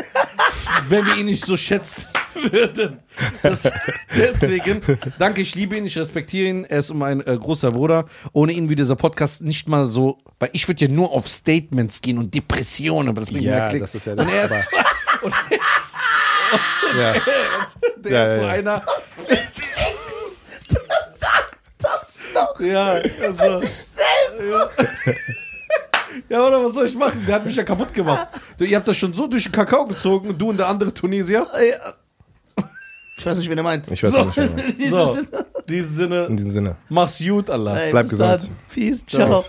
[0.88, 2.04] Wenn wir ihn nicht so schätzen
[2.52, 3.00] würden.
[3.42, 3.62] Das,
[4.16, 4.80] deswegen,
[5.18, 6.64] danke, ich liebe ihn, ich respektiere ihn.
[6.64, 8.06] Er ist mein äh, großer Bruder.
[8.32, 12.00] Ohne ihn würde dieser Podcast nicht mal so, weil ich würde ja nur auf Statements
[12.00, 13.92] gehen und Depressionen, aber das bringt Ja, mehr Klicks.
[13.92, 14.68] das ist ja und er das, ist,
[15.22, 17.14] und er ist, Ja.
[17.96, 18.52] der Ja, ist so ja, ja.
[18.52, 18.82] einer.
[21.78, 22.60] Das doch.
[22.60, 22.90] Ja,
[23.22, 23.66] also.
[24.50, 24.68] Ja.
[26.28, 27.24] ja, oder was soll ich machen?
[27.26, 28.26] Der hat mich ja kaputt gemacht.
[28.58, 31.46] Du, ihr habt das schon so durch den Kakao gezogen, du und der andere Tunesier.
[33.18, 33.90] Ich weiß nicht, wen er meint.
[33.90, 34.36] Ich weiß auch nicht.
[34.68, 35.26] In diesem So, Sinne.
[35.66, 36.76] in diesem Sinne, In diesem Sinne.
[36.88, 37.76] mach's gut, Allah.
[37.78, 38.36] Ey, Bleib bis dann.
[38.36, 38.52] gesund.
[38.72, 39.04] Peace.
[39.06, 39.42] Ciao.
[39.42, 39.44] Ciao.